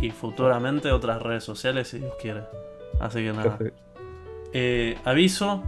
Y 0.02 0.12
futuramente 0.12 0.92
otras 0.92 1.22
redes 1.22 1.44
sociales 1.44 1.88
si 1.88 2.00
Dios 2.00 2.14
quiere. 2.20 2.42
Así 3.00 3.20
que 3.24 3.32
nada. 3.32 3.58
Eh, 4.52 4.98
aviso 5.06 5.64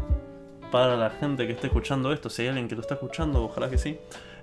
para 0.72 0.98
la 0.98 1.10
gente 1.10 1.48
que 1.48 1.54
esté 1.54 1.68
escuchando 1.68 2.12
esto, 2.12 2.30
si 2.30 2.41
hay 2.41 2.50
alguien 2.50 2.68
que 2.68 2.76
lo 2.76 2.82
está 2.82 2.96
escuchando, 2.96 3.43
ojalá 3.43 3.70
que 3.70 3.78
sí. 3.78 3.98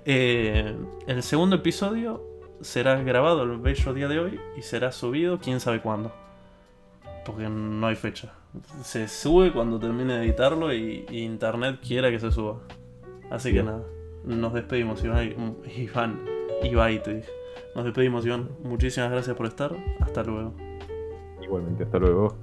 Eh, 0.05 0.75
el 1.05 1.21
segundo 1.21 1.57
episodio 1.57 2.32
será 2.63 3.01
grabado 3.03 3.43
el 3.43 3.57
bello 3.59 3.93
día 3.93 4.07
de 4.07 4.19
hoy 4.19 4.39
y 4.57 4.61
será 4.61 4.91
subido 4.91 5.39
quién 5.39 5.59
sabe 5.59 5.81
cuándo. 5.81 6.11
Porque 7.25 7.47
no 7.49 7.87
hay 7.87 7.95
fecha. 7.95 8.33
Se 8.83 9.07
sube 9.07 9.51
cuando 9.51 9.79
termine 9.79 10.13
de 10.15 10.25
editarlo 10.25 10.73
y, 10.73 11.05
y 11.09 11.23
internet 11.23 11.79
quiera 11.85 12.09
que 12.11 12.19
se 12.19 12.31
suba. 12.31 12.59
Así 13.29 13.53
que 13.53 13.63
nada. 13.63 13.83
Nos 14.23 14.53
despedimos, 14.53 15.03
Iván. 15.03 15.57
Iván. 15.75 16.25
Ibai, 16.63 17.01
te 17.03 17.15
dije. 17.15 17.29
Nos 17.75 17.85
despedimos, 17.85 18.25
Iván. 18.25 18.49
Muchísimas 18.63 19.11
gracias 19.11 19.35
por 19.35 19.47
estar. 19.47 19.75
Hasta 19.99 20.23
luego. 20.23 20.53
Igualmente, 21.41 21.83
hasta 21.83 21.99
luego. 21.99 22.37